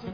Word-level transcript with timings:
pray 0.00 0.08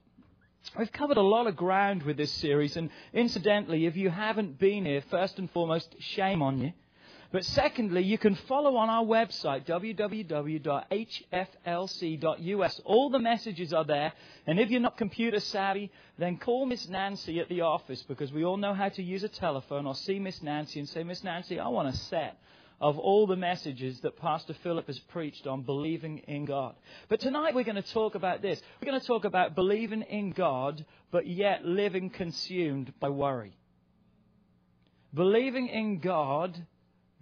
We've 0.79 0.93
covered 0.93 1.17
a 1.17 1.23
lot 1.23 1.47
of 1.47 1.57
ground 1.57 2.03
with 2.03 2.17
this 2.17 2.33
series, 2.33 2.77
and 2.77 2.91
incidentally, 3.13 3.87
if 3.87 3.97
you 3.97 4.11
haven't 4.11 4.59
been 4.59 4.85
here, 4.85 5.03
first 5.11 5.39
and 5.39 5.51
foremost, 5.51 5.95
shame 6.01 6.43
on 6.43 6.61
you. 6.61 6.73
But 7.33 7.45
secondly, 7.45 8.03
you 8.03 8.19
can 8.19 8.35
follow 8.35 8.77
on 8.77 8.89
our 8.89 9.05
website, 9.05 9.65
www.hflc.us. 9.67 10.81
All 12.85 13.11
the 13.11 13.19
messages 13.19 13.73
are 13.73 13.85
there, 13.85 14.13
and 14.47 14.61
if 14.61 14.71
you're 14.71 14.81
not 14.81 14.97
computer 14.97 15.41
savvy, 15.41 15.91
then 16.19 16.37
call 16.37 16.67
Miss 16.67 16.89
Nancy 16.89 17.41
at 17.41 17.49
the 17.49 17.63
office 17.63 18.03
because 18.03 18.33
we 18.33 18.45
all 18.45 18.57
know 18.57 18.75
how 18.75 18.89
to 18.91 19.03
use 19.03 19.25
a 19.25 19.29
telephone, 19.29 19.87
or 19.87 19.95
see 19.95 20.19
Miss 20.19 20.43
Nancy 20.43 20.79
and 20.79 20.89
say, 20.89 21.03
Miss 21.03 21.25
Nancy, 21.25 21.59
I 21.59 21.69
want 21.69 21.89
a 21.89 21.97
set 21.97 22.39
of 22.81 22.99
all 22.99 23.27
the 23.27 23.37
messages 23.37 24.01
that 24.01 24.17
Pastor 24.17 24.55
Philip 24.63 24.87
has 24.87 24.99
preached 24.99 25.47
on 25.47 25.63
believing 25.63 26.19
in 26.19 26.45
God. 26.45 26.75
But 27.09 27.21
tonight 27.21 27.55
we're 27.55 27.65
going 27.65 27.83
to 27.83 27.93
talk 27.93 28.15
about 28.15 28.43
this. 28.43 28.61
We're 28.81 28.91
going 28.91 29.01
to 29.01 29.07
talk 29.07 29.25
about 29.25 29.55
believing 29.55 30.03
in 30.03 30.33
God, 30.33 30.85
but 31.11 31.27
yet 31.27 31.65
living 31.65 32.11
consumed 32.11 32.93
by 33.01 33.09
worry. 33.09 33.57
Believing 35.15 35.69
in 35.69 36.01
God, 36.01 36.67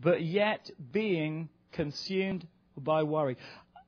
but 0.01 0.23
yet 0.23 0.71
being 0.93 1.49
consumed 1.73 2.47
by 2.77 3.05
worry. 3.05 3.37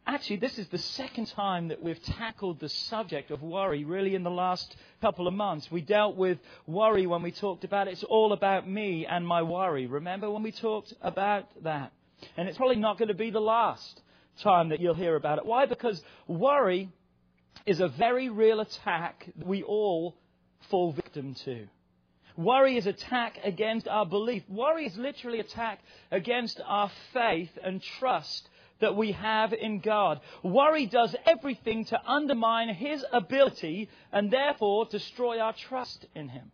Actually, 0.08 0.36
this 0.36 0.56
is 0.56 0.68
the 0.68 0.78
second 0.78 1.26
time 1.26 1.66
that 1.68 1.82
we've 1.82 2.02
tackled 2.02 2.60
the 2.60 2.68
subject 2.68 3.32
of 3.32 3.42
worry, 3.42 3.84
really, 3.84 4.14
in 4.14 4.22
the 4.22 4.30
last 4.30 4.76
couple 5.00 5.26
of 5.26 5.34
months. 5.34 5.68
We 5.68 5.80
dealt 5.80 6.14
with 6.14 6.38
worry 6.64 7.08
when 7.08 7.22
we 7.22 7.32
talked 7.32 7.64
about 7.64 7.88
it's 7.88 8.04
all 8.04 8.32
about 8.32 8.68
me 8.68 9.04
and 9.04 9.27
my 9.27 9.42
worry. 9.42 9.88
Remember 9.88 10.30
when 10.30 10.44
we 10.44 10.52
talked 10.52 10.94
about 11.02 11.48
that? 11.64 11.92
And 12.36 12.48
it's 12.48 12.56
probably 12.56 12.77
not 12.77 12.98
going 12.98 13.08
to 13.08 13.14
be 13.14 13.30
the 13.30 13.40
last 13.40 14.00
time 14.42 14.68
that 14.68 14.80
you'll 14.80 14.94
hear 14.94 15.16
about 15.16 15.38
it. 15.38 15.46
Why? 15.46 15.66
Because 15.66 16.00
worry 16.28 16.88
is 17.66 17.80
a 17.80 17.88
very 17.88 18.28
real 18.28 18.60
attack 18.60 19.28
that 19.36 19.46
we 19.46 19.64
all 19.64 20.16
fall 20.70 20.92
victim 20.92 21.34
to. 21.46 21.66
Worry 22.36 22.77
is 22.77 22.86
attack 22.86 23.38
against 23.42 23.88
our 23.88 24.06
belief. 24.06 24.44
Worry 24.48 24.86
is 24.86 24.96
literally 24.96 25.40
attack 25.40 25.80
against 26.12 26.60
our 26.64 26.92
faith 27.12 27.50
and 27.64 27.82
trust 27.82 28.48
that 28.80 28.96
we 28.96 29.12
have 29.12 29.52
in 29.52 29.80
God. 29.80 30.20
Worry 30.42 30.86
does 30.86 31.14
everything 31.24 31.84
to 31.86 32.01
undermine 32.06 32.68
His 32.68 33.05
ability 33.12 33.89
and 34.12 34.30
therefore 34.30 34.86
destroy 34.86 35.40
our 35.40 35.52
trust 35.52 36.06
in 36.14 36.28
Him. 36.28 36.51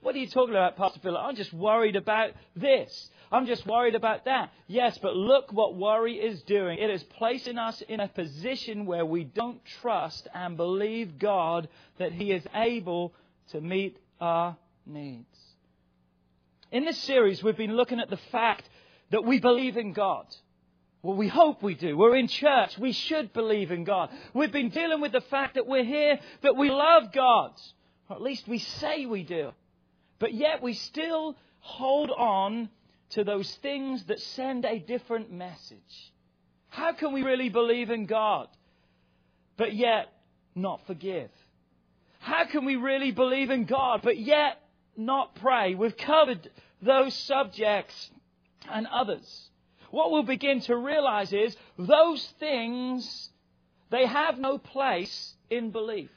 What 0.00 0.14
are 0.14 0.18
you 0.18 0.28
talking 0.28 0.54
about, 0.54 0.76
Pastor 0.76 1.00
Philip? 1.00 1.22
I'm 1.24 1.34
just 1.34 1.54
worried 1.54 1.96
about 1.96 2.32
this. 2.54 3.10
I'm 3.32 3.46
just 3.46 3.66
worried 3.66 3.94
about 3.94 4.26
that. 4.26 4.52
Yes, 4.66 4.98
but 4.98 5.16
look 5.16 5.50
what 5.50 5.76
worry 5.76 6.16
is 6.16 6.42
doing. 6.42 6.78
It 6.78 6.90
is 6.90 7.02
placing 7.02 7.56
us 7.56 7.82
in 7.88 8.00
a 8.00 8.08
position 8.08 8.84
where 8.84 9.06
we 9.06 9.24
don't 9.24 9.64
trust 9.80 10.28
and 10.34 10.58
believe 10.58 11.18
God 11.18 11.68
that 11.98 12.12
He 12.12 12.32
is 12.32 12.44
able 12.54 13.14
to 13.52 13.62
meet 13.62 13.98
our 14.20 14.58
needs. 14.84 15.38
In 16.70 16.84
this 16.84 16.98
series, 16.98 17.42
we've 17.42 17.56
been 17.56 17.76
looking 17.76 17.98
at 17.98 18.10
the 18.10 18.18
fact 18.30 18.68
that 19.10 19.24
we 19.24 19.40
believe 19.40 19.76
in 19.76 19.94
God. 19.94 20.26
Well, 21.04 21.16
we 21.16 21.28
hope 21.28 21.62
we 21.62 21.74
do. 21.74 21.98
We're 21.98 22.16
in 22.16 22.28
church. 22.28 22.78
We 22.78 22.92
should 22.92 23.34
believe 23.34 23.70
in 23.70 23.84
God. 23.84 24.08
We've 24.32 24.50
been 24.50 24.70
dealing 24.70 25.02
with 25.02 25.12
the 25.12 25.20
fact 25.20 25.56
that 25.56 25.66
we're 25.66 25.84
here, 25.84 26.18
that 26.40 26.56
we 26.56 26.70
love 26.70 27.12
God. 27.12 27.52
Or 28.08 28.16
at 28.16 28.22
least 28.22 28.48
we 28.48 28.58
say 28.58 29.04
we 29.04 29.22
do. 29.22 29.50
But 30.18 30.32
yet 30.32 30.62
we 30.62 30.72
still 30.72 31.36
hold 31.60 32.10
on 32.10 32.70
to 33.10 33.22
those 33.22 33.54
things 33.56 34.02
that 34.04 34.18
send 34.18 34.64
a 34.64 34.78
different 34.78 35.30
message. 35.30 35.78
How 36.70 36.94
can 36.94 37.12
we 37.12 37.22
really 37.22 37.50
believe 37.50 37.90
in 37.90 38.06
God, 38.06 38.48
but 39.58 39.74
yet 39.74 40.06
not 40.54 40.86
forgive? 40.86 41.30
How 42.18 42.46
can 42.46 42.64
we 42.64 42.76
really 42.76 43.10
believe 43.10 43.50
in 43.50 43.66
God, 43.66 44.00
but 44.02 44.16
yet 44.16 44.58
not 44.96 45.34
pray? 45.34 45.74
We've 45.74 45.98
covered 45.98 46.50
those 46.80 47.12
subjects 47.12 48.10
and 48.70 48.86
others 48.86 49.50
what 49.94 50.10
we'll 50.10 50.24
begin 50.24 50.60
to 50.60 50.76
realize 50.76 51.32
is 51.32 51.56
those 51.78 52.26
things, 52.40 53.30
they 53.90 54.04
have 54.06 54.40
no 54.40 54.58
place 54.58 55.34
in 55.50 55.70
belief. 55.70 56.10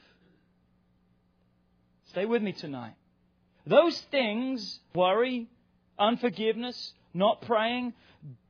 Stay 2.06 2.26
with 2.26 2.42
me 2.42 2.52
tonight. 2.52 2.94
Those 3.68 3.96
things, 4.10 4.80
worry, 4.96 5.46
unforgiveness, 5.96 6.92
not 7.14 7.42
praying, 7.42 7.92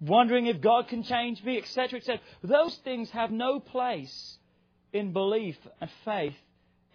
wondering 0.01 0.47
if 0.47 0.63
God 0.63 0.89
can 0.89 1.03
change 1.03 1.45
me, 1.45 1.59
etc., 1.59 1.99
etc., 1.99 2.21
those 2.43 2.75
things 2.77 3.11
have 3.11 3.31
no 3.31 3.61
place 3.61 4.39
in 4.95 5.13
belief 5.13 5.59
and 5.79 5.91
faith 6.07 6.37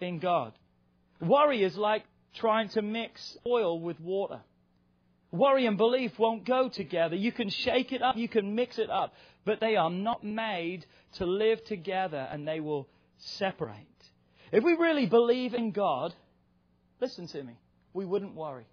in 0.02 0.18
God. 0.18 0.54
Worry 1.22 1.64
is 1.64 1.78
like 1.78 2.04
trying 2.34 2.70
to 2.70 2.82
mix 2.82 3.38
oil 3.46 3.80
with 3.80 4.00
water. 4.00 4.40
Worry 5.34 5.66
and 5.66 5.78
belief 5.80 6.20
won't 6.20 6.46
go 6.46 6.70
together. 6.70 7.16
You 7.16 7.32
can 7.32 7.50
shake 7.50 7.92
it 7.92 8.04
up, 8.04 8.16
you 8.16 8.30
can 8.30 8.54
mix 8.54 8.78
it 8.78 8.92
up, 8.92 9.16
but 9.46 9.60
they 9.60 9.76
are 9.76 9.90
not 9.90 10.24
made 10.24 10.86
to 11.14 11.26
live 11.26 11.66
together 11.66 12.28
and 12.32 12.48
they 12.48 12.60
will 12.60 12.88
separate. 13.18 13.88
If 14.52 14.64
we 14.64 14.74
really 14.74 15.08
believe 15.08 15.56
in 15.56 15.72
God, 15.72 16.14
listen 17.02 17.26
to 17.30 17.44
me, 17.44 17.58
we 17.94 18.06
wouldn't 18.06 18.36
worry. 18.36 18.68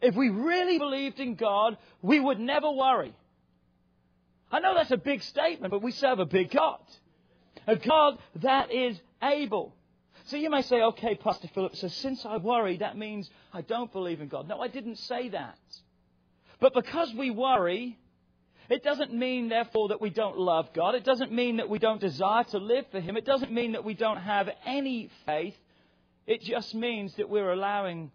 If 0.00 0.14
we 0.14 0.28
really 0.28 0.78
believed 0.78 1.18
in 1.18 1.34
God, 1.34 1.76
we 2.00 2.20
would 2.20 2.38
never 2.38 2.70
worry. 2.70 3.16
I 4.52 4.60
know 4.60 4.72
that's 4.76 4.92
a 4.92 4.96
big 4.96 5.24
statement, 5.24 5.72
but 5.72 5.82
we 5.82 5.90
serve 5.90 6.20
a 6.20 6.26
big 6.26 6.52
God. 6.52 6.78
A 7.66 7.74
God 7.74 8.18
that 8.36 8.72
is 8.72 9.00
able. 9.20 9.74
So 10.32 10.38
you 10.38 10.48
may 10.48 10.62
say, 10.62 10.80
okay, 10.80 11.14
Pastor 11.14 11.46
Philip, 11.48 11.76
so 11.76 11.88
since 11.88 12.24
I 12.24 12.38
worry, 12.38 12.78
that 12.78 12.96
means 12.96 13.28
I 13.52 13.60
don't 13.60 13.92
believe 13.92 14.22
in 14.22 14.28
God. 14.28 14.48
No, 14.48 14.60
I 14.60 14.68
didn't 14.68 14.96
say 14.96 15.28
that. 15.28 15.58
But 16.58 16.72
because 16.72 17.12
we 17.12 17.30
worry, 17.30 17.98
it 18.70 18.82
doesn't 18.82 19.12
mean, 19.12 19.50
therefore, 19.50 19.88
that 19.88 20.00
we 20.00 20.08
don't 20.08 20.38
love 20.38 20.72
God. 20.72 20.94
It 20.94 21.04
doesn't 21.04 21.32
mean 21.32 21.58
that 21.58 21.68
we 21.68 21.78
don't 21.78 22.00
desire 22.00 22.44
to 22.44 22.56
live 22.56 22.86
for 22.90 22.98
Him. 22.98 23.18
It 23.18 23.26
doesn't 23.26 23.52
mean 23.52 23.72
that 23.72 23.84
we 23.84 23.92
don't 23.92 24.16
have 24.16 24.48
any 24.64 25.10
faith. 25.26 25.54
It 26.26 26.40
just 26.40 26.74
means 26.74 27.14
that 27.16 27.28
we're 27.28 27.52
allowing 27.52 28.10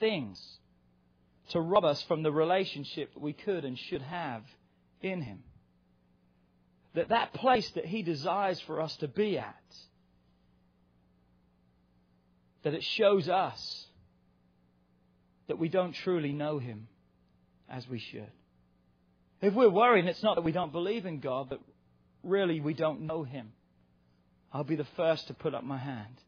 things 0.00 0.38
to 1.52 1.62
rob 1.62 1.86
us 1.86 2.02
from 2.02 2.22
the 2.22 2.30
relationship 2.30 3.10
we 3.16 3.32
could 3.32 3.64
and 3.64 3.78
should 3.78 4.02
have 4.02 4.42
in 5.00 5.22
Him. 5.22 5.44
That 6.92 7.08
that 7.08 7.32
place 7.32 7.70
that 7.70 7.86
He 7.86 8.02
desires 8.02 8.60
for 8.60 8.82
us 8.82 8.94
to 8.98 9.08
be 9.08 9.38
at 9.38 9.56
that 12.62 12.74
it 12.74 12.84
shows 12.84 13.28
us 13.28 13.86
that 15.48 15.58
we 15.58 15.68
don't 15.68 15.92
truly 15.92 16.32
know 16.32 16.58
Him 16.58 16.88
as 17.68 17.88
we 17.88 17.98
should. 17.98 18.30
If 19.40 19.54
we're 19.54 19.70
worrying, 19.70 20.06
it's 20.06 20.22
not 20.22 20.36
that 20.36 20.44
we 20.44 20.52
don't 20.52 20.72
believe 20.72 21.06
in 21.06 21.20
God, 21.20 21.48
but 21.48 21.60
really 22.22 22.60
we 22.60 22.74
don't 22.74 23.02
know 23.02 23.22
Him. 23.22 23.52
I'll 24.52 24.64
be 24.64 24.76
the 24.76 24.86
first 24.96 25.28
to 25.28 25.34
put 25.34 25.54
up 25.54 25.64
my 25.64 25.78
hand. 25.78 26.20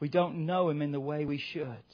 We 0.00 0.08
don't 0.08 0.46
know 0.46 0.70
Him 0.70 0.82
in 0.82 0.92
the 0.92 1.00
way 1.00 1.24
we 1.24 1.38
should. 1.38 1.84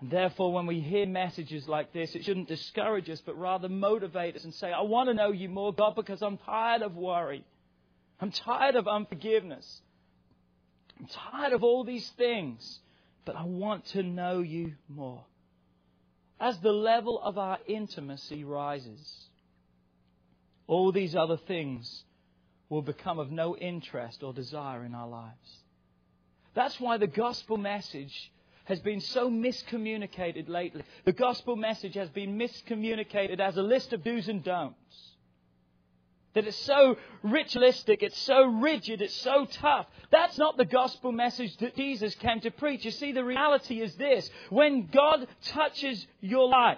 And 0.00 0.10
therefore, 0.10 0.52
when 0.52 0.66
we 0.66 0.80
hear 0.80 1.06
messages 1.06 1.66
like 1.66 1.92
this, 1.92 2.14
it 2.14 2.24
shouldn't 2.24 2.48
discourage 2.48 3.08
us, 3.08 3.22
but 3.24 3.38
rather 3.38 3.68
motivate 3.68 4.36
us 4.36 4.44
and 4.44 4.52
say, 4.54 4.70
I 4.70 4.82
want 4.82 5.08
to 5.08 5.14
know 5.14 5.32
you 5.32 5.48
more, 5.48 5.72
God, 5.72 5.94
because 5.94 6.22
I'm 6.22 6.36
tired 6.38 6.82
of 6.82 6.96
worry. 6.96 7.44
I'm 8.20 8.30
tired 8.30 8.76
of 8.76 8.88
unforgiveness. 8.88 9.80
I'm 10.98 11.06
tired 11.06 11.52
of 11.52 11.62
all 11.62 11.84
these 11.84 12.08
things 12.10 12.80
but 13.26 13.36
I 13.36 13.42
want 13.42 13.84
to 13.86 14.02
know 14.02 14.38
you 14.38 14.72
more. 14.88 15.24
As 16.40 16.58
the 16.60 16.72
level 16.72 17.20
of 17.20 17.36
our 17.36 17.58
intimacy 17.66 18.44
rises, 18.44 19.28
all 20.66 20.92
these 20.92 21.14
other 21.14 21.36
things 21.36 22.04
will 22.68 22.82
become 22.82 23.18
of 23.18 23.30
no 23.30 23.56
interest 23.56 24.22
or 24.22 24.32
desire 24.32 24.84
in 24.84 24.94
our 24.94 25.08
lives. 25.08 25.58
That's 26.54 26.80
why 26.80 26.98
the 26.98 27.06
gospel 27.06 27.56
message 27.56 28.32
has 28.64 28.80
been 28.80 29.00
so 29.00 29.28
miscommunicated 29.28 30.48
lately. 30.48 30.82
The 31.04 31.12
gospel 31.12 31.56
message 31.56 31.94
has 31.94 32.08
been 32.10 32.38
miscommunicated 32.38 33.40
as 33.40 33.56
a 33.56 33.62
list 33.62 33.92
of 33.92 34.02
do's 34.04 34.28
and 34.28 34.42
don'ts. 34.42 35.15
That 36.36 36.46
it's 36.46 36.64
so 36.64 36.98
ritualistic, 37.22 38.02
it's 38.02 38.18
so 38.18 38.44
rigid, 38.44 39.00
it's 39.00 39.16
so 39.16 39.46
tough. 39.46 39.86
That's 40.10 40.36
not 40.36 40.58
the 40.58 40.66
gospel 40.66 41.10
message 41.10 41.56
that 41.56 41.74
Jesus 41.74 42.14
came 42.16 42.40
to 42.40 42.50
preach. 42.50 42.84
You 42.84 42.90
see, 42.90 43.12
the 43.12 43.24
reality 43.24 43.80
is 43.80 43.94
this 43.94 44.28
when 44.50 44.86
God 44.88 45.26
touches 45.46 46.06
your 46.20 46.46
life, 46.46 46.76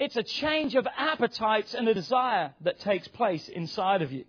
it's 0.00 0.16
a 0.16 0.24
change 0.24 0.74
of 0.74 0.84
appetites 0.98 1.74
and 1.74 1.86
a 1.86 1.94
desire 1.94 2.52
that 2.62 2.80
takes 2.80 3.06
place 3.06 3.48
inside 3.48 4.02
of 4.02 4.10
you. 4.10 4.24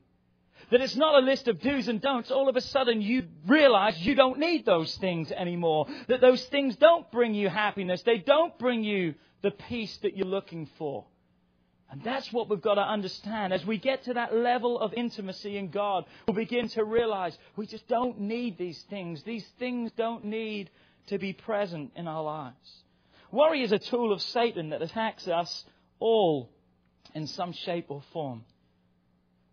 That 0.69 0.81
it's 0.81 0.95
not 0.95 1.15
a 1.15 1.25
list 1.25 1.47
of 1.47 1.59
do's 1.59 1.87
and 1.87 1.99
don'ts. 1.99 2.29
All 2.29 2.49
of 2.49 2.55
a 2.55 2.61
sudden 2.61 3.01
you 3.01 3.23
realize 3.47 3.97
you 4.05 4.13
don't 4.13 4.37
need 4.37 4.67
those 4.67 4.95
things 4.97 5.31
anymore. 5.31 5.87
That 6.09 6.21
those 6.21 6.45
things 6.45 6.75
don't 6.75 7.11
bring 7.11 7.33
you 7.33 7.49
happiness. 7.49 8.03
They 8.03 8.19
don't 8.19 8.55
bring 8.59 8.83
you 8.83 9.15
the 9.41 9.49
peace 9.49 9.97
that 10.03 10.15
you're 10.15 10.27
looking 10.27 10.69
for. 10.77 11.05
And 11.94 12.01
that's 12.01 12.34
what 12.34 12.50
we've 12.50 12.60
got 12.60 12.74
to 12.75 12.81
understand. 12.81 13.54
As 13.54 13.63
we 13.68 13.78
get 13.78 14.06
to 14.06 14.16
that 14.16 14.36
level 14.36 14.80
of 14.80 14.95
intimacy 14.95 15.57
in 15.57 15.69
God, 15.69 16.06
we'll 16.28 16.34
begin 16.34 16.68
to 16.69 16.84
realize 16.84 17.38
we 17.56 17.68
just 17.68 17.88
don't 17.88 18.19
need 18.19 18.57
these 18.57 18.81
things. 18.90 19.22
These 19.22 19.45
things 19.60 19.92
don't 19.95 20.25
need 20.25 20.72
to 21.07 21.19
be 21.19 21.34
present 21.34 21.92
in 21.95 22.07
our 22.07 22.24
lives. 22.24 22.84
Worry 23.31 23.62
is 23.62 23.72
a 23.72 23.78
tool 23.78 24.12
of 24.12 24.24
Satan 24.24 24.72
that 24.72 24.81
attacks 24.81 25.28
us 25.28 25.66
all 26.00 26.50
in 27.13 27.28
some 27.28 27.51
shape 27.51 27.92
or 27.92 28.01
form. 28.12 28.44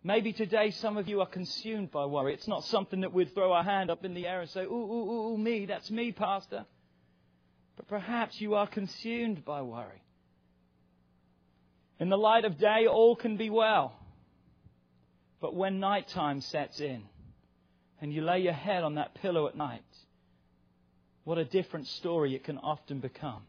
Maybe 0.03 0.33
today 0.33 0.71
some 0.71 0.97
of 0.97 1.07
you 1.07 1.21
are 1.21 1.27
consumed 1.27 1.91
by 1.91 2.07
worry. 2.07 2.33
It's 2.33 2.47
not 2.47 2.65
something 2.65 3.01
that 3.01 3.13
we'd 3.13 3.35
throw 3.35 3.53
our 3.53 3.63
hand 3.63 3.91
up 3.91 4.03
in 4.03 4.15
the 4.15 4.25
air 4.25 4.41
and 4.41 4.49
say, 4.49 4.63
ooh, 4.63 4.71
ooh, 4.71 5.11
ooh, 5.11 5.33
ooh, 5.33 5.37
me, 5.37 5.67
that's 5.67 5.91
me, 5.91 6.11
Pastor. 6.11 6.65
But 7.77 7.87
perhaps 7.87 8.41
you 8.41 8.55
are 8.55 8.65
consumed 8.65 9.45
by 9.45 9.61
worry. 9.61 10.01
In 12.01 12.09
the 12.09 12.17
light 12.17 12.45
of 12.45 12.57
day, 12.57 12.87
all 12.87 13.15
can 13.15 13.37
be 13.37 13.51
well. 13.51 13.93
But 15.39 15.55
when 15.55 15.79
night 15.79 16.07
time 16.07 16.41
sets 16.41 16.79
in 16.79 17.03
and 18.01 18.11
you 18.11 18.23
lay 18.23 18.39
your 18.39 18.53
head 18.53 18.83
on 18.83 18.95
that 18.95 19.13
pillow 19.21 19.47
at 19.47 19.55
night, 19.55 19.83
what 21.25 21.37
a 21.37 21.45
different 21.45 21.85
story 21.85 22.33
it 22.33 22.43
can 22.43 22.57
often 22.57 23.01
become. 23.01 23.43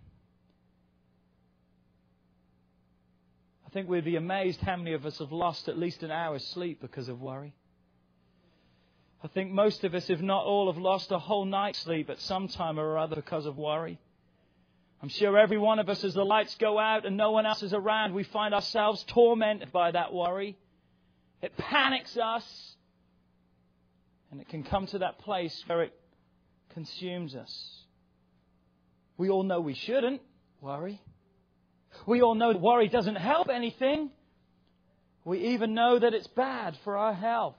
I 3.66 3.70
think 3.70 3.88
we'd 3.88 4.04
be 4.04 4.16
amazed 4.16 4.60
how 4.60 4.76
many 4.76 4.93
of 4.93 5.06
us 5.06 5.19
have 5.19 5.32
lost 5.32 5.66
at 5.70 5.78
least 5.78 6.02
an 6.02 6.10
hour's 6.10 6.44
sleep 6.44 6.78
because 6.82 7.08
of 7.08 7.22
worry. 7.22 7.55
I 9.25 9.28
think 9.28 9.50
most 9.50 9.82
of 9.82 9.94
us, 9.94 10.10
if 10.10 10.20
not 10.20 10.44
all, 10.44 10.70
have 10.70 10.81
lost 10.81 11.10
a 11.10 11.19
whole 11.19 11.46
night's 11.46 11.78
sleep 11.78 12.10
at 12.10 12.20
some 12.20 12.48
time 12.48 12.78
or 12.78 12.98
other 12.98 13.16
because 13.16 13.46
of 13.46 13.56
worry. 13.56 13.98
I'm 15.02 15.08
sure 15.08 15.37
every 15.37 15.58
one 15.58 15.81
of 15.81 15.88
us, 15.88 16.04
as 16.04 16.14
the 16.14 16.25
lights 16.25 16.54
go 16.60 16.78
out 16.78 17.04
and 17.04 17.16
no 17.16 17.32
one 17.32 17.44
else 17.44 17.64
is 17.64 17.75
around, 17.75 18.14
we 18.14 18.22
find 18.22 18.54
ourselves 18.54 19.04
tormented 19.08 19.72
by 19.72 19.90
that 19.90 20.14
worry. 20.14 20.56
It 21.43 21.56
panics 21.56 22.16
us. 22.16 22.76
And 24.31 24.40
it 24.40 24.49
can 24.49 24.62
come 24.62 24.87
to 24.87 25.00
that 25.00 25.19
place 25.19 25.62
where 25.66 25.82
it 25.82 25.93
consumes 26.72 27.34
us. 27.34 27.84
We 29.19 29.28
all 29.28 29.43
know 29.43 29.60
we 29.60 29.75
shouldn't 29.75 30.22
worry. 30.60 31.00
We 32.06 32.22
all 32.22 32.37
know 32.37 32.52
that 32.52 32.62
worry 32.62 32.88
doesn't 32.88 33.16
help 33.16 33.48
anything. 33.50 34.10
We 35.25 35.48
even 35.48 35.75
know 35.75 35.98
that 35.98 36.14
it's 36.14 36.28
bad 36.28 36.78
for 36.84 36.96
our 36.96 37.12
health. 37.12 37.56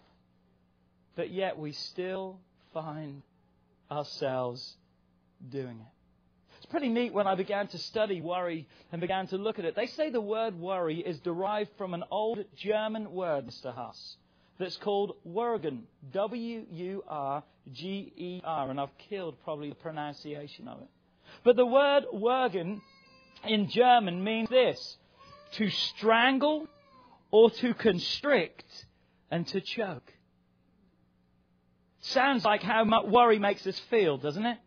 But 1.16 1.30
yet 1.30 1.60
we 1.60 1.74
still 1.74 2.40
find 2.74 3.22
ourselves 3.92 4.78
doing 5.50 5.80
it. 5.80 6.03
Pretty 6.74 6.90
neat 6.90 7.14
when 7.14 7.28
I 7.28 7.36
began 7.36 7.68
to 7.68 7.78
study 7.78 8.20
worry 8.20 8.68
and 8.92 9.00
began 9.00 9.28
to 9.28 9.38
look 9.38 9.60
at 9.60 9.66
it. 9.66 9.76
They 9.76 9.86
say 9.86 10.10
the 10.10 10.20
word 10.20 10.60
worry 10.60 11.02
is 11.02 11.20
derived 11.20 11.70
from 11.78 11.94
an 11.94 12.04
old 12.10 12.44
German 12.56 13.12
word, 13.12 13.46
Mr. 13.46 13.72
Huss, 13.72 14.18
that's 14.58 14.78
called 14.78 15.16
Wurgen. 15.24 15.82
W 16.14 16.66
U 16.72 17.04
R 17.08 17.44
G 17.72 18.12
E 18.18 18.42
R. 18.44 18.72
And 18.72 18.80
I've 18.80 18.98
killed 18.98 19.36
probably 19.44 19.70
the 19.70 19.76
pronunciation 19.76 20.68
of 20.68 20.82
it. 20.82 20.88
But 21.44 21.58
the 21.58 21.66
word 21.66 22.06
Wurgen 22.12 22.82
in 23.48 23.70
German 23.70 24.24
means 24.24 24.50
this 24.50 24.98
to 25.52 25.70
strangle 25.70 26.68
or 27.30 27.52
to 27.52 27.76
constrict 27.76 28.88
and 29.30 29.46
to 29.50 29.62
choke. 29.62 30.12
Sounds 32.02 32.44
like 32.44 32.64
how 32.64 32.84
worry 33.06 33.38
makes 33.38 33.68
us 33.68 33.78
feel, 33.92 34.18
doesn't 34.18 34.48
it? 34.48 34.58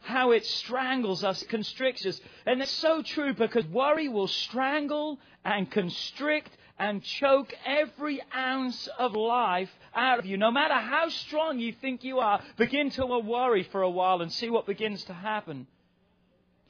How 0.00 0.30
it 0.32 0.46
strangles 0.46 1.24
us, 1.24 1.42
constricts 1.44 2.06
us. 2.06 2.20
And 2.46 2.62
it's 2.62 2.70
so 2.70 3.02
true 3.02 3.34
because 3.34 3.66
worry 3.66 4.08
will 4.08 4.28
strangle 4.28 5.18
and 5.44 5.70
constrict 5.70 6.50
and 6.78 7.02
choke 7.02 7.52
every 7.66 8.20
ounce 8.34 8.88
of 8.98 9.14
life 9.14 9.70
out 9.94 10.18
of 10.18 10.26
you. 10.26 10.38
No 10.38 10.50
matter 10.50 10.74
how 10.74 11.10
strong 11.10 11.58
you 11.58 11.72
think 11.72 12.02
you 12.02 12.18
are, 12.20 12.40
begin 12.56 12.90
to 12.92 13.04
worry 13.04 13.64
for 13.64 13.82
a 13.82 13.90
while 13.90 14.22
and 14.22 14.32
see 14.32 14.48
what 14.48 14.66
begins 14.66 15.04
to 15.04 15.12
happen 15.12 15.66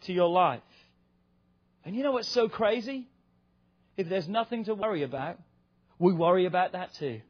to 0.02 0.12
your 0.12 0.28
life. 0.28 0.60
And 1.84 1.94
you 1.94 2.02
know 2.02 2.12
what's 2.12 2.28
so 2.28 2.48
crazy? 2.48 3.06
If 3.96 4.08
there's 4.08 4.28
nothing 4.28 4.64
to 4.64 4.74
worry 4.74 5.04
about, 5.04 5.38
we 5.98 6.12
worry 6.12 6.46
about 6.46 6.72
that 6.72 6.94
too. 6.94 7.20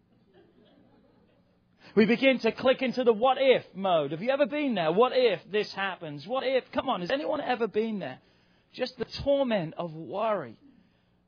We 1.94 2.06
begin 2.06 2.38
to 2.40 2.52
click 2.52 2.82
into 2.82 3.02
the 3.04 3.12
what 3.12 3.38
if 3.40 3.64
mode. 3.74 4.12
Have 4.12 4.22
you 4.22 4.30
ever 4.30 4.46
been 4.46 4.74
there? 4.74 4.92
What 4.92 5.12
if 5.14 5.40
this 5.50 5.72
happens? 5.72 6.26
What 6.26 6.44
if? 6.46 6.70
Come 6.72 6.88
on, 6.88 7.00
has 7.00 7.10
anyone 7.10 7.40
ever 7.40 7.66
been 7.66 7.98
there? 7.98 8.18
Just 8.72 8.96
the 8.98 9.04
torment 9.04 9.74
of 9.76 9.92
worry 9.94 10.56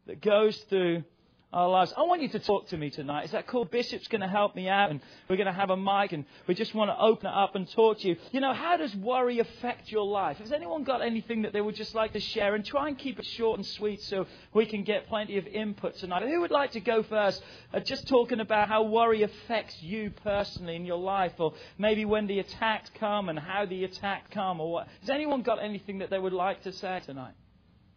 that 0.06 0.20
goes 0.20 0.56
through 0.68 1.04
our 1.52 1.68
lives. 1.68 1.92
I 1.96 2.02
want 2.02 2.22
you 2.22 2.28
to 2.30 2.38
talk 2.38 2.68
to 2.68 2.76
me 2.76 2.88
tonight. 2.90 3.26
Is 3.26 3.32
that 3.32 3.46
cool? 3.46 3.64
Bishop's 3.64 4.08
going 4.08 4.22
to 4.22 4.28
help 4.28 4.56
me 4.56 4.68
out, 4.68 4.90
and 4.90 5.00
we're 5.28 5.36
going 5.36 5.46
to 5.46 5.52
have 5.52 5.70
a 5.70 5.76
mic, 5.76 6.12
and 6.12 6.24
we 6.46 6.54
just 6.54 6.74
want 6.74 6.90
to 6.90 6.98
open 6.98 7.26
it 7.26 7.34
up 7.34 7.54
and 7.54 7.70
talk 7.70 7.98
to 8.00 8.08
you. 8.08 8.16
You 8.30 8.40
know, 8.40 8.54
how 8.54 8.76
does 8.76 8.94
worry 8.96 9.38
affect 9.38 9.90
your 9.90 10.04
life? 10.04 10.38
Has 10.38 10.52
anyone 10.52 10.82
got 10.84 11.02
anything 11.02 11.42
that 11.42 11.52
they 11.52 11.60
would 11.60 11.74
just 11.74 11.94
like 11.94 12.14
to 12.14 12.20
share? 12.20 12.54
And 12.54 12.64
try 12.64 12.88
and 12.88 12.98
keep 12.98 13.18
it 13.18 13.26
short 13.26 13.58
and 13.58 13.66
sweet 13.66 14.02
so 14.02 14.26
we 14.54 14.64
can 14.64 14.82
get 14.82 15.08
plenty 15.08 15.36
of 15.36 15.46
input 15.46 15.96
tonight. 15.96 16.22
Who 16.22 16.40
would 16.40 16.50
like 16.50 16.72
to 16.72 16.80
go 16.80 17.02
first? 17.02 17.42
Uh, 17.72 17.80
just 17.80 18.08
talking 18.08 18.40
about 18.40 18.68
how 18.68 18.84
worry 18.84 19.22
affects 19.22 19.82
you 19.82 20.10
personally 20.22 20.76
in 20.76 20.86
your 20.86 20.98
life, 20.98 21.32
or 21.38 21.52
maybe 21.76 22.04
when 22.04 22.26
the 22.26 22.38
attacks 22.38 22.90
come 22.98 23.28
and 23.28 23.38
how 23.38 23.66
the 23.66 23.84
attack 23.84 24.30
come, 24.30 24.60
or 24.60 24.72
what? 24.72 24.88
Has 25.00 25.10
anyone 25.10 25.42
got 25.42 25.62
anything 25.62 25.98
that 25.98 26.08
they 26.08 26.18
would 26.18 26.32
like 26.32 26.62
to 26.62 26.72
say 26.72 27.00
tonight? 27.04 27.34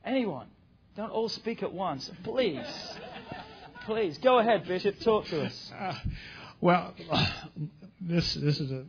Anyone? 0.03 0.47
Don't 0.95 1.11
all 1.11 1.27
speak 1.27 1.61
at 1.61 1.73
once, 1.73 2.09
please. 2.23 2.65
Please 3.85 4.17
go 4.17 4.39
ahead, 4.39 4.67
Bishop. 4.67 4.99
Talk 5.01 5.25
to 5.27 5.45
us. 5.45 5.71
Uh, 5.79 5.93
well, 6.61 6.95
this 8.01 8.33
this 8.33 8.59
is 8.59 8.71
a, 8.71 8.83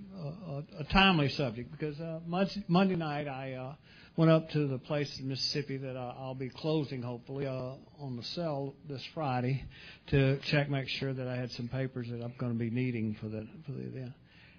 a, 0.49 0.63
a 0.79 0.85
timely 0.85 1.29
subject 1.29 1.71
because 1.71 2.01
uh, 2.01 2.21
Monday, 2.27 2.95
night 2.95 3.29
I 3.29 3.53
uh, 3.55 3.75
went 4.17 4.31
up 4.31 4.49
to 4.51 4.67
the 4.69 4.79
place 4.79 5.19
in 5.19 5.29
Mississippi 5.29 5.77
that 5.79 5.97
I, 5.97 6.15
I'll 6.19 6.35
be 6.35 6.49
closing 6.49 7.03
hopefully 7.03 7.47
uh, 7.47 7.73
on 7.99 8.17
the 8.17 8.23
cell 8.23 8.75
this 8.89 9.05
Friday 9.13 9.65
to 10.07 10.39
check 10.45 10.71
make 10.71 10.89
sure 10.89 11.13
that 11.13 11.27
I 11.27 11.37
had 11.37 11.51
some 11.53 11.69
papers 11.69 12.09
that 12.09 12.23
I'm 12.23 12.35
going 12.39 12.53
to 12.53 12.59
be 12.59 12.71
needing 12.71 13.17
for 13.21 13.29
the 13.29 13.47
for 13.67 13.73
the 13.73 13.83
event. 13.83 14.13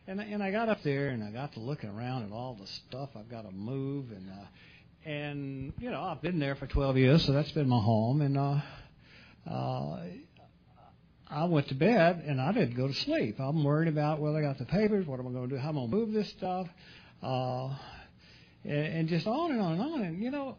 And 0.05 0.19
and 0.19 0.43
I 0.43 0.51
got 0.51 0.69
up 0.69 0.83
there 0.83 1.07
and 1.07 1.23
I 1.23 1.31
got 1.31 1.53
to 1.53 1.59
looking 1.61 1.89
around 1.89 2.25
at 2.25 2.31
all 2.31 2.55
the 2.59 2.67
stuff 2.67 3.09
I've 3.15 3.29
got 3.29 3.43
to 3.43 3.51
move 3.51 4.11
and 4.11 4.29
uh, 4.29 5.09
and 5.09 5.73
you 5.79 5.89
know 5.89 6.03
I've 6.03 6.21
been 6.21 6.37
there 6.37 6.55
for 6.55 6.67
12 6.67 6.97
years 6.97 7.25
so 7.25 7.31
that's 7.31 7.51
been 7.53 7.69
my 7.69 7.81
home 7.81 8.21
and 8.21 8.37
uh, 8.37 8.59
uh, 9.49 9.99
I 11.29 11.45
went 11.45 11.67
to 11.69 11.75
bed 11.75 12.23
and 12.25 12.39
I 12.39 12.51
didn't 12.51 12.75
go 12.75 12.87
to 12.87 12.93
sleep. 12.93 13.39
I'm 13.39 13.63
worried 13.63 13.89
about 13.89 14.19
whether 14.19 14.37
I 14.37 14.41
got 14.41 14.57
the 14.57 14.65
papers, 14.65 15.05
what 15.05 15.19
am 15.19 15.27
I 15.27 15.31
going 15.31 15.49
to 15.49 15.55
do, 15.55 15.61
how 15.61 15.69
am 15.69 15.77
I 15.77 15.81
going 15.81 15.91
to 15.91 15.97
move 15.97 16.13
this 16.13 16.29
stuff, 16.29 16.67
uh, 17.21 17.69
and, 18.63 18.85
and 18.85 19.09
just 19.09 19.27
on 19.27 19.51
and 19.51 19.61
on 19.61 19.73
and 19.73 19.81
on. 19.81 20.01
And 20.03 20.23
you 20.23 20.31
know, 20.31 20.57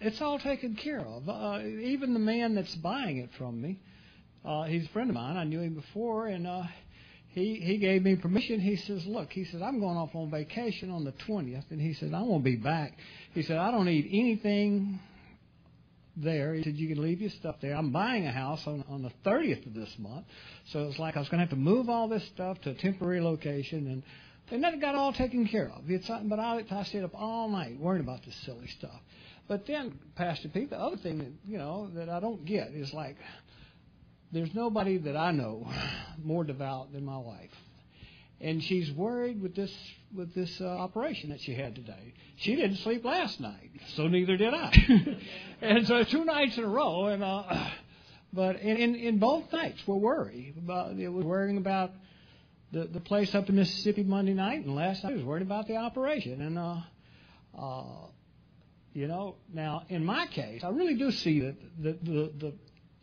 it's 0.00 0.20
all 0.20 0.38
taken 0.38 0.76
care 0.76 1.00
of. 1.00 1.28
Uh, 1.28 1.60
even 1.64 2.14
the 2.14 2.20
man 2.20 2.54
that's 2.54 2.74
buying 2.76 3.18
it 3.18 3.30
from 3.36 3.60
me, 3.60 3.80
uh, 4.44 4.64
he's 4.64 4.86
a 4.86 4.88
friend 4.88 5.10
of 5.10 5.14
mine. 5.14 5.36
I 5.36 5.44
knew 5.44 5.60
him 5.60 5.74
before, 5.74 6.26
and 6.26 6.46
uh, 6.46 6.62
he 7.28 7.56
he 7.56 7.76
gave 7.76 8.02
me 8.02 8.16
permission. 8.16 8.60
He 8.60 8.76
says, 8.76 9.04
"Look," 9.06 9.32
he 9.32 9.44
says, 9.44 9.60
"I'm 9.60 9.78
going 9.80 9.96
off 9.96 10.14
on 10.14 10.30
vacation 10.30 10.90
on 10.90 11.04
the 11.04 11.12
20th," 11.12 11.70
and 11.70 11.80
he 11.80 11.92
said, 11.92 12.14
"I 12.14 12.22
won't 12.22 12.44
be 12.44 12.56
back." 12.56 12.96
He 13.34 13.42
said, 13.42 13.58
"I 13.58 13.70
don't 13.70 13.86
need 13.86 14.08
anything 14.10 15.00
there. 16.16 16.54
He 16.54 16.62
said, 16.62 16.76
you 16.76 16.88
can 16.88 17.02
leave 17.02 17.20
your 17.20 17.30
stuff 17.30 17.56
there. 17.60 17.74
I'm 17.74 17.92
buying 17.92 18.26
a 18.26 18.32
house 18.32 18.66
on, 18.66 18.84
on 18.88 19.02
the 19.02 19.12
30th 19.24 19.66
of 19.66 19.74
this 19.74 19.94
month. 19.98 20.26
So 20.66 20.84
it's 20.84 20.98
like 20.98 21.16
I 21.16 21.20
was 21.20 21.28
going 21.28 21.38
to 21.38 21.44
have 21.44 21.50
to 21.50 21.56
move 21.56 21.88
all 21.88 22.08
this 22.08 22.24
stuff 22.34 22.60
to 22.62 22.70
a 22.70 22.74
temporary 22.74 23.20
location. 23.20 23.86
And 23.86 24.02
and 24.50 24.62
that 24.62 24.80
got 24.80 24.94
all 24.94 25.12
taken 25.12 25.46
care 25.46 25.70
of. 25.70 25.90
It's, 25.90 26.08
but 26.24 26.38
I, 26.38 26.64
I 26.70 26.84
stayed 26.84 27.02
up 27.02 27.14
all 27.14 27.48
night 27.48 27.80
worrying 27.80 28.04
about 28.04 28.24
this 28.24 28.36
silly 28.44 28.68
stuff. 28.68 29.00
But 29.48 29.66
then, 29.66 29.98
Pastor 30.14 30.48
Pete, 30.48 30.70
the 30.70 30.78
other 30.78 30.96
thing 30.96 31.18
that 31.18 31.32
you 31.46 31.58
know 31.58 31.88
that 31.94 32.08
I 32.08 32.20
don't 32.20 32.44
get 32.44 32.68
is 32.68 32.92
like, 32.92 33.16
there's 34.32 34.54
nobody 34.54 34.98
that 34.98 35.16
I 35.16 35.32
know 35.32 35.68
more 36.22 36.44
devout 36.44 36.92
than 36.92 37.04
my 37.04 37.18
wife, 37.18 37.50
and 38.40 38.62
she's 38.62 38.90
worried 38.92 39.40
with 39.40 39.54
this 39.54 39.72
with 40.14 40.34
this 40.34 40.60
uh, 40.60 40.66
operation 40.66 41.30
that 41.30 41.40
she 41.40 41.54
had 41.54 41.74
today. 41.74 42.14
She 42.36 42.54
didn't 42.54 42.76
sleep 42.76 43.04
last 43.04 43.40
night, 43.40 43.70
so 43.94 44.08
neither 44.08 44.36
did 44.36 44.52
I. 44.52 44.72
and 45.62 45.86
so 45.86 46.04
two 46.04 46.24
nights 46.24 46.58
in 46.58 46.64
a 46.64 46.68
row, 46.68 47.06
and 47.06 47.22
uh, 47.22 47.70
but 48.32 48.60
in, 48.60 48.76
in 48.76 48.94
in 48.94 49.18
both 49.18 49.50
nights 49.52 49.82
we're 49.86 49.96
worried 49.96 50.54
about 50.58 50.98
it 50.98 51.08
was 51.08 51.24
worrying 51.24 51.56
about 51.56 51.92
the 52.72 52.84
the 52.84 53.00
place 53.00 53.34
up 53.34 53.48
in 53.48 53.56
Mississippi 53.56 54.02
Monday 54.02 54.34
night, 54.34 54.64
and 54.64 54.74
last 54.74 55.02
night 55.02 55.14
I 55.14 55.16
was 55.16 55.24
worried 55.24 55.42
about 55.42 55.66
the 55.66 55.76
operation, 55.76 56.42
and 56.42 56.58
uh, 56.58 56.76
uh, 57.58 58.06
you 58.92 59.08
know, 59.08 59.36
now 59.52 59.84
in 59.88 60.04
my 60.04 60.26
case, 60.26 60.62
I 60.62 60.68
really 60.68 60.94
do 60.94 61.10
see 61.10 61.40
that 61.40 61.56
the 61.78 61.92
the, 62.02 62.32
the 62.38 62.54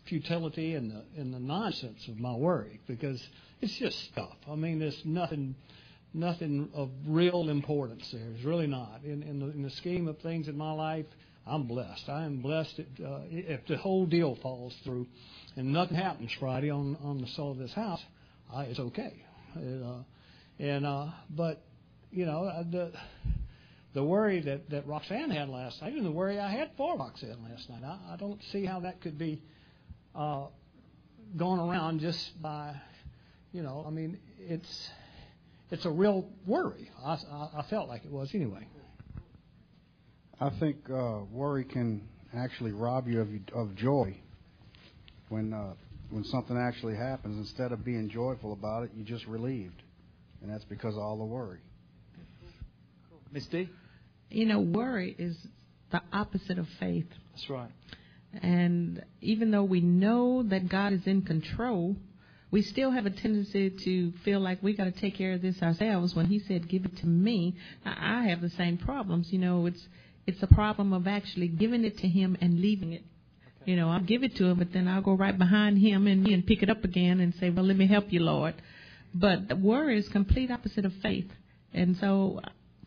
futility 0.05 0.75
and 0.75 0.91
the 0.91 1.03
and 1.19 1.33
the 1.33 1.39
nonsense 1.39 2.07
of 2.07 2.19
my 2.19 2.33
worry 2.35 2.79
because 2.87 3.25
it's 3.61 3.73
just 3.73 3.97
stuff. 4.05 4.35
I 4.47 4.55
mean, 4.55 4.77
there's 4.77 5.03
nothing 5.05 5.55
nothing 6.13 6.69
of 6.73 6.89
real 7.07 7.49
importance 7.49 8.09
there. 8.11 8.29
It's 8.35 8.43
really 8.43 8.67
not. 8.67 9.01
In 9.03 9.23
in 9.23 9.39
the, 9.39 9.45
in 9.47 9.63
the 9.63 9.69
scheme 9.71 10.07
of 10.07 10.19
things 10.19 10.47
in 10.47 10.57
my 10.57 10.71
life, 10.71 11.05
I'm 11.45 11.63
blessed. 11.63 12.07
I 12.07 12.23
am 12.23 12.41
blessed 12.41 12.79
if, 12.79 13.05
uh, 13.05 13.19
if 13.29 13.65
the 13.67 13.77
whole 13.77 14.05
deal 14.05 14.35
falls 14.35 14.75
through, 14.83 15.07
and 15.55 15.73
nothing 15.73 15.97
happens 15.97 16.31
Friday 16.39 16.69
on 16.69 16.97
on 17.03 17.19
the 17.19 17.27
sale 17.27 17.51
of 17.51 17.57
this 17.57 17.73
house. 17.73 18.01
I, 18.53 18.63
it's 18.63 18.79
okay. 18.79 19.23
It, 19.55 19.83
uh, 19.83 20.03
and 20.59 20.85
uh, 20.85 21.07
but 21.29 21.63
you 22.11 22.25
know 22.25 22.45
uh, 22.45 22.63
the 22.69 22.91
the 23.93 24.03
worry 24.03 24.39
that 24.41 24.69
that 24.69 24.87
Roxanne 24.87 25.31
had 25.31 25.49
last 25.49 25.81
night, 25.81 25.93
and 25.93 26.05
the 26.05 26.11
worry 26.11 26.39
I 26.39 26.51
had 26.51 26.71
for 26.77 26.97
Roxanne 26.97 27.43
last 27.49 27.69
night. 27.69 27.83
I, 27.83 28.13
I 28.13 28.17
don't 28.17 28.41
see 28.51 28.65
how 28.65 28.81
that 28.81 29.01
could 29.01 29.17
be 29.17 29.41
uh, 30.15 30.45
going 31.35 31.59
around 31.59 31.99
just 31.99 32.41
by, 32.41 32.75
you 33.51 33.63
know. 33.63 33.83
I 33.85 33.89
mean, 33.89 34.19
it's 34.39 34.89
it's 35.71 35.85
a 35.85 35.89
real 35.89 36.29
worry. 36.45 36.89
I, 37.03 37.13
I, 37.13 37.49
I 37.59 37.65
felt 37.69 37.87
like 37.87 38.05
it 38.05 38.11
was 38.11 38.29
anyway. 38.33 38.67
I 40.39 40.49
think 40.59 40.77
uh, 40.89 41.19
worry 41.31 41.63
can 41.63 42.01
actually 42.35 42.71
rob 42.71 43.07
you 43.07 43.21
of 43.21 43.29
of 43.53 43.75
joy 43.75 44.17
when 45.29 45.53
uh, 45.53 45.73
when 46.09 46.23
something 46.25 46.57
actually 46.57 46.95
happens. 46.95 47.37
Instead 47.37 47.71
of 47.71 47.83
being 47.85 48.09
joyful 48.09 48.53
about 48.53 48.83
it, 48.83 48.91
you're 48.95 49.05
just 49.05 49.25
relieved, 49.25 49.81
and 50.41 50.51
that's 50.51 50.65
because 50.65 50.95
of 50.95 51.01
all 51.01 51.17
the 51.17 51.23
worry. 51.23 51.59
Miss 53.31 53.45
D? 53.47 53.69
You 54.29 54.45
know, 54.45 54.59
worry 54.59 55.15
is 55.17 55.35
the 55.91 56.01
opposite 56.11 56.59
of 56.59 56.67
faith. 56.79 57.07
That's 57.31 57.49
right. 57.49 57.71
And 58.41 59.03
even 59.21 59.51
though 59.51 59.63
we 59.63 59.81
know 59.81 60.43
that 60.43 60.67
God 60.69 60.93
is 60.93 61.05
in 61.05 61.21
control, 61.21 61.95
we 62.53 62.61
still 62.61 62.91
have 62.91 63.07
a 63.07 63.09
tendency 63.09 63.71
to 63.71 64.11
feel 64.23 64.39
like 64.39 64.61
we 64.61 64.73
got 64.73 64.83
to 64.83 64.91
take 64.91 65.15
care 65.15 65.33
of 65.33 65.41
this 65.41 65.59
ourselves. 65.63 66.13
When 66.13 66.27
He 66.27 66.37
said, 66.37 66.69
"Give 66.69 66.85
it 66.85 66.95
to 66.97 67.07
me," 67.07 67.55
I 67.83 68.27
have 68.27 68.41
the 68.41 68.51
same 68.51 68.77
problems. 68.77 69.33
You 69.33 69.39
know, 69.39 69.65
it's 69.65 69.87
it's 70.27 70.43
a 70.43 70.47
problem 70.47 70.93
of 70.93 71.07
actually 71.07 71.47
giving 71.47 71.83
it 71.83 71.97
to 71.97 72.07
Him 72.07 72.37
and 72.39 72.61
leaving 72.61 72.93
it. 72.93 73.03
You 73.65 73.75
know, 73.75 73.89
I'll 73.89 74.07
give 74.11 74.23
it 74.23 74.35
to 74.35 74.45
Him, 74.45 74.59
but 74.59 74.71
then 74.71 74.87
I'll 74.87 75.01
go 75.01 75.13
right 75.13 75.35
behind 75.35 75.79
Him 75.79 76.05
and 76.05 76.27
and 76.27 76.45
pick 76.45 76.61
it 76.61 76.69
up 76.69 76.83
again 76.83 77.19
and 77.21 77.33
say, 77.33 77.49
"Well, 77.49 77.65
let 77.65 77.75
me 77.75 77.87
help 77.87 78.13
you, 78.13 78.19
Lord." 78.19 78.53
But 79.15 79.59
worry 79.59 79.97
is 79.97 80.07
complete 80.07 80.51
opposite 80.51 80.85
of 80.85 80.93
faith, 81.07 81.31
and 81.73 81.97
so 81.97 82.39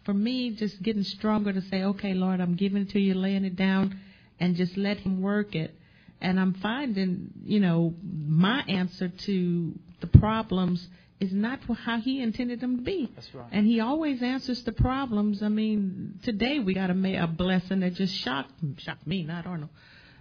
for 0.05 0.15
me, 0.15 0.51
just 0.51 0.81
getting 0.81 1.03
stronger 1.03 1.53
to 1.53 1.61
say, 1.63 1.83
"Okay, 1.83 2.15
Lord, 2.15 2.41
I'm 2.41 2.55
giving 2.55 2.83
it 2.83 2.91
to 2.91 3.01
you, 3.01 3.15
laying 3.15 3.45
it 3.45 3.57
down." 3.57 3.99
and 4.39 4.55
just 4.55 4.77
let 4.77 4.99
him 4.99 5.23
work 5.23 5.55
it. 5.55 5.75
And 6.21 6.41
I'm 6.41 6.55
finding, 6.55 7.31
you 7.45 7.61
know, 7.61 7.95
my 8.03 8.63
answer 8.63 9.09
to 9.09 9.73
the 10.01 10.07
problems 10.07 10.89
is 11.21 11.33
not 11.33 11.61
how 11.85 11.99
he 11.99 12.21
intended 12.21 12.61
them 12.61 12.79
to 12.79 12.83
be. 12.83 13.11
That's 13.15 13.35
right. 13.35 13.47
And 13.53 13.67
he 13.67 13.81
always 13.81 14.23
answers 14.23 14.63
the 14.65 14.73
problems. 14.73 15.43
I 15.43 15.49
mean, 15.49 16.21
today 16.23 16.59
we 16.59 16.75
got 16.75 16.91
a, 16.91 17.23
a 17.23 17.27
blessing 17.27 17.81
that 17.81 17.95
just 17.95 18.15
shocked 18.15 18.53
shocked 18.79 19.07
me, 19.07 19.23
not 19.23 19.47
Arnold. 19.47 19.71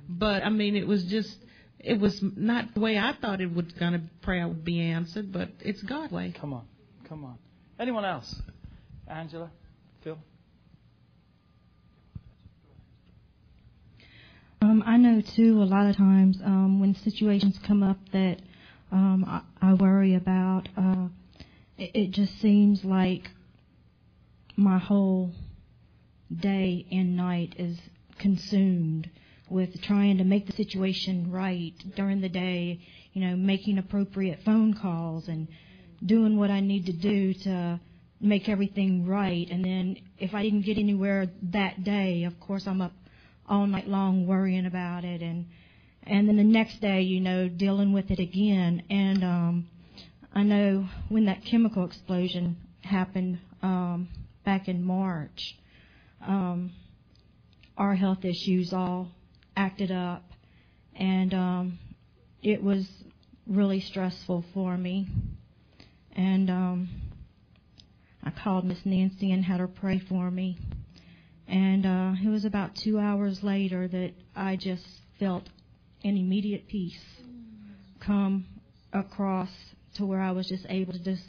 But 0.07 0.43
I 0.43 0.49
mean, 0.49 0.75
it 0.75 0.87
was 0.87 1.03
just 1.05 1.35
it 1.79 1.99
was 1.99 2.21
not 2.21 2.73
the 2.73 2.79
way 2.79 2.97
I 2.97 3.13
thought 3.13 3.41
it 3.41 3.53
was 3.53 3.65
gonna 3.73 4.03
prayer 4.21 4.47
would 4.47 4.63
be 4.63 4.81
answered, 4.81 5.31
but 5.31 5.49
it's 5.61 5.81
God's 5.81 6.13
way. 6.13 6.33
Come 6.39 6.53
on. 6.53 6.65
Come 7.07 7.25
on. 7.25 7.37
Anyone 7.79 8.05
else? 8.05 8.33
Angela? 9.07 9.51
Phil? 10.03 10.17
Um, 14.75 14.83
I 14.85 14.97
know 14.97 15.21
too. 15.21 15.63
A 15.63 15.63
lot 15.63 15.89
of 15.89 15.95
times 15.95 16.37
um, 16.43 16.81
when 16.81 16.95
situations 16.95 17.57
come 17.65 17.81
up 17.81 17.97
that 18.11 18.41
um, 18.91 19.23
I, 19.25 19.69
I 19.69 19.73
worry 19.73 20.15
about, 20.15 20.67
uh, 20.75 21.07
it, 21.77 21.91
it 21.93 22.11
just 22.11 22.41
seems 22.41 22.83
like 22.83 23.29
my 24.57 24.77
whole 24.77 25.31
day 26.29 26.85
and 26.91 27.15
night 27.15 27.55
is 27.57 27.79
consumed 28.19 29.09
with 29.49 29.81
trying 29.81 30.17
to 30.17 30.25
make 30.25 30.45
the 30.45 30.51
situation 30.51 31.31
right 31.31 31.73
during 31.95 32.19
the 32.19 32.27
day. 32.27 32.81
You 33.13 33.25
know, 33.25 33.37
making 33.37 33.77
appropriate 33.77 34.39
phone 34.43 34.73
calls 34.73 35.29
and 35.29 35.47
doing 36.05 36.37
what 36.37 36.51
I 36.51 36.59
need 36.59 36.87
to 36.87 36.91
do 36.91 37.33
to 37.45 37.79
make 38.19 38.49
everything 38.49 39.05
right. 39.07 39.47
And 39.49 39.63
then 39.63 39.99
if 40.19 40.33
I 40.33 40.43
didn't 40.43 40.65
get 40.65 40.77
anywhere 40.77 41.27
that 41.53 41.85
day, 41.85 42.25
of 42.25 42.37
course 42.41 42.67
I'm 42.67 42.81
up 42.81 42.91
all 43.47 43.67
night 43.67 43.87
long 43.87 44.27
worrying 44.27 44.65
about 44.65 45.03
it. 45.03 45.21
And 45.21 45.45
and 46.03 46.27
then 46.27 46.37
the 46.37 46.43
next 46.43 46.81
day 46.81 47.01
you 47.01 47.19
know 47.19 47.47
dealing 47.47 47.93
with 47.93 48.11
it 48.11 48.19
again. 48.19 48.83
And 48.89 49.23
um 49.23 49.67
I 50.33 50.43
know 50.43 50.87
when 51.09 51.25
that 51.25 51.45
chemical 51.45 51.85
explosion 51.85 52.57
happened 52.81 53.39
um 53.61 54.09
back 54.43 54.67
in 54.67 54.83
March 54.83 55.57
um 56.25 56.71
our 57.77 57.95
health 57.95 58.23
issues 58.23 58.73
all 58.73 59.09
acted 59.55 59.91
up. 59.91 60.23
And 60.95 61.33
um 61.33 61.79
it 62.41 62.63
was 62.63 62.87
really 63.47 63.79
stressful 63.79 64.45
for 64.53 64.77
me. 64.77 65.07
And 66.15 66.49
um 66.49 66.89
I 68.23 68.31
called 68.31 68.65
Miss 68.65 68.79
Nancy 68.85 69.31
and 69.31 69.45
had 69.45 69.59
her 69.59 69.67
pray 69.67 69.99
for 69.99 70.31
me 70.31 70.57
and 71.47 71.85
uh, 71.85 72.13
it 72.23 72.29
was 72.29 72.45
about 72.45 72.71
two 72.83 72.99
hours 72.99 73.39
later 73.43 73.87
that 73.87 74.13
I 74.35 74.55
just 74.55 74.85
felt 75.19 75.43
an 76.03 76.17
immediate 76.17 76.67
peace 76.67 76.99
come 78.05 78.45
across 78.93 79.49
to 79.95 80.05
where 80.05 80.21
I 80.21 80.31
was 80.31 80.47
just 80.47 80.65
able 80.69 80.93
to 80.93 81.03
just 81.03 81.23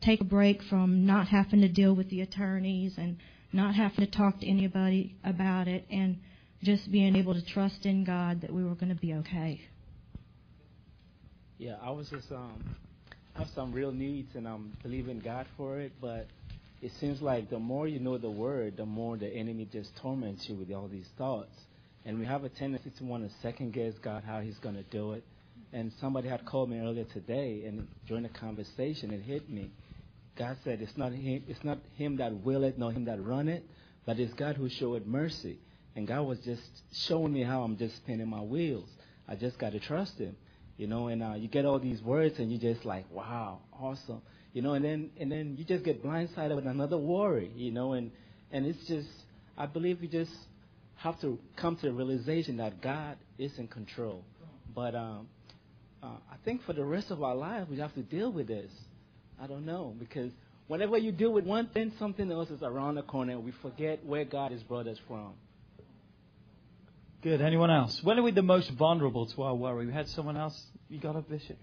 take 0.00 0.20
a 0.20 0.24
break 0.24 0.62
from 0.68 1.06
not 1.06 1.28
having 1.28 1.60
to 1.60 1.68
deal 1.68 1.94
with 1.94 2.10
the 2.10 2.20
attorneys 2.20 2.94
and 2.96 3.16
not 3.52 3.74
having 3.74 4.04
to 4.04 4.10
talk 4.10 4.40
to 4.40 4.48
anybody 4.48 5.16
about 5.24 5.68
it 5.68 5.84
and 5.90 6.18
just 6.62 6.90
being 6.90 7.16
able 7.16 7.34
to 7.34 7.44
trust 7.44 7.84
in 7.86 8.04
God 8.04 8.42
that 8.42 8.52
we 8.52 8.64
were 8.64 8.74
going 8.74 8.94
to 8.94 9.00
be 9.00 9.14
okay. 9.14 9.60
Yeah, 11.58 11.76
I 11.82 11.90
was 11.90 12.08
just 12.08 12.30
um 12.32 12.76
I 13.36 13.40
have 13.40 13.48
some 13.54 13.72
real 13.72 13.92
needs 13.92 14.34
and 14.34 14.46
I'm 14.46 14.76
believing 14.82 15.20
God 15.20 15.46
for 15.56 15.78
it, 15.80 15.92
but 16.00 16.26
it 16.82 16.92
seems 17.00 17.20
like 17.20 17.50
the 17.50 17.58
more 17.58 17.86
you 17.86 18.00
know 18.00 18.16
the 18.18 18.30
word, 18.30 18.76
the 18.76 18.86
more 18.86 19.16
the 19.16 19.28
enemy 19.28 19.68
just 19.70 19.94
torments 19.96 20.48
you 20.48 20.54
with 20.54 20.72
all 20.72 20.88
these 20.88 21.08
thoughts. 21.18 21.54
And 22.04 22.18
we 22.18 22.24
have 22.24 22.44
a 22.44 22.48
tendency 22.48 22.90
to 22.98 23.04
want 23.04 23.28
to 23.28 23.34
second 23.42 23.72
guess 23.72 23.92
God 24.02 24.24
how 24.24 24.40
He's 24.40 24.58
going 24.58 24.76
to 24.76 24.82
do 24.84 25.12
it. 25.12 25.24
And 25.72 25.92
somebody 26.00 26.28
had 26.28 26.44
called 26.46 26.70
me 26.70 26.80
earlier 26.80 27.04
today, 27.04 27.64
and 27.66 27.86
during 28.08 28.22
the 28.22 28.30
conversation, 28.30 29.12
it 29.12 29.20
hit 29.20 29.48
me. 29.50 29.70
God 30.36 30.56
said, 30.64 30.80
"It's 30.80 30.96
not 30.96 31.12
him. 31.12 31.44
It's 31.46 31.62
not 31.62 31.78
him 31.96 32.16
that 32.16 32.32
will 32.42 32.64
it, 32.64 32.78
nor 32.78 32.90
him 32.92 33.04
that 33.04 33.22
run 33.22 33.48
it, 33.48 33.64
but 34.06 34.18
it's 34.18 34.32
God 34.34 34.56
who 34.56 34.68
showed 34.68 35.06
mercy." 35.06 35.58
And 35.94 36.08
God 36.08 36.22
was 36.22 36.38
just 36.40 36.62
showing 37.06 37.32
me 37.32 37.42
how 37.42 37.62
I'm 37.62 37.76
just 37.76 37.96
spinning 37.96 38.28
my 38.28 38.40
wheels. 38.40 38.88
I 39.28 39.34
just 39.34 39.58
got 39.58 39.72
to 39.72 39.80
trust 39.80 40.18
Him, 40.18 40.36
you 40.76 40.86
know. 40.86 41.08
And 41.08 41.22
uh, 41.22 41.34
you 41.36 41.48
get 41.48 41.64
all 41.64 41.78
these 41.78 42.00
words, 42.02 42.38
and 42.38 42.50
you're 42.50 42.74
just 42.74 42.84
like, 42.84 43.04
"Wow, 43.10 43.60
awesome." 43.72 44.22
You 44.52 44.62
know, 44.62 44.74
and 44.74 44.84
then 44.84 45.10
and 45.18 45.30
then 45.30 45.56
you 45.56 45.64
just 45.64 45.84
get 45.84 46.04
blindsided 46.04 46.56
with 46.56 46.66
another 46.66 46.98
worry, 46.98 47.50
you 47.54 47.70
know, 47.70 47.92
and 47.92 48.10
and 48.50 48.66
it's 48.66 48.86
just 48.86 49.08
I 49.56 49.66
believe 49.66 50.00
we 50.00 50.08
just 50.08 50.32
have 50.96 51.20
to 51.20 51.38
come 51.56 51.76
to 51.76 51.86
the 51.86 51.92
realization 51.92 52.58
that 52.58 52.80
God 52.80 53.16
is 53.38 53.58
in 53.58 53.68
control. 53.68 54.22
But 54.74 54.94
um, 54.94 55.28
uh, 56.02 56.06
I 56.30 56.36
think 56.44 56.62
for 56.64 56.72
the 56.72 56.84
rest 56.84 57.10
of 57.10 57.22
our 57.22 57.34
life 57.34 57.68
we 57.68 57.78
have 57.78 57.94
to 57.94 58.02
deal 58.02 58.32
with 58.32 58.48
this. 58.48 58.70
I 59.42 59.46
don't 59.46 59.64
know 59.64 59.94
because 59.98 60.32
whenever 60.66 60.98
you 60.98 61.12
deal 61.12 61.32
with 61.32 61.44
one 61.44 61.68
thing, 61.68 61.92
something 61.98 62.30
else 62.30 62.50
is 62.50 62.62
around 62.62 62.96
the 62.96 63.02
corner. 63.02 63.38
We 63.38 63.52
forget 63.62 64.04
where 64.04 64.24
God 64.24 64.52
has 64.52 64.62
brought 64.62 64.86
us 64.86 64.98
from. 65.08 65.32
Good. 67.22 67.42
Anyone 67.42 67.70
else? 67.70 68.00
When 68.02 68.18
are 68.18 68.22
we 68.22 68.30
the 68.30 68.42
most 68.42 68.70
vulnerable 68.70 69.26
to 69.26 69.42
our 69.42 69.54
worry? 69.54 69.86
We 69.86 69.92
had 69.92 70.08
someone 70.08 70.36
else. 70.36 70.58
You 70.88 70.98
got 70.98 71.16
a 71.16 71.20
bishop. 71.20 71.58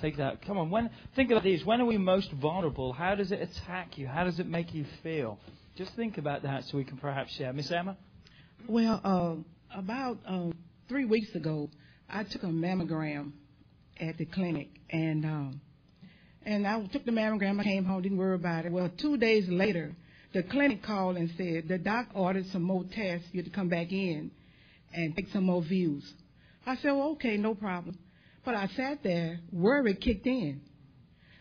Take 0.00 0.18
that. 0.18 0.44
Come 0.44 0.58
on. 0.58 0.70
When 0.70 0.90
think 1.14 1.30
about 1.30 1.42
these. 1.42 1.64
When 1.64 1.80
are 1.80 1.86
we 1.86 1.98
most 1.98 2.30
vulnerable? 2.32 2.92
How 2.92 3.14
does 3.14 3.32
it 3.32 3.40
attack 3.40 3.96
you? 3.98 4.06
How 4.06 4.24
does 4.24 4.38
it 4.38 4.46
make 4.46 4.74
you 4.74 4.84
feel? 5.02 5.38
Just 5.76 5.94
think 5.94 6.18
about 6.18 6.42
that 6.42 6.64
so 6.64 6.76
we 6.76 6.84
can 6.84 6.96
perhaps 6.96 7.32
share. 7.34 7.52
Miss 7.52 7.70
Emma. 7.70 7.96
Well, 8.68 9.00
uh, 9.04 9.78
about 9.78 10.18
uh, 10.26 10.50
three 10.88 11.04
weeks 11.04 11.34
ago, 11.34 11.70
I 12.08 12.24
took 12.24 12.42
a 12.42 12.46
mammogram 12.46 13.32
at 14.00 14.18
the 14.18 14.26
clinic, 14.26 14.68
and 14.90 15.24
um, 15.24 15.60
and 16.44 16.66
I 16.66 16.84
took 16.86 17.04
the 17.04 17.12
mammogram. 17.12 17.60
I 17.60 17.64
came 17.64 17.84
home, 17.84 18.02
didn't 18.02 18.18
worry 18.18 18.34
about 18.34 18.66
it. 18.66 18.72
Well, 18.72 18.90
two 18.96 19.16
days 19.16 19.48
later, 19.48 19.94
the 20.32 20.42
clinic 20.42 20.82
called 20.82 21.16
and 21.16 21.30
said 21.36 21.68
the 21.68 21.78
doc 21.78 22.08
ordered 22.14 22.46
some 22.48 22.62
more 22.62 22.84
tests. 22.84 23.28
You 23.32 23.42
had 23.42 23.50
to 23.50 23.56
come 23.56 23.68
back 23.68 23.92
in 23.92 24.30
and 24.92 25.16
take 25.16 25.28
some 25.32 25.44
more 25.44 25.62
views. 25.62 26.04
I 26.66 26.76
said, 26.76 26.92
well, 26.92 27.10
okay, 27.12 27.36
no 27.36 27.54
problem. 27.54 27.98
But 28.46 28.54
I 28.54 28.68
sat 28.68 29.02
there, 29.02 29.40
worry 29.50 29.92
kicked 29.94 30.24
in. 30.24 30.60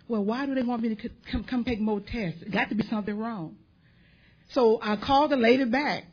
Well, 0.07 0.25
why 0.25 0.47
do 0.47 0.55
they 0.55 0.63
want 0.63 0.81
me 0.81 0.95
to 0.95 1.09
come 1.31 1.43
come 1.43 1.63
take 1.63 1.79
more 1.79 1.99
tests? 1.99 2.41
It 2.41 2.51
Got 2.51 2.69
to 2.69 2.75
be 2.75 2.83
something 2.87 3.15
wrong. 3.15 3.57
So 4.49 4.79
I 4.81 4.95
called 4.95 5.29
the 5.29 5.37
lady 5.37 5.65
back. 5.65 6.05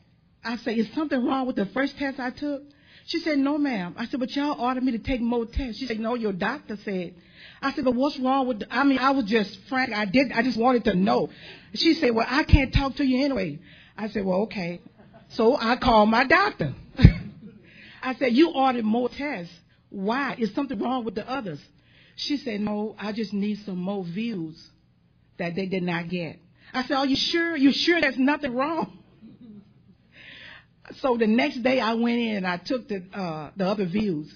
I 0.44 0.58
said, 0.58 0.76
is 0.76 0.92
something 0.94 1.24
wrong 1.24 1.46
with 1.46 1.56
the 1.56 1.64
first 1.66 1.96
test 1.96 2.20
I 2.20 2.28
took? 2.30 2.62
She 3.06 3.20
said, 3.20 3.38
no, 3.38 3.56
ma'am. 3.56 3.94
I 3.96 4.06
said, 4.06 4.20
but 4.20 4.36
y'all 4.36 4.60
ordered 4.60 4.84
me 4.84 4.92
to 4.92 4.98
take 4.98 5.22
more 5.22 5.46
tests. 5.46 5.80
She 5.80 5.86
said, 5.86 5.98
no, 5.98 6.14
your 6.14 6.32
doctor 6.32 6.76
said. 6.84 7.14
I 7.62 7.72
said, 7.72 7.84
but 7.84 7.94
what's 7.94 8.18
wrong 8.18 8.46
with, 8.46 8.60
the, 8.60 8.66
I 8.70 8.84
mean, 8.84 8.98
I 8.98 9.12
was 9.12 9.24
just 9.24 9.58
frank. 9.68 9.92
I 9.92 10.04
did, 10.04 10.30
I 10.32 10.42
just 10.42 10.58
wanted 10.58 10.84
to 10.84 10.94
know. 10.94 11.30
She 11.74 11.94
said, 11.94 12.14
well, 12.14 12.26
I 12.28 12.44
can't 12.44 12.72
talk 12.72 12.96
to 12.96 13.04
you 13.04 13.24
anyway. 13.24 13.60
I 13.96 14.08
said, 14.08 14.26
well, 14.26 14.42
okay. 14.42 14.80
So 15.30 15.56
I 15.56 15.76
called 15.76 16.10
my 16.10 16.24
doctor. 16.24 16.74
I 18.02 18.14
said, 18.16 18.34
you 18.34 18.50
ordered 18.50 18.84
more 18.84 19.08
tests. 19.08 19.54
Why? 19.92 20.36
Is 20.38 20.54
something 20.54 20.78
wrong 20.78 21.04
with 21.04 21.14
the 21.14 21.28
others? 21.28 21.60
She 22.16 22.38
said, 22.38 22.60
no, 22.60 22.96
I 22.98 23.12
just 23.12 23.32
need 23.32 23.58
some 23.64 23.78
more 23.78 24.04
views 24.04 24.56
that 25.38 25.54
they 25.54 25.66
did 25.66 25.82
not 25.82 26.08
get. 26.08 26.38
I 26.72 26.82
said, 26.84 26.96
are 26.96 27.06
you 27.06 27.16
sure? 27.16 27.56
You 27.56 27.72
sure 27.72 28.00
there's 28.00 28.18
nothing 28.18 28.54
wrong? 28.54 28.98
So 30.96 31.16
the 31.16 31.26
next 31.26 31.62
day 31.62 31.80
I 31.80 31.94
went 31.94 32.18
in 32.18 32.36
and 32.38 32.46
I 32.46 32.56
took 32.56 32.88
the, 32.88 33.04
uh, 33.12 33.50
the 33.56 33.66
other 33.66 33.86
views. 33.86 34.32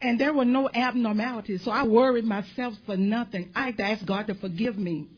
And 0.00 0.20
there 0.20 0.32
were 0.32 0.44
no 0.44 0.70
abnormalities. 0.72 1.64
So 1.64 1.72
I 1.72 1.82
worried 1.82 2.24
myself 2.24 2.74
for 2.86 2.96
nothing. 2.96 3.50
I 3.54 3.66
had 3.66 3.76
to 3.78 3.82
ask 3.82 4.06
God 4.06 4.28
to 4.28 4.34
forgive 4.34 4.78
me 4.78 5.08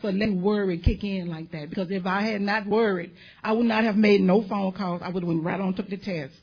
for 0.00 0.10
letting 0.10 0.40
worry 0.40 0.78
kick 0.78 1.04
in 1.04 1.28
like 1.28 1.50
that. 1.52 1.68
Because 1.68 1.90
if 1.90 2.06
I 2.06 2.22
had 2.22 2.40
not 2.40 2.66
worried, 2.66 3.10
I 3.44 3.52
would 3.52 3.66
not 3.66 3.84
have 3.84 3.96
made 3.96 4.22
no 4.22 4.42
phone 4.42 4.72
calls. 4.72 5.02
I 5.04 5.10
would 5.10 5.22
have 5.22 5.28
went 5.28 5.44
right 5.44 5.60
on 5.60 5.74
took 5.74 5.90
the 5.90 5.98
test. 5.98 6.34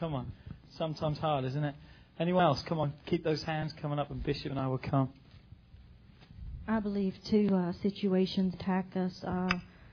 Come 0.00 0.14
on. 0.14 0.32
Sometimes 0.76 1.18
hard, 1.18 1.44
isn't 1.44 1.64
it? 1.64 1.74
Anyone 2.18 2.44
else? 2.44 2.62
Come 2.62 2.78
on. 2.78 2.92
Keep 3.06 3.24
those 3.24 3.42
hands 3.42 3.72
coming 3.80 3.98
up, 3.98 4.10
and 4.10 4.22
Bishop 4.22 4.50
and 4.50 4.60
I 4.60 4.66
will 4.66 4.78
come. 4.78 5.10
I 6.68 6.80
believe 6.80 7.14
too 7.30 7.48
uh, 7.54 7.72
situations 7.82 8.54
attack 8.54 8.86
us 8.96 9.12
uh, 9.24 9.50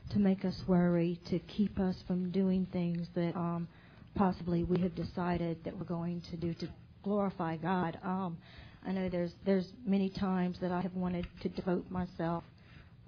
to 0.10 0.20
make 0.20 0.44
us 0.44 0.56
worry, 0.68 1.20
to 1.30 1.40
keep 1.40 1.80
us 1.80 1.96
from 2.08 2.32
doing 2.32 2.68
things 2.72 3.08
that 3.16 3.36
um, 3.36 3.68
possibly 4.16 4.64
we 4.64 4.82
have 4.82 4.96
decided 4.96 5.64
that 5.64 5.78
we're 5.78 5.86
going 5.86 6.22
to 6.32 6.38
do 6.38 6.54
to 6.56 6.68
glorify 7.04 7.58
God. 7.58 7.98
Um, 8.04 8.38
I 8.86 8.92
know 8.92 9.08
there's 9.08 9.34
there's 9.46 9.72
many 9.86 10.10
times 10.10 10.58
that 10.62 10.72
I 10.72 10.82
have 10.82 10.96
wanted 10.96 11.28
to 11.42 11.50
devote 11.50 11.90
myself 11.90 12.44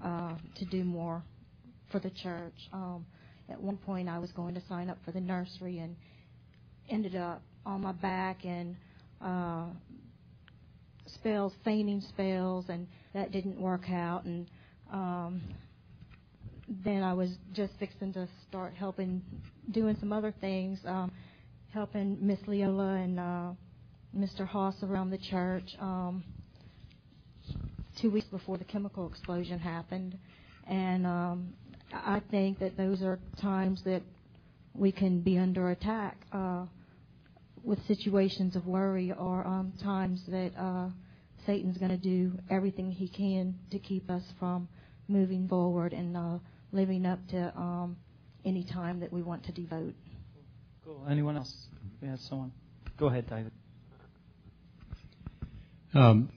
uh, 0.03 0.35
to 0.55 0.65
do 0.65 0.83
more 0.83 1.23
for 1.91 1.99
the 1.99 2.09
church. 2.11 2.55
Um, 2.71 3.05
at 3.49 3.59
one 3.59 3.77
point, 3.77 4.07
I 4.07 4.19
was 4.19 4.31
going 4.31 4.55
to 4.55 4.61
sign 4.69 4.89
up 4.89 4.97
for 5.03 5.11
the 5.11 5.21
nursery 5.21 5.79
and 5.79 5.95
ended 6.89 7.15
up 7.15 7.41
on 7.65 7.81
my 7.81 7.91
back 7.93 8.45
and 8.45 8.75
uh, 9.21 9.65
spells, 11.07 11.53
fainting 11.63 12.01
spells, 12.09 12.65
and 12.69 12.87
that 13.13 13.31
didn't 13.31 13.59
work 13.59 13.89
out. 13.89 14.25
And 14.25 14.47
um, 14.91 15.41
then 16.67 17.03
I 17.03 17.13
was 17.13 17.29
just 17.53 17.73
fixing 17.79 18.13
to 18.13 18.27
start 18.47 18.73
helping, 18.75 19.21
doing 19.71 19.97
some 19.99 20.13
other 20.13 20.33
things, 20.41 20.79
um, 20.85 21.11
helping 21.73 22.17
Miss 22.21 22.39
Leola 22.47 22.95
and 22.95 23.19
uh, 23.19 23.51
Mr. 24.15 24.47
Haas 24.47 24.75
around 24.83 25.09
the 25.09 25.17
church. 25.17 25.75
Um, 25.79 26.23
two 27.99 28.11
weeks 28.11 28.27
before 28.27 28.57
the 28.57 28.63
chemical 28.65 29.07
explosion 29.07 29.57
happened, 29.57 30.17
and 30.67 31.05
um, 31.05 31.53
I 31.93 32.21
think 32.29 32.59
that 32.59 32.77
those 32.77 33.01
are 33.01 33.19
times 33.41 33.81
that 33.85 34.01
we 34.73 34.91
can 34.91 35.21
be 35.21 35.37
under 35.37 35.69
attack 35.69 36.17
uh, 36.33 36.65
with 37.65 37.85
situations 37.87 38.55
of 38.55 38.67
worry 38.67 39.11
or 39.11 39.45
um, 39.45 39.73
times 39.81 40.21
that 40.27 40.51
uh, 40.57 40.87
Satan's 41.45 41.77
going 41.77 41.91
to 41.91 41.97
do 41.97 42.33
everything 42.49 42.91
he 42.91 43.07
can 43.07 43.55
to 43.71 43.79
keep 43.79 44.09
us 44.09 44.23
from 44.39 44.67
moving 45.07 45.47
forward 45.47 45.93
and 45.93 46.15
uh, 46.15 46.37
living 46.71 47.05
up 47.05 47.19
to 47.29 47.51
um, 47.57 47.97
any 48.45 48.63
time 48.63 48.99
that 48.99 49.11
we 49.11 49.21
want 49.21 49.43
to 49.45 49.51
devote. 49.51 49.93
Cool. 50.83 51.05
Anyone 51.09 51.37
else? 51.37 51.53
We 52.01 52.07
have 52.07 52.19
someone. 52.19 52.51
Go 52.97 53.07
ahead, 53.07 53.27
David. 53.27 53.51
Um, 55.93 56.29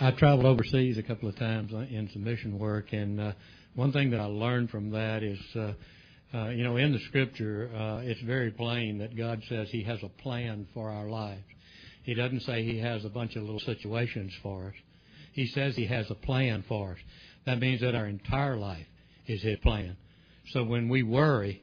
I 0.00 0.10
traveled 0.10 0.46
overseas 0.46 0.98
a 0.98 1.02
couple 1.02 1.28
of 1.28 1.36
times 1.36 1.72
in 1.72 2.10
some 2.12 2.24
mission 2.24 2.58
work, 2.58 2.92
and 2.92 3.20
uh, 3.20 3.32
one 3.74 3.92
thing 3.92 4.10
that 4.10 4.20
I 4.20 4.24
learned 4.24 4.70
from 4.70 4.90
that 4.90 5.22
is, 5.22 5.38
uh, 6.34 6.48
you 6.48 6.64
know, 6.64 6.76
in 6.76 6.92
the 6.92 6.98
Scripture, 7.08 7.70
uh, 7.74 8.00
it's 8.02 8.20
very 8.22 8.50
plain 8.50 8.98
that 8.98 9.16
God 9.16 9.42
says 9.48 9.68
He 9.70 9.82
has 9.84 10.02
a 10.02 10.08
plan 10.22 10.66
for 10.74 10.90
our 10.90 11.08
lives. 11.08 11.44
He 12.02 12.14
doesn't 12.14 12.40
say 12.40 12.64
He 12.64 12.78
has 12.78 13.04
a 13.04 13.08
bunch 13.08 13.36
of 13.36 13.42
little 13.42 13.60
situations 13.60 14.32
for 14.42 14.68
us. 14.68 14.74
He 15.32 15.46
says 15.46 15.76
He 15.76 15.86
has 15.86 16.10
a 16.10 16.14
plan 16.14 16.64
for 16.68 16.92
us. 16.92 16.98
That 17.46 17.60
means 17.60 17.80
that 17.80 17.94
our 17.94 18.06
entire 18.06 18.56
life 18.56 18.86
is 19.26 19.42
His 19.42 19.58
plan. 19.60 19.96
So 20.50 20.64
when 20.64 20.88
we 20.88 21.02
worry, 21.02 21.62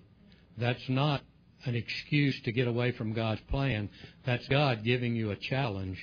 that's 0.57 0.87
not 0.89 1.21
an 1.65 1.75
excuse 1.75 2.39
to 2.43 2.51
get 2.51 2.67
away 2.67 2.91
from 2.91 3.13
God's 3.13 3.41
plan. 3.49 3.89
That's 4.25 4.47
God 4.47 4.83
giving 4.83 5.15
you 5.15 5.31
a 5.31 5.35
challenge 5.35 5.97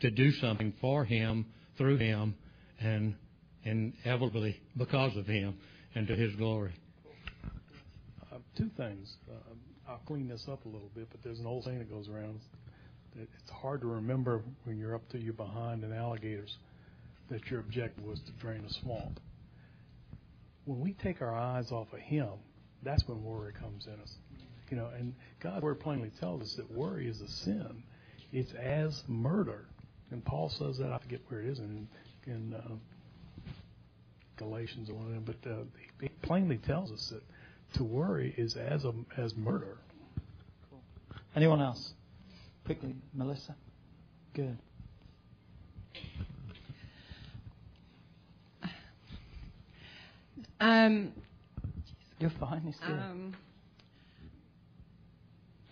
to 0.00 0.10
do 0.10 0.32
something 0.32 0.72
for 0.80 1.04
Him, 1.04 1.46
through 1.76 1.98
Him, 1.98 2.34
and 2.80 3.14
inevitably 3.64 4.60
because 4.76 5.16
of 5.16 5.26
Him, 5.26 5.58
and 5.94 6.06
to 6.06 6.14
His 6.14 6.34
glory. 6.36 6.72
Two 8.60 8.70
things. 8.76 9.16
Uh, 9.26 9.54
I'll 9.88 10.02
clean 10.04 10.28
this 10.28 10.46
up 10.46 10.66
a 10.66 10.68
little 10.68 10.90
bit, 10.94 11.08
but 11.10 11.22
there's 11.22 11.40
an 11.40 11.46
old 11.46 11.64
saying 11.64 11.78
that 11.78 11.90
goes 11.90 12.10
around 12.10 12.40
that 13.16 13.26
it's 13.40 13.50
hard 13.50 13.80
to 13.80 13.86
remember 13.86 14.42
when 14.64 14.76
you're 14.76 14.94
up 14.94 15.08
to 15.12 15.18
your 15.18 15.32
behind 15.32 15.82
in 15.82 15.94
alligators 15.94 16.58
that 17.30 17.50
your 17.50 17.60
objective 17.60 18.04
was 18.04 18.20
to 18.20 18.32
drain 18.32 18.62
a 18.66 18.70
swamp. 18.70 19.18
When 20.66 20.78
we 20.78 20.92
take 20.92 21.22
our 21.22 21.34
eyes 21.34 21.72
off 21.72 21.90
of 21.94 22.00
Him, 22.00 22.28
that's 22.82 23.08
when 23.08 23.24
worry 23.24 23.54
comes 23.54 23.86
in 23.86 23.94
us. 23.94 24.14
You 24.70 24.76
know, 24.76 24.90
and 24.94 25.14
God's 25.40 25.62
word 25.62 25.80
plainly 25.80 26.10
tells 26.20 26.42
us 26.42 26.54
that 26.56 26.70
worry 26.70 27.08
is 27.08 27.22
a 27.22 27.28
sin. 27.28 27.82
It's 28.30 28.52
as 28.52 29.02
murder. 29.08 29.64
And 30.10 30.22
Paul 30.22 30.50
says 30.50 30.76
that, 30.76 30.92
I 30.92 30.98
forget 30.98 31.20
where 31.28 31.40
it 31.40 31.46
is 31.46 31.60
in, 31.60 31.88
in 32.26 32.52
uh, 32.52 32.74
Galatians 34.36 34.90
or 34.90 34.94
one 34.96 35.06
of 35.06 35.12
them, 35.12 35.24
but 35.24 35.50
uh, 35.50 35.64
he 35.98 36.08
plainly 36.20 36.58
tells 36.58 36.92
us 36.92 37.08
that 37.08 37.22
to 37.74 37.84
worry 37.84 38.34
is 38.36 38.56
as 38.56 38.84
a, 38.84 38.92
as 39.16 39.34
murder. 39.36 39.78
Cool. 40.68 40.80
Anyone 41.36 41.60
else? 41.60 41.92
Quickly, 42.64 42.94
Melissa. 43.14 43.54
Good. 44.34 44.56
Um, 50.60 51.12
You're 52.18 52.30
fine. 52.38 52.62
It's 52.66 52.78
good. 52.80 52.90
um, 52.90 53.34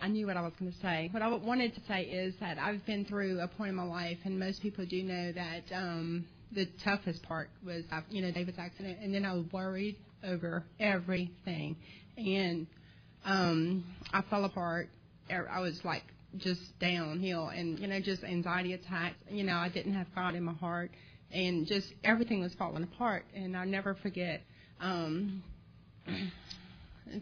I 0.00 0.08
knew 0.08 0.26
what 0.26 0.36
I 0.36 0.40
was 0.40 0.52
going 0.58 0.72
to 0.72 0.78
say. 0.78 1.08
What 1.12 1.22
I 1.22 1.28
wanted 1.28 1.74
to 1.74 1.80
say 1.86 2.02
is 2.02 2.34
that 2.40 2.56
I've 2.58 2.84
been 2.86 3.04
through 3.04 3.40
a 3.40 3.48
point 3.48 3.70
in 3.70 3.74
my 3.74 3.82
life, 3.82 4.18
and 4.24 4.38
most 4.38 4.62
people 4.62 4.86
do 4.86 5.02
know 5.02 5.32
that 5.32 5.64
um, 5.74 6.24
the 6.52 6.66
toughest 6.82 7.22
part 7.24 7.50
was, 7.66 7.84
uh, 7.92 8.00
you 8.08 8.22
know, 8.22 8.30
David's 8.30 8.58
accident, 8.58 8.98
and 9.02 9.12
then 9.12 9.24
I 9.26 9.34
was 9.34 9.44
worried 9.52 9.96
over 10.24 10.64
everything, 10.80 11.76
and 12.16 12.66
um, 13.24 13.84
I 14.12 14.22
fell 14.22 14.44
apart. 14.44 14.88
I 15.30 15.60
was 15.60 15.80
like 15.84 16.02
just 16.36 16.60
downhill, 16.80 17.48
and 17.48 17.78
you 17.78 17.86
know, 17.86 18.00
just 18.00 18.24
anxiety 18.24 18.72
attacks. 18.74 19.16
You 19.30 19.44
know, 19.44 19.56
I 19.56 19.68
didn't 19.68 19.94
have 19.94 20.06
God 20.14 20.34
in 20.34 20.44
my 20.44 20.54
heart, 20.54 20.90
and 21.32 21.66
just 21.66 21.86
everything 22.04 22.40
was 22.40 22.54
falling 22.54 22.82
apart. 22.82 23.24
And 23.34 23.56
I'll 23.56 23.66
never 23.66 23.94
forget. 23.94 24.42
Um, 24.80 25.42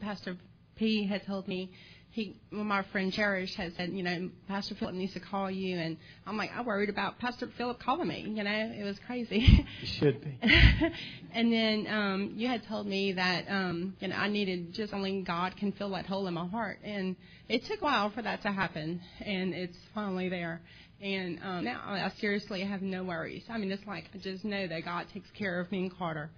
Pastor 0.00 0.36
P 0.76 1.06
had 1.06 1.24
told 1.26 1.48
me 1.48 1.70
he, 2.16 2.34
well, 2.50 2.64
my 2.64 2.82
friend 2.92 3.12
Cherish 3.12 3.54
had 3.56 3.76
said, 3.76 3.90
you 3.90 4.02
know, 4.02 4.30
Pastor 4.48 4.74
Philip 4.74 4.94
needs 4.94 5.12
to 5.12 5.20
call 5.20 5.50
you, 5.50 5.76
and 5.76 5.98
I'm 6.26 6.38
like, 6.38 6.50
I 6.56 6.62
worried 6.62 6.88
about 6.88 7.18
Pastor 7.18 7.46
Philip 7.58 7.78
calling 7.78 8.08
me. 8.08 8.20
You 8.26 8.42
know, 8.42 8.72
it 8.74 8.84
was 8.84 8.98
crazy. 9.06 9.66
It 9.82 9.86
should 9.86 10.24
be. 10.24 10.38
and 11.34 11.52
then 11.52 11.86
um, 11.86 12.32
you 12.34 12.48
had 12.48 12.66
told 12.66 12.86
me 12.86 13.12
that, 13.12 13.44
um, 13.50 13.96
you 14.00 14.08
know, 14.08 14.16
I 14.16 14.28
needed 14.28 14.72
just 14.72 14.94
only 14.94 15.20
God 15.20 15.58
can 15.58 15.72
fill 15.72 15.90
that 15.90 16.06
hole 16.06 16.26
in 16.26 16.32
my 16.32 16.46
heart, 16.46 16.78
and 16.82 17.16
it 17.50 17.66
took 17.66 17.82
a 17.82 17.84
while 17.84 18.08
for 18.08 18.22
that 18.22 18.40
to 18.44 18.50
happen, 18.50 19.02
and 19.20 19.52
it's 19.52 19.76
finally 19.94 20.30
there. 20.30 20.62
And 21.02 21.38
um, 21.44 21.64
now 21.64 21.82
I 21.84 22.10
seriously 22.18 22.62
have 22.62 22.80
no 22.80 23.04
worries. 23.04 23.44
I 23.50 23.58
mean, 23.58 23.70
it's 23.70 23.86
like 23.86 24.04
I 24.14 24.16
just 24.16 24.42
know 24.42 24.66
that 24.66 24.86
God 24.86 25.04
takes 25.12 25.28
care 25.32 25.60
of 25.60 25.70
me 25.70 25.80
and 25.80 25.98
Carter. 25.98 26.30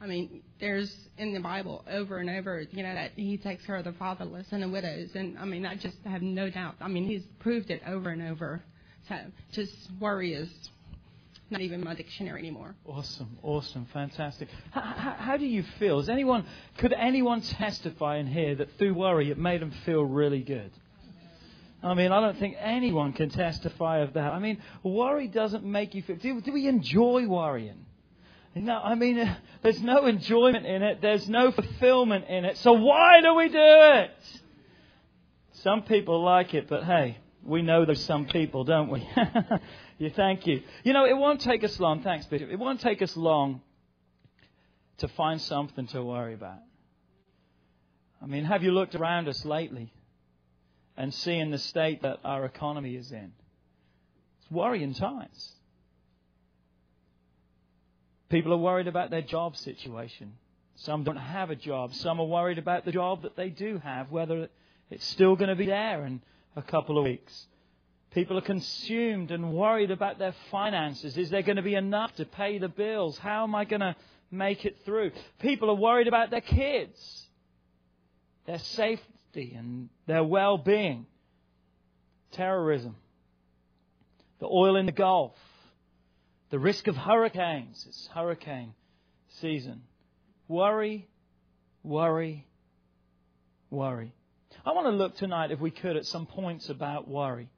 I 0.00 0.06
mean, 0.06 0.42
there's 0.60 0.94
in 1.16 1.32
the 1.32 1.40
Bible 1.40 1.84
over 1.90 2.18
and 2.18 2.28
over, 2.28 2.62
you 2.70 2.82
know, 2.82 2.94
that 2.94 3.12
He 3.16 3.38
takes 3.38 3.64
care 3.64 3.76
of 3.76 3.84
the 3.84 3.92
fatherless 3.92 4.48
and 4.50 4.62
the 4.62 4.68
widows, 4.68 5.10
and 5.14 5.38
I 5.38 5.44
mean, 5.44 5.64
I 5.64 5.76
just 5.76 5.96
have 6.04 6.22
no 6.22 6.50
doubt. 6.50 6.76
I 6.80 6.88
mean, 6.88 7.04
He's 7.04 7.22
proved 7.38 7.70
it 7.70 7.82
over 7.86 8.10
and 8.10 8.22
over. 8.22 8.62
So, 9.08 9.16
just 9.52 9.72
worry 10.00 10.34
is 10.34 10.50
not 11.50 11.60
even 11.60 11.84
my 11.84 11.94
dictionary 11.94 12.40
anymore. 12.40 12.74
Awesome, 12.86 13.38
awesome, 13.42 13.86
fantastic. 13.92 14.48
How, 14.70 14.80
how, 14.80 15.10
how 15.12 15.36
do 15.36 15.46
you 15.46 15.62
feel? 15.78 16.00
Is 16.00 16.08
anyone, 16.08 16.46
could 16.78 16.92
anyone 16.92 17.42
testify 17.42 18.16
in 18.16 18.26
here 18.26 18.54
that 18.56 18.76
through 18.78 18.94
worry 18.94 19.30
it 19.30 19.38
made 19.38 19.60
them 19.60 19.72
feel 19.84 20.04
really 20.04 20.40
good? 20.40 20.70
I 21.82 21.92
mean, 21.92 22.12
I 22.12 22.20
don't 22.20 22.38
think 22.38 22.56
anyone 22.58 23.12
can 23.12 23.28
testify 23.28 23.98
of 23.98 24.14
that. 24.14 24.32
I 24.32 24.38
mean, 24.38 24.62
worry 24.82 25.28
doesn't 25.28 25.64
make 25.64 25.94
you 25.94 26.02
feel. 26.02 26.16
Do, 26.16 26.40
do 26.40 26.52
we 26.52 26.66
enjoy 26.66 27.28
worrying? 27.28 27.83
No, 28.56 28.78
I 28.78 28.94
mean, 28.94 29.18
uh, 29.18 29.36
there's 29.62 29.82
no 29.82 30.06
enjoyment 30.06 30.64
in 30.64 30.82
it. 30.82 31.00
There's 31.00 31.28
no 31.28 31.50
fulfillment 31.50 32.26
in 32.28 32.44
it. 32.44 32.56
So 32.58 32.72
why 32.72 33.20
do 33.20 33.34
we 33.34 33.48
do 33.48 33.56
it? 33.58 34.10
Some 35.62 35.82
people 35.82 36.22
like 36.22 36.54
it, 36.54 36.68
but 36.68 36.84
hey, 36.84 37.18
we 37.44 37.62
know 37.62 37.84
there's 37.84 38.04
some 38.04 38.26
people, 38.26 38.64
don't 38.64 38.90
we? 38.90 39.08
you 39.98 40.10
thank 40.10 40.46
you. 40.46 40.62
You 40.84 40.92
know, 40.92 41.04
it 41.04 41.16
won't 41.16 41.40
take 41.40 41.64
us 41.64 41.80
long. 41.80 42.02
Thanks, 42.02 42.26
Bishop. 42.26 42.48
It 42.50 42.58
won't 42.58 42.80
take 42.80 43.02
us 43.02 43.16
long 43.16 43.60
to 44.98 45.08
find 45.08 45.40
something 45.40 45.86
to 45.88 46.02
worry 46.02 46.34
about. 46.34 46.60
I 48.22 48.26
mean, 48.26 48.44
have 48.44 48.62
you 48.62 48.70
looked 48.70 48.94
around 48.94 49.28
us 49.28 49.44
lately 49.44 49.92
and 50.96 51.12
seen 51.12 51.50
the 51.50 51.58
state 51.58 52.02
that 52.02 52.20
our 52.24 52.44
economy 52.44 52.94
is 52.94 53.10
in? 53.10 53.32
It's 54.40 54.50
worrying 54.50 54.94
times. 54.94 55.53
People 58.34 58.52
are 58.52 58.56
worried 58.56 58.88
about 58.88 59.10
their 59.10 59.22
job 59.22 59.56
situation. 59.56 60.32
Some 60.74 61.04
don't 61.04 61.14
have 61.14 61.50
a 61.50 61.54
job. 61.54 61.94
Some 61.94 62.18
are 62.18 62.26
worried 62.26 62.58
about 62.58 62.84
the 62.84 62.90
job 62.90 63.22
that 63.22 63.36
they 63.36 63.48
do 63.48 63.78
have, 63.78 64.10
whether 64.10 64.48
it's 64.90 65.06
still 65.06 65.36
going 65.36 65.50
to 65.50 65.54
be 65.54 65.66
there 65.66 66.04
in 66.04 66.20
a 66.56 66.62
couple 66.62 66.98
of 66.98 67.04
weeks. 67.04 67.46
People 68.10 68.36
are 68.36 68.40
consumed 68.40 69.30
and 69.30 69.52
worried 69.52 69.92
about 69.92 70.18
their 70.18 70.34
finances. 70.50 71.16
Is 71.16 71.30
there 71.30 71.42
going 71.42 71.58
to 71.58 71.62
be 71.62 71.76
enough 71.76 72.12
to 72.16 72.24
pay 72.24 72.58
the 72.58 72.66
bills? 72.66 73.16
How 73.18 73.44
am 73.44 73.54
I 73.54 73.66
going 73.66 73.82
to 73.82 73.94
make 74.32 74.64
it 74.64 74.78
through? 74.84 75.12
People 75.38 75.70
are 75.70 75.76
worried 75.76 76.08
about 76.08 76.30
their 76.32 76.40
kids, 76.40 77.28
their 78.46 78.58
safety 78.58 79.54
and 79.56 79.90
their 80.08 80.24
well 80.24 80.58
being. 80.58 81.06
Terrorism, 82.32 82.96
the 84.40 84.46
oil 84.46 84.74
in 84.74 84.86
the 84.86 84.92
Gulf, 84.92 85.36
the 86.50 86.58
risk 86.58 86.86
of 86.86 86.96
hurricanes. 86.96 87.84
It's 87.88 88.08
hurricane 88.14 88.74
season. 89.40 89.82
Worry, 90.48 91.08
worry, 91.82 92.46
worry. 93.70 94.12
I 94.64 94.72
want 94.72 94.86
to 94.86 94.92
look 94.92 95.16
tonight, 95.16 95.50
if 95.50 95.60
we 95.60 95.70
could, 95.70 95.96
at 95.96 96.06
some 96.06 96.26
points 96.26 96.68
about 96.68 97.08
worry. 97.08 97.48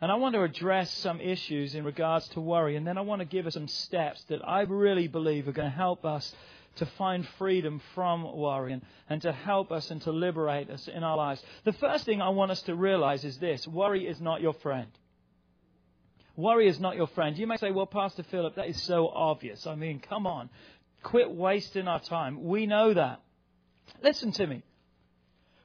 And 0.00 0.10
I 0.10 0.16
want 0.16 0.34
to 0.34 0.42
address 0.42 0.90
some 0.90 1.20
issues 1.20 1.76
in 1.76 1.84
regards 1.84 2.26
to 2.30 2.40
worry. 2.40 2.74
And 2.74 2.84
then 2.84 2.98
I 2.98 3.02
want 3.02 3.20
to 3.20 3.24
give 3.24 3.46
us 3.46 3.54
some 3.54 3.68
steps 3.68 4.22
that 4.24 4.46
I 4.46 4.62
really 4.62 5.06
believe 5.06 5.46
are 5.46 5.52
going 5.52 5.70
to 5.70 5.76
help 5.76 6.04
us 6.04 6.34
to 6.76 6.86
find 6.86 7.26
freedom 7.38 7.80
from 7.94 8.36
worry 8.36 8.72
and, 8.72 8.82
and 9.08 9.22
to 9.22 9.30
help 9.30 9.70
us 9.70 9.90
and 9.90 10.00
to 10.02 10.10
liberate 10.10 10.70
us 10.70 10.88
in 10.88 11.04
our 11.04 11.16
lives. 11.16 11.42
The 11.64 11.72
first 11.74 12.04
thing 12.04 12.20
I 12.20 12.30
want 12.30 12.50
us 12.50 12.62
to 12.62 12.74
realize 12.74 13.24
is 13.24 13.38
this 13.38 13.68
worry 13.68 14.06
is 14.06 14.20
not 14.20 14.40
your 14.40 14.54
friend. 14.54 14.88
Worry 16.36 16.68
is 16.68 16.80
not 16.80 16.96
your 16.96 17.08
friend. 17.08 17.36
You 17.36 17.46
may 17.46 17.56
say, 17.58 17.70
well, 17.70 17.86
Pastor 17.86 18.22
Philip, 18.22 18.56
that 18.56 18.68
is 18.68 18.82
so 18.82 19.08
obvious. 19.08 19.66
I 19.66 19.74
mean, 19.74 20.00
come 20.00 20.26
on. 20.26 20.48
Quit 21.02 21.30
wasting 21.30 21.88
our 21.88 22.00
time. 22.00 22.44
We 22.44 22.66
know 22.66 22.94
that. 22.94 23.20
Listen 24.02 24.32
to 24.32 24.46
me. 24.46 24.62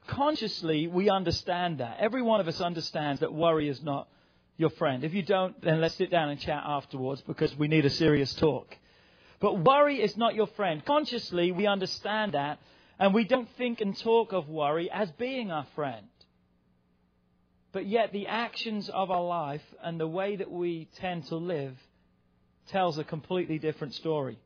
Consciously, 0.08 0.86
we 0.86 1.10
understand 1.10 1.78
that. 1.78 1.98
Every 2.00 2.22
one 2.22 2.40
of 2.40 2.48
us 2.48 2.60
understands 2.60 3.20
that 3.20 3.32
worry 3.32 3.68
is 3.68 3.82
not 3.82 4.08
your 4.56 4.70
friend. 4.70 5.04
If 5.04 5.14
you 5.14 5.22
don't, 5.22 5.60
then 5.62 5.80
let's 5.80 5.94
sit 5.94 6.10
down 6.10 6.28
and 6.28 6.40
chat 6.40 6.62
afterwards 6.66 7.22
because 7.22 7.56
we 7.56 7.68
need 7.68 7.86
a 7.86 7.90
serious 7.90 8.34
talk. 8.34 8.76
But 9.40 9.60
worry 9.60 10.02
is 10.02 10.16
not 10.16 10.34
your 10.34 10.48
friend. 10.48 10.84
Consciously, 10.84 11.52
we 11.52 11.66
understand 11.66 12.32
that, 12.32 12.58
and 12.98 13.14
we 13.14 13.24
don't 13.24 13.48
think 13.56 13.80
and 13.80 13.96
talk 13.96 14.32
of 14.32 14.48
worry 14.48 14.90
as 14.90 15.10
being 15.12 15.50
our 15.50 15.66
friend. 15.74 16.06
But 17.72 17.86
yet, 17.86 18.12
the 18.12 18.26
actions 18.26 18.88
of 18.88 19.10
our 19.10 19.24
life 19.24 19.62
and 19.82 20.00
the 20.00 20.06
way 20.06 20.36
that 20.36 20.50
we 20.50 20.88
tend 20.96 21.26
to 21.26 21.36
live 21.36 21.76
tells 22.68 22.98
a 22.98 23.04
completely 23.04 23.58
different 23.58 23.94
story. 23.94 24.38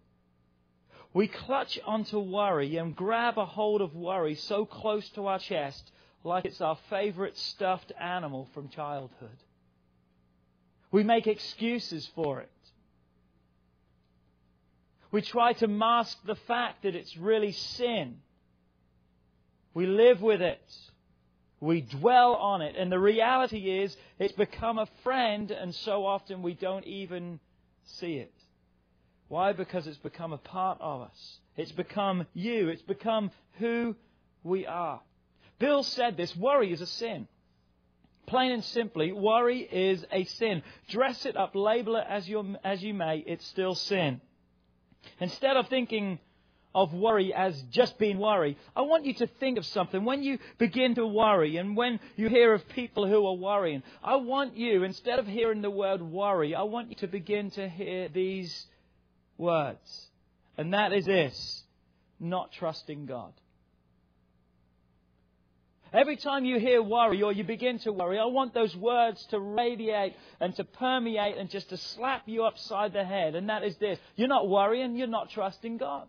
We 1.15 1.29
clutch 1.29 1.79
onto 1.85 2.19
worry 2.19 2.77
and 2.77 2.97
grab 2.97 3.39
a 3.39 3.45
hold 3.45 3.81
of 3.81 3.95
worry 3.95 4.35
so 4.35 4.65
close 4.65 5.09
to 5.11 5.27
our 5.27 5.39
chest 5.39 5.91
like 6.25 6.45
it's 6.45 6.61
our 6.61 6.79
favorite 6.89 7.37
stuffed 7.37 7.93
animal 8.01 8.49
from 8.55 8.69
childhood. 8.69 9.37
We 10.91 11.03
make 11.03 11.27
excuses 11.27 12.09
for 12.15 12.41
it. 12.41 12.51
We 15.11 15.21
try 15.21 15.53
to 15.55 15.69
mask 15.69 16.19
the 16.25 16.37
fact 16.37 16.85
that 16.85 16.95
it's 16.95 17.17
really 17.17 17.53
sin. 17.53 18.19
We 19.75 19.87
live 19.87 20.23
with 20.23 20.41
it. 20.41 20.63
We 21.63 21.83
dwell 21.83 22.35
on 22.35 22.61
it. 22.61 22.75
And 22.77 22.91
the 22.91 22.99
reality 22.99 23.71
is, 23.71 23.97
it's 24.19 24.33
become 24.33 24.79
a 24.79 24.89
friend, 25.05 25.49
and 25.53 25.73
so 25.73 26.05
often 26.05 26.43
we 26.43 26.55
don't 26.55 26.85
even 26.85 27.39
see 27.85 28.15
it. 28.15 28.35
Why? 29.29 29.53
Because 29.53 29.87
it's 29.87 29.97
become 29.97 30.33
a 30.33 30.39
part 30.39 30.79
of 30.81 31.03
us. 31.03 31.39
It's 31.57 31.71
become 31.71 32.27
you. 32.35 32.69
It's 32.69 32.83
become 32.83 33.31
who 33.61 33.95
we 34.43 34.67
are. 34.67 35.03
Bill 35.61 35.85
said 35.85 36.17
this 36.17 36.35
worry 36.35 36.73
is 36.73 36.81
a 36.81 36.87
sin. 36.87 37.29
Plain 38.27 38.51
and 38.51 38.65
simply, 38.65 39.13
worry 39.13 39.61
is 39.61 40.05
a 40.11 40.25
sin. 40.25 40.65
Dress 40.89 41.25
it 41.27 41.37
up, 41.37 41.55
label 41.55 41.95
it 41.95 42.07
as, 42.09 42.29
you 42.29 42.57
as 42.65 42.83
you 42.83 42.93
may, 42.93 43.19
it's 43.19 43.47
still 43.47 43.77
sin. 43.77 44.21
Instead 45.21 45.57
of 45.57 45.69
thinking 45.69 46.19
of 46.75 46.93
worry 46.93 47.35
as 47.35 47.61
just 47.71 47.99
being 47.99 48.19
worry. 48.19 48.57
I 48.75 48.83
want 48.83 49.05
you 49.05 49.15
to 49.15 49.27
think 49.27 49.59
of 49.59 49.67
something. 49.67 50.05
When 50.05 50.23
you 50.23 50.39
begin 50.59 50.95
to 50.95 51.07
worry 51.07 51.57
and 51.57 51.77
when 51.77 52.01
you 52.17 52.29
hear 52.29 52.55
of 52.55 52.67
people 52.69 53.07
who 53.07 53.27
are 53.27 53.35
worrying, 53.35 53.83
I 54.03 54.17
want 54.17 54.57
you, 54.57 54.85
instead 54.85 55.19
of 55.19 55.27
hearing 55.27 55.63
the 55.63 55.71
word 55.71 56.01
worry, 56.01 56.55
I 56.55 56.63
want 56.63 56.89
you 56.89 56.97
to 56.97 57.07
begin 57.07 57.51
to 57.53 57.69
hear 57.69 58.09
these 58.09 58.67
words. 59.37 60.09
And 60.57 60.75
that 60.75 60.93
is 60.93 61.05
this 61.05 61.65
not 62.19 62.53
trusting 62.53 63.07
God. 63.07 63.33
Every 65.93 66.17
time 66.17 66.47
you 66.47 66.59
hear 66.59 66.83
worry 66.83 67.23
or 67.23 67.33
you 67.33 67.45
begin 67.45 67.79
to 67.81 67.93
worry, 67.93 68.19
I 68.19 68.25
want 68.25 68.55
those 68.55 68.75
words 68.75 69.23
to 69.27 69.39
radiate 69.39 70.15
and 70.41 70.57
to 70.57 70.65
permeate 70.65 71.37
and 71.37 71.51
just 71.51 71.69
to 71.69 71.77
slap 71.77 72.23
you 72.27 72.45
upside 72.45 72.95
the 72.95 73.05
head. 73.05 73.35
And 73.35 73.51
that 73.51 73.63
is 73.63 73.77
this. 73.77 73.99
You're 74.17 74.29
not 74.29 74.49
worrying, 74.49 74.97
you're 74.97 75.07
not 75.07 75.29
trusting 75.31 75.77
God. 75.77 76.09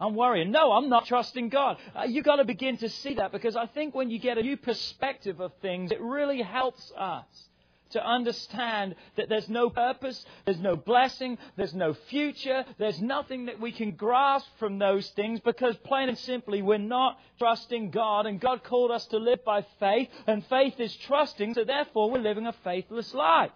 I'm 0.00 0.14
worrying. 0.14 0.52
No, 0.52 0.72
I'm 0.72 0.88
not 0.88 1.06
trusting 1.06 1.48
God. 1.48 1.76
Uh, 1.94 2.04
you've 2.04 2.24
got 2.24 2.36
to 2.36 2.44
begin 2.44 2.76
to 2.78 2.88
see 2.88 3.14
that 3.14 3.32
because 3.32 3.56
I 3.56 3.66
think 3.66 3.94
when 3.94 4.10
you 4.10 4.18
get 4.18 4.38
a 4.38 4.42
new 4.42 4.56
perspective 4.56 5.40
of 5.40 5.52
things, 5.60 5.90
it 5.90 6.00
really 6.00 6.40
helps 6.40 6.92
us 6.96 7.48
to 7.90 8.06
understand 8.06 8.94
that 9.16 9.28
there's 9.28 9.48
no 9.48 9.70
purpose, 9.70 10.24
there's 10.44 10.60
no 10.60 10.76
blessing, 10.76 11.38
there's 11.56 11.74
no 11.74 11.94
future, 12.10 12.64
there's 12.78 13.00
nothing 13.00 13.46
that 13.46 13.60
we 13.60 13.72
can 13.72 13.92
grasp 13.92 14.46
from 14.58 14.78
those 14.78 15.08
things 15.10 15.40
because 15.40 15.76
plain 15.78 16.08
and 16.08 16.18
simply 16.18 16.62
we're 16.62 16.78
not 16.78 17.18
trusting 17.38 17.90
God 17.90 18.26
and 18.26 18.40
God 18.40 18.62
called 18.62 18.90
us 18.90 19.06
to 19.06 19.16
live 19.16 19.44
by 19.44 19.64
faith 19.80 20.08
and 20.26 20.44
faith 20.46 20.78
is 20.78 20.94
trusting, 20.96 21.54
so 21.54 21.64
therefore 21.64 22.10
we're 22.10 22.18
living 22.18 22.46
a 22.46 22.52
faithless 22.64 23.14
life 23.14 23.50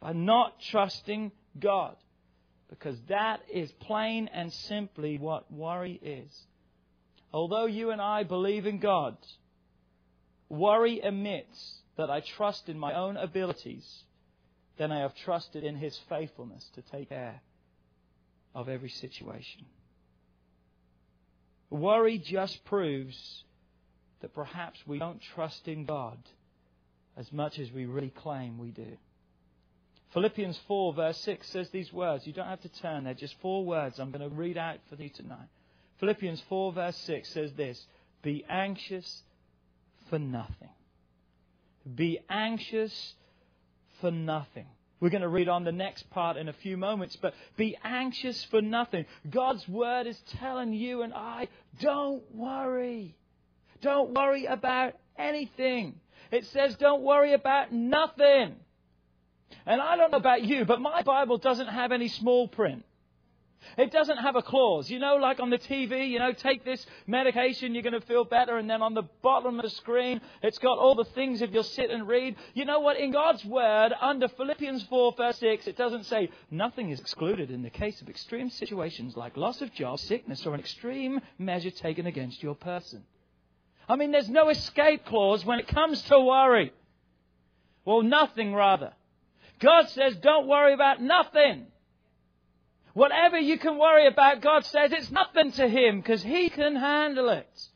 by 0.00 0.12
not 0.12 0.60
trusting 0.60 1.32
God. 1.58 1.96
Because 2.68 2.98
that 3.08 3.40
is 3.52 3.70
plain 3.72 4.28
and 4.32 4.52
simply 4.52 5.18
what 5.18 5.50
worry 5.52 5.98
is. 6.02 6.30
Although 7.32 7.66
you 7.66 7.90
and 7.90 8.00
I 8.00 8.24
believe 8.24 8.66
in 8.66 8.78
God, 8.78 9.16
worry 10.48 11.00
admits 11.00 11.80
that 11.96 12.10
I 12.10 12.20
trust 12.20 12.68
in 12.68 12.78
my 12.78 12.94
own 12.94 13.16
abilities 13.16 14.04
than 14.76 14.92
I 14.92 15.00
have 15.00 15.14
trusted 15.14 15.64
in 15.64 15.76
His 15.76 15.98
faithfulness 16.08 16.70
to 16.74 16.82
take 16.82 17.08
care 17.08 17.40
of 18.54 18.68
every 18.68 18.88
situation. 18.90 19.66
Worry 21.70 22.18
just 22.18 22.64
proves 22.64 23.44
that 24.20 24.34
perhaps 24.34 24.78
we 24.86 24.98
don't 24.98 25.20
trust 25.34 25.68
in 25.68 25.84
God 25.84 26.18
as 27.16 27.30
much 27.32 27.58
as 27.58 27.70
we 27.72 27.84
really 27.84 28.10
claim 28.10 28.58
we 28.58 28.70
do. 28.70 28.96
Philippians 30.14 30.58
4, 30.66 30.94
verse 30.94 31.18
6 31.18 31.48
says 31.48 31.68
these 31.70 31.92
words. 31.92 32.26
You 32.26 32.32
don't 32.32 32.46
have 32.46 32.62
to 32.62 32.68
turn 32.68 33.04
there, 33.04 33.14
just 33.14 33.38
four 33.40 33.64
words 33.64 33.98
I'm 33.98 34.10
going 34.10 34.28
to 34.28 34.34
read 34.34 34.56
out 34.56 34.78
for 34.88 35.02
you 35.02 35.10
tonight. 35.10 35.48
Philippians 36.00 36.42
4, 36.48 36.72
verse 36.72 36.96
6 36.96 37.28
says 37.28 37.52
this 37.54 37.86
Be 38.22 38.44
anxious 38.48 39.22
for 40.08 40.18
nothing. 40.18 40.70
Be 41.94 42.20
anxious 42.30 43.14
for 44.00 44.10
nothing. 44.10 44.66
We're 45.00 45.10
going 45.10 45.22
to 45.22 45.28
read 45.28 45.48
on 45.48 45.64
the 45.64 45.72
next 45.72 46.10
part 46.10 46.36
in 46.36 46.48
a 46.48 46.52
few 46.52 46.76
moments, 46.76 47.16
but 47.16 47.34
be 47.56 47.76
anxious 47.84 48.42
for 48.44 48.60
nothing. 48.60 49.06
God's 49.30 49.66
word 49.68 50.06
is 50.06 50.20
telling 50.38 50.72
you 50.72 51.02
and 51.02 51.14
I, 51.14 51.48
don't 51.80 52.22
worry. 52.34 53.16
Don't 53.80 54.12
worry 54.14 54.46
about 54.46 54.94
anything. 55.16 56.00
It 56.32 56.46
says 56.46 56.76
don't 56.76 57.02
worry 57.02 57.32
about 57.32 57.72
nothing. 57.72 58.56
And 59.66 59.80
I 59.80 59.96
don't 59.96 60.10
know 60.10 60.18
about 60.18 60.42
you, 60.42 60.64
but 60.64 60.80
my 60.80 61.02
Bible 61.02 61.38
doesn't 61.38 61.68
have 61.68 61.92
any 61.92 62.08
small 62.08 62.48
print. 62.48 62.84
It 63.76 63.92
doesn't 63.92 64.18
have 64.18 64.36
a 64.36 64.42
clause. 64.42 64.90
You 64.90 64.98
know, 64.98 65.16
like 65.16 65.40
on 65.40 65.50
the 65.50 65.58
TV, 65.58 66.08
you 66.08 66.18
know, 66.18 66.32
take 66.32 66.64
this 66.64 66.84
medication, 67.06 67.74
you're 67.74 67.82
going 67.82 68.00
to 68.00 68.06
feel 68.06 68.24
better. 68.24 68.56
And 68.56 68.68
then 68.68 68.82
on 68.82 68.94
the 68.94 69.02
bottom 69.22 69.58
of 69.58 69.64
the 69.64 69.70
screen, 69.70 70.20
it's 70.42 70.58
got 70.58 70.78
all 70.78 70.94
the 70.94 71.04
things 71.04 71.42
if 71.42 71.52
you'll 71.52 71.62
sit 71.62 71.90
and 71.90 72.08
read. 72.08 72.36
You 72.54 72.64
know 72.64 72.80
what? 72.80 72.98
In 72.98 73.12
God's 73.12 73.44
Word, 73.44 73.92
under 74.00 74.28
Philippians 74.28 74.84
4, 74.84 75.14
verse 75.16 75.38
6, 75.38 75.66
it 75.66 75.76
doesn't 75.76 76.06
say 76.06 76.30
nothing 76.50 76.90
is 76.90 77.00
excluded 77.00 77.50
in 77.50 77.62
the 77.62 77.70
case 77.70 78.00
of 78.00 78.08
extreme 78.08 78.50
situations 78.50 79.16
like 79.16 79.36
loss 79.36 79.60
of 79.60 79.72
job, 79.74 79.98
sickness, 79.98 80.46
or 80.46 80.54
an 80.54 80.60
extreme 80.60 81.20
measure 81.38 81.70
taken 81.70 82.06
against 82.06 82.42
your 82.42 82.54
person. 82.54 83.04
I 83.88 83.96
mean, 83.96 84.12
there's 84.12 84.28
no 84.28 84.50
escape 84.50 85.06
clause 85.06 85.44
when 85.44 85.58
it 85.58 85.68
comes 85.68 86.02
to 86.02 86.20
worry. 86.20 86.72
Well, 87.84 88.02
nothing 88.02 88.54
rather. 88.54 88.92
God 89.58 89.88
says, 89.88 90.16
don't 90.16 90.46
worry 90.46 90.74
about 90.74 91.02
nothing. 91.02 91.66
Whatever 92.94 93.38
you 93.38 93.58
can 93.58 93.78
worry 93.78 94.06
about, 94.06 94.40
God 94.40 94.64
says 94.64 94.92
it's 94.92 95.10
nothing 95.10 95.52
to 95.52 95.68
Him 95.68 96.00
because 96.00 96.22
He 96.22 96.50
can 96.50 96.76
handle 96.76 97.28
it. 97.28 97.68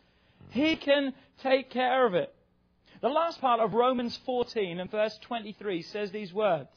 He 0.51 0.77
can 0.77 1.15
take 1.43 1.71
care 1.71 2.07
of 2.07 2.15
it. 2.15 2.35
The 3.01 3.09
last 3.09 3.41
part 3.41 3.61
of 3.61 3.75
Romans 3.75 4.19
14 4.25 4.79
and 4.79 4.91
verse 4.91 5.17
23 5.23 5.83
says 5.83 6.13
these 6.13 6.33
words 6.33 6.71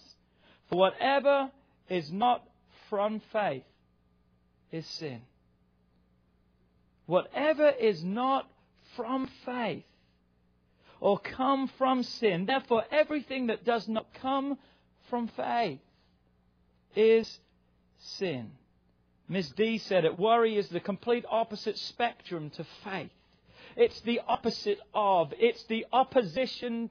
For 0.69 0.77
whatever 0.77 1.51
is 1.89 2.11
not 2.11 2.43
from 2.89 3.21
faith 3.31 3.63
is 4.71 4.85
sin. 4.87 5.21
Whatever 7.05 7.69
is 7.69 8.03
not 8.03 8.49
from 8.95 9.29
faith 9.45 9.85
or 10.99 11.19
come 11.19 11.67
from 11.77 12.01
sin, 12.01 12.45
therefore 12.45 12.83
everything 12.91 13.47
that 13.47 13.63
does 13.63 13.87
not 13.87 14.07
come 14.15 14.57
from 15.15 15.29
faith 15.29 15.79
is 16.93 17.39
sin. 17.99 18.51
Ms. 19.29 19.51
D 19.51 19.77
said 19.77 20.03
it 20.03 20.19
worry 20.19 20.57
is 20.57 20.67
the 20.67 20.81
complete 20.81 21.23
opposite 21.31 21.77
spectrum 21.77 22.49
to 22.49 22.65
faith. 22.83 23.11
It's 23.77 24.01
the 24.01 24.19
opposite 24.27 24.79
of, 24.93 25.33
it's 25.39 25.63
the 25.67 25.85
opposition 25.93 26.89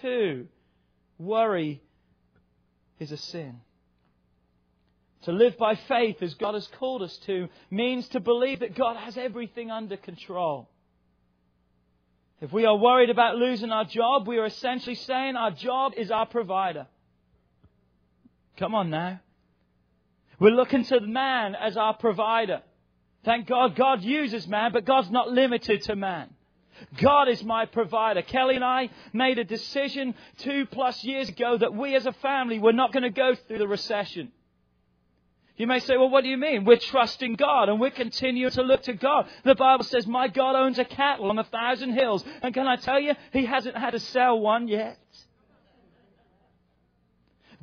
to. 0.00 0.48
Worry 1.18 1.82
is 2.98 3.12
a 3.12 3.18
sin. 3.18 3.60
To 5.24 5.32
live 5.32 5.58
by 5.58 5.74
faith, 5.74 6.22
as 6.22 6.32
God 6.32 6.54
has 6.54 6.68
called 6.78 7.02
us 7.02 7.14
to, 7.26 7.50
means 7.70 8.08
to 8.08 8.20
believe 8.20 8.60
that 8.60 8.74
God 8.74 8.96
has 8.96 9.18
everything 9.18 9.70
under 9.70 9.98
control. 9.98 10.70
If 12.40 12.54
we 12.54 12.64
are 12.64 12.76
worried 12.76 13.10
about 13.10 13.36
losing 13.36 13.70
our 13.70 13.84
job, 13.84 14.26
we 14.26 14.38
are 14.38 14.46
essentially 14.46 14.94
saying 14.94 15.36
our 15.36 15.50
job 15.50 15.92
is 15.94 16.10
our 16.10 16.26
provider. 16.26 16.86
Come 18.56 18.74
on 18.74 18.90
now. 18.90 19.20
We're 20.38 20.50
looking 20.50 20.84
to 20.84 21.00
man 21.00 21.54
as 21.54 21.76
our 21.76 21.94
provider. 21.94 22.62
Thank 23.24 23.46
God 23.46 23.74
God 23.74 24.02
uses 24.02 24.46
man, 24.46 24.72
but 24.72 24.84
God's 24.84 25.10
not 25.10 25.30
limited 25.30 25.82
to 25.82 25.96
man. 25.96 26.30
God 26.98 27.28
is 27.28 27.42
my 27.42 27.64
provider. 27.66 28.22
Kelly 28.22 28.56
and 28.56 28.64
I 28.64 28.90
made 29.12 29.38
a 29.38 29.44
decision 29.44 30.14
two 30.38 30.66
plus 30.66 31.02
years 31.04 31.28
ago 31.28 31.56
that 31.56 31.74
we 31.74 31.94
as 31.94 32.06
a 32.06 32.12
family 32.12 32.58
were 32.58 32.72
not 32.72 32.92
going 32.92 33.02
to 33.02 33.10
go 33.10 33.34
through 33.34 33.58
the 33.58 33.68
recession. 33.68 34.30
You 35.56 35.66
may 35.66 35.78
say, 35.78 35.96
well, 35.96 36.10
what 36.10 36.22
do 36.22 36.28
you 36.28 36.36
mean? 36.36 36.66
We're 36.66 36.76
trusting 36.76 37.36
God 37.36 37.70
and 37.70 37.80
we're 37.80 37.90
continuing 37.90 38.52
to 38.52 38.62
look 38.62 38.82
to 38.82 38.92
God. 38.92 39.26
The 39.42 39.54
Bible 39.54 39.84
says, 39.84 40.06
my 40.06 40.28
God 40.28 40.54
owns 40.54 40.78
a 40.78 40.84
cattle 40.84 41.30
on 41.30 41.38
a 41.38 41.44
thousand 41.44 41.94
hills. 41.94 42.22
And 42.42 42.52
can 42.52 42.66
I 42.66 42.76
tell 42.76 43.00
you, 43.00 43.14
He 43.32 43.46
hasn't 43.46 43.76
had 43.76 43.92
to 43.92 43.98
sell 43.98 44.38
one 44.38 44.68
yet. 44.68 44.98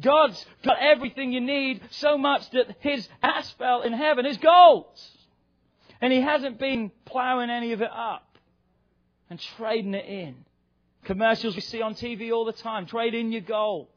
God's 0.03 0.45
got 0.63 0.77
everything 0.79 1.31
you 1.31 1.41
need 1.41 1.81
so 1.91 2.17
much 2.17 2.49
that 2.51 2.75
His 2.81 3.07
asphalt 3.21 3.85
in 3.85 3.93
heaven 3.93 4.25
is 4.25 4.37
gold. 4.37 4.85
And 6.01 6.11
He 6.11 6.21
hasn't 6.21 6.59
been 6.59 6.91
plowing 7.05 7.49
any 7.49 7.71
of 7.71 7.81
it 7.81 7.91
up 7.91 8.37
and 9.29 9.39
trading 9.39 9.93
it 9.93 10.05
in. 10.05 10.35
Commercials 11.05 11.55
we 11.55 11.61
see 11.61 11.81
on 11.81 11.95
TV 11.95 12.31
all 12.31 12.45
the 12.45 12.53
time. 12.53 12.85
Trade 12.85 13.13
in 13.13 13.31
your 13.31 13.41
gold. 13.41 13.87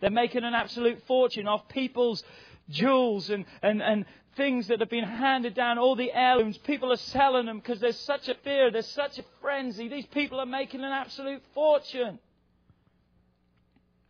They're 0.00 0.10
making 0.10 0.44
an 0.44 0.54
absolute 0.54 1.02
fortune 1.06 1.46
off 1.46 1.68
people's 1.68 2.22
jewels 2.68 3.30
and, 3.30 3.44
and, 3.62 3.82
and 3.82 4.04
things 4.36 4.68
that 4.68 4.80
have 4.80 4.90
been 4.90 5.04
handed 5.04 5.54
down, 5.54 5.78
all 5.78 5.96
the 5.96 6.12
heirlooms. 6.12 6.58
People 6.58 6.92
are 6.92 6.96
selling 6.96 7.46
them 7.46 7.58
because 7.58 7.80
there's 7.80 7.98
such 8.00 8.28
a 8.28 8.34
fear, 8.44 8.70
there's 8.70 8.88
such 8.88 9.18
a 9.18 9.24
frenzy. 9.40 9.88
These 9.88 10.06
people 10.06 10.40
are 10.40 10.46
making 10.46 10.80
an 10.80 10.92
absolute 10.92 11.42
fortune. 11.54 12.18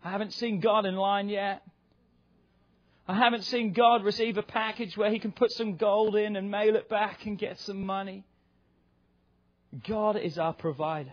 I 0.07 0.11
haven't 0.11 0.35
seen 0.35 0.61
God 0.61 0.87
in 0.87 0.95
line 0.95 1.29
yet. 1.29 1.63
I 3.09 3.17
haven't 3.17 3.43
seen 3.43 3.73
God 3.73 4.05
receive 4.05 4.39
a 4.39 4.43
package 4.43 4.97
where 4.97 5.11
He 5.11 5.19
can 5.19 5.33
put 5.33 5.51
some 5.51 5.75
gold 5.75 6.15
in 6.15 6.37
and 6.37 6.49
mail 6.49 6.77
it 6.77 6.89
back 6.89 7.27
and 7.27 7.37
get 7.37 7.59
some 7.59 7.85
money. 7.85 8.25
God 9.85 10.17
is 10.17 10.39
our 10.39 10.53
provider. 10.53 11.13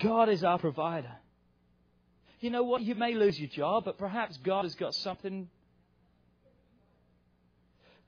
God 0.00 0.28
is 0.28 0.44
our 0.44 0.60
provider. 0.60 1.10
You 2.38 2.50
know 2.50 2.62
what? 2.62 2.82
You 2.82 2.94
may 2.94 3.14
lose 3.14 3.40
your 3.40 3.48
job, 3.48 3.86
but 3.86 3.98
perhaps 3.98 4.36
God 4.36 4.62
has 4.62 4.76
got 4.76 4.94
something. 4.94 5.48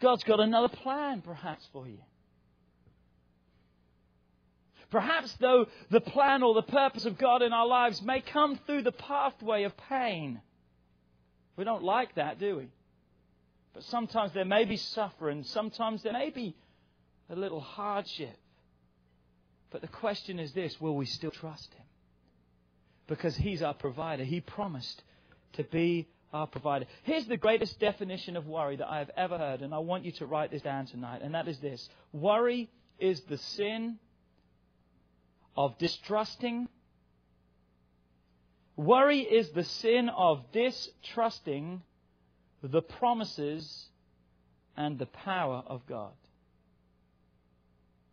God's 0.00 0.22
got 0.22 0.38
another 0.38 0.68
plan, 0.68 1.22
perhaps, 1.22 1.68
for 1.72 1.88
you. 1.88 1.98
Perhaps, 4.92 5.32
though, 5.40 5.66
the 5.90 6.02
plan 6.02 6.42
or 6.42 6.52
the 6.52 6.62
purpose 6.62 7.06
of 7.06 7.16
God 7.16 7.40
in 7.40 7.54
our 7.54 7.66
lives 7.66 8.02
may 8.02 8.20
come 8.20 8.60
through 8.66 8.82
the 8.82 8.92
pathway 8.92 9.64
of 9.64 9.74
pain. 9.88 10.42
We 11.56 11.64
don't 11.64 11.82
like 11.82 12.14
that, 12.16 12.38
do 12.38 12.58
we? 12.58 12.68
But 13.72 13.84
sometimes 13.84 14.32
there 14.34 14.44
may 14.44 14.66
be 14.66 14.76
suffering, 14.76 15.44
sometimes 15.44 16.02
there 16.02 16.12
may 16.12 16.28
be 16.28 16.54
a 17.30 17.34
little 17.34 17.60
hardship. 17.60 18.36
But 19.70 19.80
the 19.80 19.88
question 19.88 20.38
is 20.38 20.52
this 20.52 20.78
will 20.78 20.94
we 20.94 21.06
still 21.06 21.30
trust 21.30 21.72
Him? 21.72 21.86
Because 23.06 23.34
He's 23.34 23.62
our 23.62 23.72
provider. 23.72 24.24
He 24.24 24.42
promised 24.42 25.02
to 25.54 25.64
be 25.64 26.06
our 26.34 26.46
provider. 26.46 26.84
Here's 27.04 27.26
the 27.26 27.38
greatest 27.38 27.80
definition 27.80 28.36
of 28.36 28.46
worry 28.46 28.76
that 28.76 28.90
I 28.90 28.98
have 28.98 29.10
ever 29.16 29.38
heard, 29.38 29.62
and 29.62 29.72
I 29.72 29.78
want 29.78 30.04
you 30.04 30.12
to 30.12 30.26
write 30.26 30.50
this 30.50 30.60
down 30.60 30.84
tonight, 30.84 31.22
and 31.22 31.34
that 31.34 31.48
is 31.48 31.58
this 31.60 31.88
Worry 32.12 32.68
is 32.98 33.22
the 33.22 33.38
sin 33.38 33.98
of 35.56 35.76
distrusting. 35.78 36.68
Worry 38.76 39.20
is 39.20 39.50
the 39.50 39.64
sin 39.64 40.08
of 40.08 40.50
distrusting 40.52 41.82
the 42.62 42.82
promises 42.82 43.86
and 44.76 44.98
the 44.98 45.06
power 45.06 45.62
of 45.66 45.86
God. 45.86 46.12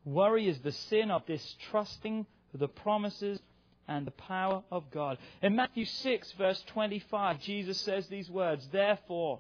Worry 0.06 0.47
is 0.47 0.60
the 0.60 0.71
sin 0.71 1.12
of 1.12 1.25
distrusting 1.25 2.25
the 2.54 2.67
promises 2.67 3.39
and 3.88 4.06
the 4.06 4.12
power 4.12 4.63
of 4.71 4.89
God. 4.91 5.17
In 5.41 5.56
Matthew 5.56 5.86
6, 5.86 6.32
verse 6.34 6.63
25, 6.67 7.39
Jesus 7.41 7.80
says 7.82 8.08
these 8.08 8.30
words 8.30 8.67
Therefore, 8.71 9.39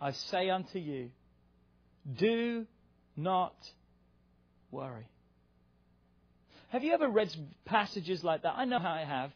I 0.00 0.12
say 0.12 0.50
unto 0.50 0.78
you, 0.78 1.10
do 2.16 2.66
not 3.16 3.54
worry. 4.70 5.06
Have 6.72 6.82
you 6.82 6.94
ever 6.94 7.06
read 7.06 7.30
passages 7.66 8.24
like 8.24 8.42
that? 8.44 8.54
I 8.56 8.64
know 8.64 8.78
how 8.78 8.92
I 8.92 9.04
have. 9.04 9.30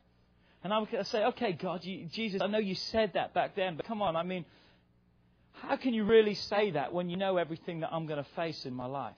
And 0.64 0.72
I 0.72 0.78
would 0.78 0.88
say, 1.06 1.22
okay, 1.22 1.52
God, 1.52 1.84
you, 1.84 2.06
Jesus, 2.06 2.40
I 2.40 2.46
know 2.46 2.58
you 2.58 2.74
said 2.74 3.12
that 3.12 3.34
back 3.34 3.54
then, 3.54 3.76
but 3.76 3.84
come 3.84 4.00
on, 4.00 4.16
I 4.16 4.22
mean, 4.22 4.46
how 5.52 5.76
can 5.76 5.92
you 5.92 6.04
really 6.04 6.32
say 6.32 6.70
that 6.70 6.94
when 6.94 7.10
you 7.10 7.18
know 7.18 7.36
everything 7.36 7.80
that 7.80 7.92
I'm 7.92 8.06
going 8.06 8.24
to 8.24 8.30
face 8.36 8.64
in 8.64 8.72
my 8.72 8.86
life? 8.86 9.14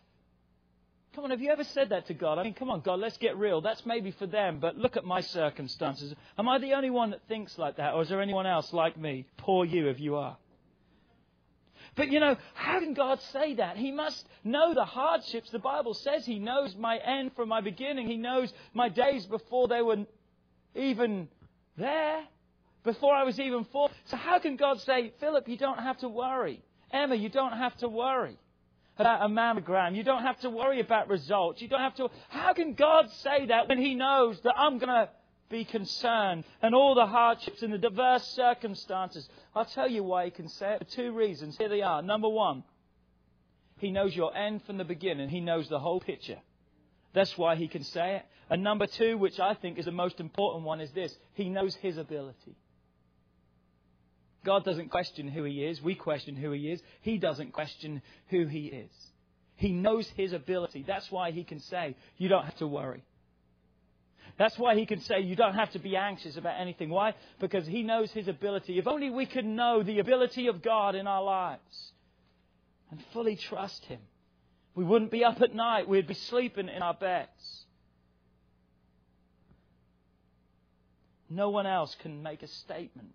Come 1.14 1.24
on, 1.24 1.30
have 1.30 1.40
you 1.40 1.50
ever 1.50 1.62
said 1.62 1.90
that 1.90 2.08
to 2.08 2.14
God? 2.14 2.38
I 2.38 2.42
mean, 2.42 2.54
come 2.54 2.70
on, 2.70 2.80
God, 2.80 2.98
let's 2.98 3.16
get 3.18 3.36
real. 3.36 3.60
That's 3.60 3.86
maybe 3.86 4.10
for 4.10 4.26
them, 4.26 4.58
but 4.58 4.76
look 4.76 4.96
at 4.96 5.04
my 5.04 5.20
circumstances. 5.20 6.12
Am 6.36 6.48
I 6.48 6.58
the 6.58 6.74
only 6.74 6.90
one 6.90 7.10
that 7.10 7.22
thinks 7.28 7.56
like 7.56 7.76
that, 7.76 7.94
or 7.94 8.02
is 8.02 8.08
there 8.08 8.20
anyone 8.20 8.46
else 8.46 8.72
like 8.72 8.96
me? 8.96 9.26
Poor 9.36 9.64
you 9.64 9.86
if 9.88 10.00
you 10.00 10.16
are. 10.16 10.36
But 11.98 12.12
you 12.12 12.20
know, 12.20 12.36
how 12.54 12.78
can 12.78 12.94
God 12.94 13.20
say 13.32 13.54
that? 13.54 13.76
He 13.76 13.90
must 13.90 14.24
know 14.44 14.72
the 14.72 14.84
hardships. 14.84 15.50
The 15.50 15.58
Bible 15.58 15.94
says 15.94 16.24
He 16.24 16.38
knows 16.38 16.76
my 16.76 16.96
end 16.96 17.32
from 17.34 17.48
my 17.48 17.60
beginning. 17.60 18.06
He 18.06 18.16
knows 18.16 18.52
my 18.72 18.88
days 18.88 19.26
before 19.26 19.66
they 19.66 19.82
were 19.82 20.06
even 20.76 21.26
there, 21.76 22.22
before 22.84 23.12
I 23.12 23.24
was 23.24 23.40
even 23.40 23.64
formed. 23.64 23.92
So 24.04 24.16
how 24.16 24.38
can 24.38 24.54
God 24.54 24.80
say, 24.82 25.12
Philip, 25.18 25.48
you 25.48 25.58
don't 25.58 25.80
have 25.80 25.98
to 25.98 26.08
worry? 26.08 26.62
Emma, 26.92 27.16
you 27.16 27.30
don't 27.30 27.58
have 27.58 27.76
to 27.78 27.88
worry 27.88 28.38
about 28.96 29.24
a 29.24 29.28
mammogram. 29.28 29.96
You 29.96 30.04
don't 30.04 30.22
have 30.22 30.38
to 30.40 30.50
worry 30.50 30.78
about 30.78 31.08
results. 31.08 31.60
You 31.60 31.66
don't 31.66 31.80
have 31.80 31.96
to. 31.96 32.10
How 32.28 32.52
can 32.52 32.74
God 32.74 33.10
say 33.24 33.46
that 33.46 33.68
when 33.68 33.78
He 33.78 33.96
knows 33.96 34.40
that 34.42 34.54
I'm 34.56 34.78
going 34.78 34.88
to 34.88 35.08
be 35.48 35.64
concerned 35.64 36.44
and 36.62 36.74
all 36.74 36.94
the 36.94 37.06
hardships 37.06 37.62
and 37.62 37.72
the 37.72 37.78
diverse 37.78 38.24
circumstances. 38.28 39.28
I'll 39.54 39.64
tell 39.64 39.90
you 39.90 40.02
why 40.02 40.26
he 40.26 40.30
can 40.30 40.48
say 40.48 40.74
it 40.74 40.78
for 40.78 40.96
two 40.96 41.12
reasons. 41.12 41.56
Here 41.56 41.68
they 41.68 41.82
are. 41.82 42.02
Number 42.02 42.28
one, 42.28 42.64
he 43.78 43.90
knows 43.90 44.14
your 44.14 44.36
end 44.36 44.62
from 44.64 44.76
the 44.76 44.84
beginning. 44.84 45.28
He 45.28 45.40
knows 45.40 45.68
the 45.68 45.78
whole 45.78 46.00
picture. 46.00 46.38
That's 47.14 47.36
why 47.38 47.56
he 47.56 47.68
can 47.68 47.84
say 47.84 48.16
it. 48.16 48.22
And 48.50 48.62
number 48.62 48.86
two, 48.86 49.18
which 49.18 49.38
I 49.40 49.54
think 49.54 49.78
is 49.78 49.84
the 49.84 49.92
most 49.92 50.20
important 50.20 50.64
one, 50.64 50.80
is 50.80 50.90
this. 50.92 51.14
He 51.34 51.48
knows 51.48 51.74
his 51.76 51.96
ability. 51.96 52.56
God 54.44 54.64
doesn't 54.64 54.90
question 54.90 55.28
who 55.28 55.44
he 55.44 55.64
is. 55.64 55.82
We 55.82 55.94
question 55.94 56.36
who 56.36 56.52
he 56.52 56.70
is. 56.70 56.80
He 57.02 57.18
doesn't 57.18 57.52
question 57.52 58.02
who 58.28 58.46
he 58.46 58.66
is. 58.66 58.90
He 59.56 59.72
knows 59.72 60.08
his 60.16 60.32
ability. 60.32 60.84
That's 60.86 61.10
why 61.10 61.32
he 61.32 61.44
can 61.44 61.60
say, 61.60 61.96
you 62.16 62.28
don't 62.28 62.44
have 62.44 62.56
to 62.58 62.66
worry. 62.66 63.02
That's 64.38 64.56
why 64.56 64.76
he 64.76 64.86
can 64.86 65.00
say 65.00 65.20
you 65.20 65.34
don't 65.34 65.54
have 65.54 65.72
to 65.72 65.80
be 65.80 65.96
anxious 65.96 66.36
about 66.36 66.60
anything. 66.60 66.90
Why? 66.90 67.14
Because 67.40 67.66
he 67.66 67.82
knows 67.82 68.12
his 68.12 68.28
ability. 68.28 68.78
If 68.78 68.86
only 68.86 69.10
we 69.10 69.26
could 69.26 69.44
know 69.44 69.82
the 69.82 69.98
ability 69.98 70.46
of 70.46 70.62
God 70.62 70.94
in 70.94 71.08
our 71.08 71.22
lives 71.22 71.92
and 72.90 73.02
fully 73.12 73.34
trust 73.34 73.84
him, 73.86 73.98
we 74.76 74.84
wouldn't 74.84 75.10
be 75.10 75.24
up 75.24 75.42
at 75.42 75.56
night. 75.56 75.88
We'd 75.88 76.06
be 76.06 76.14
sleeping 76.14 76.68
in 76.68 76.82
our 76.82 76.94
beds. 76.94 77.64
No 81.28 81.50
one 81.50 81.66
else 81.66 81.96
can 82.00 82.22
make 82.22 82.44
a 82.44 82.46
statement 82.46 83.10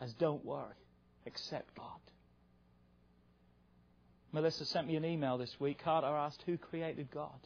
as 0.00 0.12
don't 0.14 0.44
worry 0.44 0.74
except 1.24 1.76
God. 1.76 2.00
Melissa 4.32 4.64
sent 4.64 4.88
me 4.88 4.96
an 4.96 5.04
email 5.04 5.38
this 5.38 5.58
week. 5.60 5.78
Carter 5.82 6.08
asked, 6.08 6.42
Who 6.46 6.58
created 6.58 7.12
God? 7.12 7.38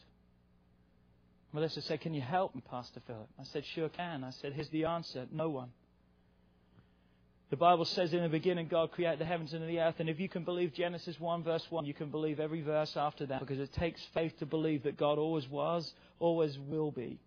Melissa 1.53 1.81
said, 1.83 2.01
Can 2.01 2.13
you 2.13 2.21
help 2.21 2.55
me, 2.55 2.63
Pastor 2.69 2.99
Philip? 3.05 3.29
I 3.39 3.43
said, 3.43 3.63
Sure 3.65 3.89
can. 3.89 4.23
I 4.23 4.31
said, 4.31 4.53
Here's 4.53 4.69
the 4.69 4.85
answer 4.85 5.27
no 5.31 5.49
one. 5.49 5.69
The 7.51 7.57
Bible 7.57 7.85
says 7.85 8.11
in 8.13 8.23
the 8.23 8.29
beginning, 8.29 8.67
God 8.67 8.91
created 8.91 9.19
the 9.19 9.25
heavens 9.25 9.53
and 9.53 9.69
the 9.69 9.79
earth. 9.79 9.99
And 9.99 10.09
if 10.09 10.19
you 10.19 10.27
can 10.27 10.43
believe 10.43 10.73
Genesis 10.73 11.19
1, 11.19 11.43
verse 11.43 11.63
1, 11.69 11.85
you 11.85 11.93
can 11.93 12.09
believe 12.09 12.39
every 12.39 12.63
verse 12.63 12.97
after 12.97 13.27
that 13.27 13.41
because 13.41 13.59
it 13.59 13.71
takes 13.73 14.01
faith 14.15 14.35
to 14.39 14.47
believe 14.47 14.81
that 14.83 14.97
God 14.97 15.19
always 15.19 15.47
was, 15.47 15.93
always 16.19 16.57
will 16.57 16.89
be. 16.89 17.19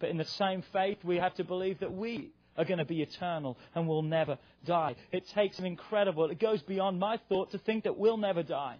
But 0.00 0.10
in 0.10 0.18
the 0.18 0.26
same 0.26 0.62
faith, 0.70 0.98
we 1.02 1.16
have 1.16 1.34
to 1.36 1.44
believe 1.44 1.80
that 1.80 1.90
we 1.90 2.32
are 2.58 2.66
going 2.66 2.78
to 2.78 2.84
be 2.84 3.00
eternal 3.00 3.56
and 3.74 3.88
will 3.88 4.02
never 4.02 4.36
die. 4.66 4.96
It 5.12 5.26
takes 5.30 5.58
an 5.58 5.64
incredible, 5.64 6.30
it 6.30 6.38
goes 6.38 6.60
beyond 6.60 6.98
my 6.98 7.18
thought 7.30 7.52
to 7.52 7.58
think 7.58 7.84
that 7.84 7.96
we'll 7.96 8.18
never 8.18 8.42
die. 8.42 8.76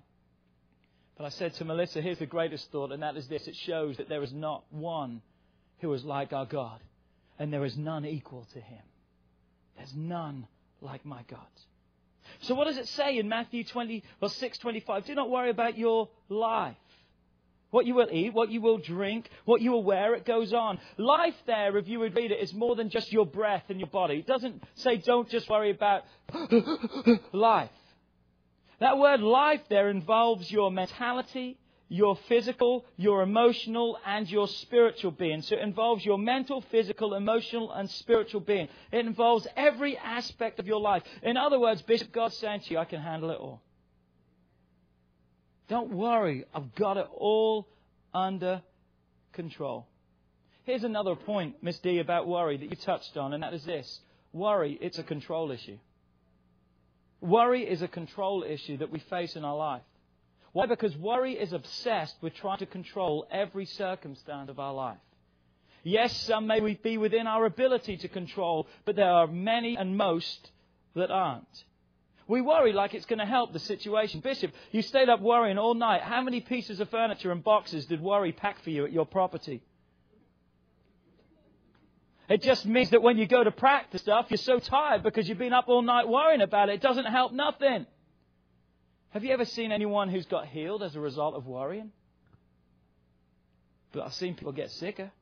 But 1.17 1.27
I 1.27 1.29
said 1.29 1.55
to 1.55 1.65
Melissa, 1.65 2.03
here's 2.03 2.19
the 2.19 2.27
greatest 2.27 2.71
thought, 2.73 2.93
and 2.93 3.03
that 3.03 3.17
is 3.17 3.29
this 3.29 3.47
it 3.47 3.55
shows 3.55 3.97
that 3.99 4.09
there 4.09 4.23
is 4.23 4.33
not 4.33 4.65
one 4.71 5.23
who 5.79 5.93
is 5.93 6.05
like 6.05 6.33
our 6.33 6.47
God, 6.47 6.81
and 7.39 7.53
there 7.53 7.65
is 7.65 7.77
none 7.77 8.05
equal 8.05 8.47
to 8.53 8.61
him. 8.61 8.83
There's 9.77 9.95
none 9.95 10.47
like 10.81 11.05
my 11.05 11.23
God. 11.29 11.41
So 12.41 12.55
what 12.55 12.67
does 12.67 12.79
it 12.79 12.89
say 12.89 13.19
in 13.19 13.29
Matthew 13.29 13.65
20 13.65 14.03
or 14.21 14.29
6:25? 14.29 15.05
Do 15.07 15.15
not 15.15 15.31
worry 15.31 15.51
about 15.51 15.79
your 15.79 16.09
life. 16.29 16.77
What 17.71 17.87
you 17.87 17.95
will 17.95 18.09
eat, 18.11 18.33
what 18.33 18.51
you 18.51 18.61
will 18.61 18.79
drink, 18.79 19.29
what 19.45 19.61
you 19.61 19.73
will 19.73 19.83
wear, 19.83 20.15
it 20.15 20.25
goes 20.25 20.53
on. 20.53 20.79
Life 20.97 21.35
there, 21.45 21.77
if 21.77 21.89
you 21.89 21.99
would 21.99 22.15
read 22.15 22.31
it, 22.31 22.41
is 22.41 22.55
more 22.55 22.77
than 22.77 22.89
just 22.89 23.13
your 23.13 23.27
breath 23.27 23.65
and 23.69 23.81
your 23.81 23.89
body. 23.89 24.19
It 24.19 24.27
doesn't 24.27 24.63
say 24.77 24.99
don't 24.99 25.29
just 25.29 25.49
worry 25.51 25.71
about 25.71 26.05
life. 27.33 27.71
That 28.81 28.99
word 28.99 29.21
life 29.21 29.63
there 29.69 29.89
involves 29.89 30.51
your 30.51 30.71
mentality, 30.71 31.59
your 31.89 32.17
physical, 32.29 32.85
your 32.97 33.23
emotional, 33.23 33.99
and 34.05 34.29
your 34.29 34.49
spiritual 34.49 35.13
being. 35.13 35.43
So 35.43 35.57
it 35.57 35.63
involves 35.63 36.05
your 36.05 36.19
mental, 36.19 36.61
physical, 36.71 37.15
emotional, 37.15 37.73
and 37.73 37.89
spiritual 37.91 38.41
being. 38.41 38.69
It 38.91 39.07
involves 39.07 39.47
every 39.57 39.97
aspect 39.99 40.59
of 40.59 40.67
your 40.67 40.81
life. 40.81 41.03
In 41.23 41.37
other 41.37 41.61
words, 41.61 41.83
Bishop, 41.83 42.13
God's 42.13 42.37
saying 42.37 42.61
to 42.61 42.71
you, 42.73 42.79
I 42.79 42.85
can 42.85 43.01
handle 43.01 43.31
it 43.31 43.39
all. 43.39 43.63
Don't 45.69 45.93
worry, 45.93 46.45
I've 46.55 46.75
got 46.75 46.97
it 46.97 47.07
all 47.15 47.69
under 48.13 48.63
control. 49.33 49.87
Here's 50.65 50.85
another 50.85 51.15
point, 51.15 51.57
Miss 51.63 51.79
D, 51.79 51.99
about 51.99 52.27
worry 52.27 52.57
that 52.57 52.71
you 52.71 52.77
touched 52.77 53.17
on, 53.17 53.35
and 53.35 53.43
that 53.43 53.55
is 53.55 53.65
this. 53.65 54.01
Worry, 54.33 54.79
it's 54.81 54.99
a 54.99 55.03
control 55.03 55.51
issue. 55.51 55.79
Worry 57.25 57.63
is 57.63 57.81
a 57.81 57.89
control 57.89 58.45
issue 58.47 58.77
that 58.77 58.93
we 58.93 58.99
face 58.99 59.35
in 59.35 59.47
our 59.47 59.57
life. 59.57 59.81
Why? 60.53 60.67
Because 60.67 60.95
worry 60.95 61.33
is 61.33 61.55
obsessed 61.55 62.17
with 62.21 62.35
trying 62.35 62.59
to 62.59 62.67
control 62.67 63.27
every 63.31 63.65
circumstance 63.65 64.51
of 64.51 64.61
our 64.61 64.75
life. 64.75 64.99
Yes, 65.85 66.15
some 66.27 66.47
may 66.47 66.61
be 66.75 66.99
within 66.99 67.27
our 67.27 67.47
ability 67.47 67.97
to 67.97 68.09
control, 68.09 68.67
but 68.85 68.95
there 68.95 69.09
are 69.09 69.27
many 69.27 69.75
and 69.75 69.97
most 69.97 70.51
that 70.95 71.11
aren't. 71.11 71.65
We 72.29 72.43
worry 72.43 72.75
like 72.75 72.93
it's 72.93 73.07
going 73.07 73.21
to 73.21 73.25
help 73.25 73.55
the 73.55 73.59
situation. 73.59 74.21
Bishop, 74.21 74.53
you 74.71 74.83
stayed 74.83 75.09
up 75.09 75.23
worrying 75.23 75.57
all 75.57 75.75
night. 75.75 76.03
How 76.03 76.21
many 76.21 76.43
pieces 76.43 76.79
of 76.79 76.91
furniture 76.91 77.33
and 77.33 77.43
boxes 77.43 77.87
did 77.87 78.03
worry 78.03 78.33
pack 78.33 78.63
for 78.63 78.69
you 78.69 78.85
at 78.85 78.93
your 78.93 79.07
property? 79.07 79.63
It 82.29 82.43
just 82.43 82.65
means 82.65 82.91
that 82.91 83.03
when 83.03 83.19
you 83.19 83.27
go 83.27 83.45
to 83.45 83.51
practice 83.51 84.01
stuff, 84.03 84.27
you're 84.31 84.39
so 84.39 84.59
tired 84.59 85.03
because 85.03 85.29
you've 85.29 85.39
been 85.39 85.53
up 85.53 85.69
all 85.69 85.83
night 85.83 86.09
worrying 86.09 86.41
about 86.41 86.71
it. 86.71 86.77
It 86.77 86.81
doesn't 86.81 87.05
help 87.05 87.33
nothing. 87.33 87.87
Have 89.11 89.25
you 89.25 89.33
ever 89.33 89.45
seen 89.45 89.73
anyone 89.73 90.09
who's 90.09 90.27
got 90.27 90.47
healed 90.47 90.83
as 90.83 90.97
a 90.97 91.01
result 91.01 91.35
of 91.35 91.47
worrying? 91.47 91.93
But 93.93 94.05
I've 94.05 94.15
seen 94.15 94.35
people 94.35 94.53
get 94.53 94.71
sicker. 94.71 95.13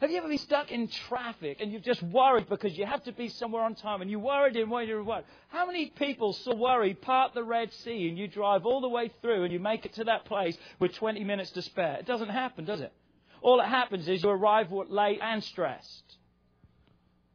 Have 0.00 0.10
you 0.10 0.18
ever 0.18 0.28
been 0.28 0.38
stuck 0.38 0.70
in 0.70 0.88
traffic 0.88 1.58
and 1.60 1.72
you've 1.72 1.82
just 1.82 2.02
worried 2.02 2.48
because 2.48 2.78
you 2.78 2.86
have 2.86 3.02
to 3.04 3.12
be 3.12 3.28
somewhere 3.28 3.62
on 3.62 3.74
time 3.74 4.00
and 4.02 4.10
you 4.10 4.18
worried 4.18 4.56
and 4.56 4.70
worried 4.70 4.88
and 4.88 5.06
worried? 5.06 5.24
How 5.48 5.66
many 5.66 5.86
people 5.86 6.32
so 6.32 6.54
worry 6.54 6.94
part 6.94 7.34
the 7.34 7.42
Red 7.42 7.72
Sea 7.72 8.08
and 8.08 8.16
you 8.16 8.26
drive 8.28 8.64
all 8.64 8.80
the 8.80 8.88
way 8.88 9.10
through 9.20 9.42
and 9.44 9.52
you 9.52 9.58
make 9.58 9.84
it 9.84 9.94
to 9.94 10.04
that 10.04 10.24
place 10.24 10.56
with 10.78 10.94
20 10.94 11.22
minutes 11.24 11.50
to 11.52 11.62
spare? 11.62 11.96
It 11.96 12.06
doesn't 12.06 12.28
happen, 12.28 12.64
does 12.64 12.80
it? 12.80 12.92
All 13.42 13.58
that 13.58 13.68
happens 13.68 14.08
is 14.08 14.22
you 14.22 14.28
arrive 14.28 14.70
late 14.70 15.18
and 15.22 15.42
stressed 15.42 16.16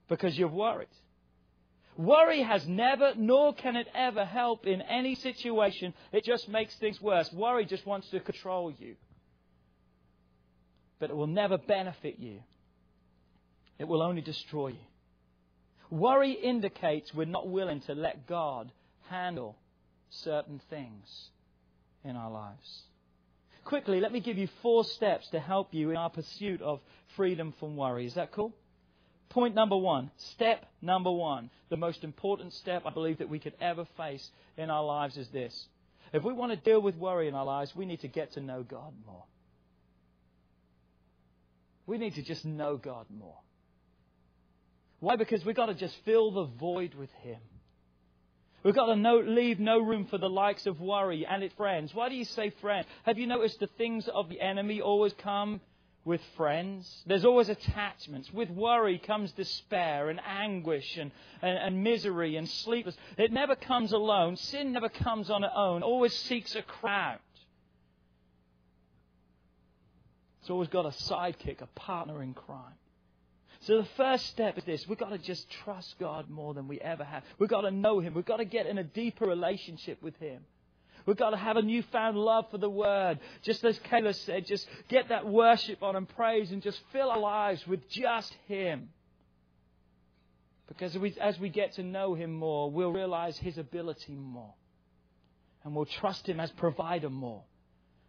because 0.08 0.38
you've 0.38 0.54
worried. 0.54 0.88
Worry 1.98 2.44
has 2.44 2.68
never, 2.68 3.14
nor 3.16 3.54
can 3.54 3.76
it 3.76 3.88
ever 3.96 4.26
help 4.26 4.68
in 4.68 4.82
any 4.82 5.16
situation. 5.16 5.94
It 6.12 6.26
just 6.26 6.50
makes 6.50 6.76
things 6.76 7.02
worse. 7.02 7.32
Worry 7.32 7.66
just 7.66 7.86
wants 7.86 8.10
to 8.10 8.20
control 8.20 8.72
you. 8.78 8.96
But 11.00 11.10
it 11.10 11.16
will 11.16 11.28
never 11.28 11.58
benefit 11.58 12.20
you. 12.20 12.40
It 13.80 13.88
will 13.88 14.04
only 14.04 14.22
destroy 14.22 14.70
you. 14.70 14.78
Worry 15.90 16.32
indicates 16.34 17.14
we're 17.14 17.26
not 17.26 17.48
willing 17.48 17.82
to 17.82 17.94
let 17.94 18.28
God 18.28 18.72
handle 19.10 19.56
certain 20.10 20.60
things 20.70 21.30
in 22.04 22.16
our 22.16 22.32
lives. 22.32 22.84
Quickly, 23.66 24.00
let 24.00 24.12
me 24.14 24.20
give 24.20 24.38
you 24.38 24.48
four 24.62 24.84
steps 24.86 25.28
to 25.30 25.40
help 25.40 25.74
you 25.74 25.90
in 25.90 25.98
our 25.98 26.10
pursuit 26.10 26.62
of 26.62 26.80
freedom 27.16 27.54
from 27.60 27.76
worry. 27.76 28.06
Is 28.06 28.14
that 28.14 28.32
cool? 28.32 28.54
Point 29.30 29.56
number 29.56 29.76
one, 29.76 30.12
step 30.18 30.66
number 30.84 31.12
one, 31.12 31.50
the 31.70 31.76
most 31.76 32.04
important 32.04 32.54
step 32.54 32.84
I 32.86 32.92
believe 32.92 33.18
that 33.18 33.28
we 33.28 33.40
could 33.40 33.56
ever 33.60 33.86
face 33.98 34.30
in 34.56 34.70
our 34.70 34.84
lives 34.84 35.18
is 35.18 35.28
this. 35.30 35.68
If 36.14 36.24
we 36.24 36.32
want 36.32 36.52
to 36.52 36.58
deal 36.58 36.80
with 36.80 36.96
worry 36.96 37.28
in 37.28 37.34
our 37.34 37.44
lives, 37.44 37.76
we 37.76 37.88
need 37.88 38.02
to 38.02 38.08
get 38.08 38.34
to 38.34 38.40
know 38.40 38.62
God 38.62 38.94
more. 39.06 39.24
We 41.88 41.98
need 41.98 42.16
to 42.16 42.22
just 42.22 42.46
know 42.46 42.78
God 42.78 43.08
more. 43.10 43.40
Why? 45.00 45.16
Because 45.16 45.44
we've 45.44 45.56
got 45.56 45.68
to 45.68 45.74
just 45.74 45.96
fill 46.06 46.32
the 46.32 46.46
void 46.46 46.94
with 46.94 47.12
Him. 47.24 47.40
We've 48.66 48.74
got 48.74 48.88
to 48.88 48.96
no, 48.96 49.20
leave 49.20 49.60
no 49.60 49.80
room 49.80 50.08
for 50.08 50.18
the 50.18 50.28
likes 50.28 50.66
of 50.66 50.82
worry 50.82 51.24
and 51.24 51.44
its 51.44 51.54
friends. 51.54 51.94
Why 51.94 52.10
do 52.10 52.16
you 52.16 52.26
say 52.26 52.50
friends? 52.62 52.88
Have 53.04 53.20
you 53.20 53.28
noticed 53.28 53.60
the 53.60 53.68
things 53.68 54.08
of 54.08 54.28
the 54.28 54.42
enemy 54.42 54.82
always 54.82 55.14
come 55.14 55.62
with 56.04 56.20
friends? 56.36 57.04
There's 57.06 57.26
always 57.26 57.48
attachments. 57.48 58.34
With 58.34 58.50
worry 58.50 58.98
comes 58.98 59.32
despair 59.34 60.10
and 60.10 60.20
anguish 60.26 60.98
and, 60.98 61.12
and, 61.44 61.56
and 61.56 61.84
misery 61.84 62.38
and 62.38 62.50
sleepless. 62.50 62.98
It 63.20 63.32
never 63.32 63.56
comes 63.56 63.92
alone. 63.92 64.36
Sin 64.36 64.72
never 64.72 64.90
comes 64.90 65.30
on 65.30 65.44
its 65.44 65.54
own. 65.56 65.84
It 65.84 65.86
Always 65.86 66.18
seeks 66.18 66.56
a 66.56 66.64
crowd. 66.64 67.20
It's 70.42 70.50
always 70.50 70.70
got 70.70 70.88
a 70.88 70.90
sidekick, 70.90 71.62
a 71.62 71.68
partner 71.68 72.24
in 72.24 72.34
crime. 72.34 72.74
So 73.66 73.78
the 73.78 73.88
first 73.98 74.28
step 74.28 74.60
is 74.60 74.64
this. 74.64 74.88
We've 74.88 74.98
got 74.98 75.10
to 75.10 75.18
just 75.18 75.50
trust 75.50 75.96
God 76.00 76.30
more 76.30 76.54
than 76.54 76.68
we 76.68 76.80
ever 76.80 77.04
have. 77.04 77.24
We've 77.40 77.50
got 77.50 77.62
to 77.62 77.72
know 77.72 78.00
Him. 78.00 78.14
We've 78.14 78.24
got 78.24 78.38
to 78.38 78.46
get 78.46 78.68
in 78.68 78.78
a 78.78 78.84
deeper 78.84 79.26
relationship 79.26 80.04
with 80.04 80.16
Him. 80.18 80.42
We've 81.08 81.18
got 81.18 81.32
to 81.32 81.38
have 81.38 81.58
a 81.58 81.64
newfound 81.64 82.16
love 82.16 82.46
for 82.52 82.60
the 82.60 82.70
Word. 82.70 83.20
Just 83.42 83.64
as 83.66 83.80
Kayla 83.80 84.14
said, 84.14 84.46
just 84.46 84.68
get 84.88 85.10
that 85.10 85.28
worship 85.28 85.82
on 85.82 85.96
and 85.96 86.08
praise 86.08 86.52
and 86.52 86.62
just 86.62 86.80
fill 86.92 87.10
our 87.10 87.20
lives 87.20 87.66
with 87.66 87.90
just 87.90 88.36
Him. 88.48 88.90
Because 90.68 90.96
as 91.20 91.40
we 91.40 91.50
get 91.50 91.74
to 91.74 91.84
know 91.84 92.14
Him 92.14 92.34
more, 92.34 92.70
we'll 92.70 92.92
realize 92.92 93.36
His 93.38 93.58
ability 93.58 94.14
more. 94.14 94.54
And 95.64 95.76
we'll 95.76 95.86
trust 95.86 96.30
Him 96.30 96.40
as 96.40 96.52
provider 96.52 97.10
more. 97.10 97.42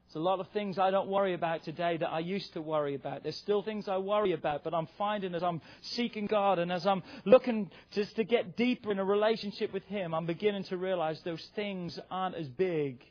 There's 0.06 0.16
a 0.16 0.24
lot 0.24 0.38
of 0.38 0.48
things 0.48 0.78
I 0.78 0.92
don't 0.92 1.08
worry 1.08 1.34
about 1.34 1.64
today 1.64 1.96
that 1.96 2.08
I 2.08 2.20
used 2.20 2.52
to 2.52 2.62
worry 2.62 2.94
about. 2.94 3.24
There's 3.24 3.36
still 3.36 3.62
things 3.62 3.88
I 3.88 3.98
worry 3.98 4.32
about, 4.32 4.62
but 4.62 4.72
I'm 4.72 4.86
finding 4.96 5.34
as 5.34 5.42
I'm 5.42 5.60
seeking 5.80 6.26
God 6.26 6.60
and 6.60 6.70
as 6.70 6.86
I'm 6.86 7.02
looking 7.24 7.70
just 7.90 8.14
to 8.16 8.24
get 8.24 8.56
deeper 8.56 8.92
in 8.92 9.00
a 9.00 9.04
relationship 9.04 9.72
with 9.72 9.84
Him, 9.84 10.14
I'm 10.14 10.26
beginning 10.26 10.62
to 10.64 10.76
realize 10.76 11.20
those 11.22 11.44
things 11.56 11.98
aren't 12.08 12.36
as 12.36 12.46
big 12.46 13.04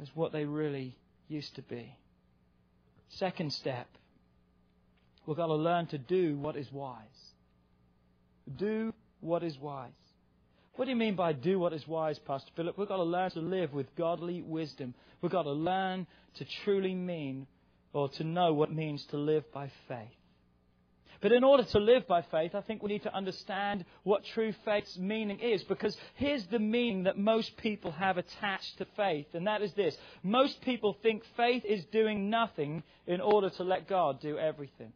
as 0.00 0.08
what 0.14 0.32
they 0.32 0.44
really 0.44 0.96
used 1.28 1.56
to 1.56 1.62
be. 1.62 1.96
Second 3.08 3.52
step, 3.52 3.88
we've 5.26 5.36
got 5.36 5.46
to 5.46 5.54
learn 5.54 5.86
to 5.86 5.98
do 5.98 6.36
what 6.36 6.56
is 6.56 6.70
wise. 6.70 7.02
Do 8.56 8.94
what 9.20 9.42
is 9.42 9.58
wise. 9.58 9.90
What 10.76 10.84
do 10.84 10.90
you 10.90 10.96
mean 10.96 11.16
by 11.16 11.32
do 11.32 11.58
what 11.58 11.72
is 11.72 11.88
wise, 11.88 12.18
Pastor 12.18 12.50
Philip? 12.54 12.76
We've 12.76 12.86
got 12.86 12.98
to 12.98 13.02
learn 13.02 13.30
to 13.30 13.40
live 13.40 13.72
with 13.72 13.94
godly 13.96 14.42
wisdom. 14.42 14.94
We've 15.22 15.32
got 15.32 15.44
to 15.44 15.52
learn 15.52 16.06
to 16.36 16.44
truly 16.64 16.94
mean 16.94 17.46
or 17.94 18.10
to 18.10 18.24
know 18.24 18.52
what 18.52 18.68
it 18.68 18.74
means 18.74 19.04
to 19.06 19.16
live 19.16 19.50
by 19.52 19.70
faith. 19.88 20.10
But 21.22 21.32
in 21.32 21.44
order 21.44 21.64
to 21.64 21.78
live 21.78 22.06
by 22.06 22.20
faith, 22.20 22.54
I 22.54 22.60
think 22.60 22.82
we 22.82 22.92
need 22.92 23.04
to 23.04 23.14
understand 23.14 23.86
what 24.02 24.26
true 24.34 24.52
faith's 24.66 24.98
meaning 24.98 25.40
is, 25.40 25.64
because 25.64 25.96
here's 26.16 26.44
the 26.48 26.58
meaning 26.58 27.04
that 27.04 27.16
most 27.16 27.56
people 27.56 27.90
have 27.92 28.18
attached 28.18 28.76
to 28.76 28.86
faith, 28.96 29.28
and 29.32 29.46
that 29.46 29.62
is 29.62 29.72
this. 29.72 29.96
Most 30.22 30.60
people 30.60 30.94
think 31.02 31.22
faith 31.38 31.64
is 31.64 31.82
doing 31.86 32.28
nothing 32.28 32.82
in 33.06 33.22
order 33.22 33.48
to 33.48 33.64
let 33.64 33.88
God 33.88 34.20
do 34.20 34.36
everything. 34.36 34.92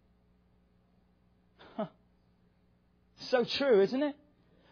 so 3.31 3.45
true, 3.45 3.81
isn't 3.81 4.03
it? 4.03 4.15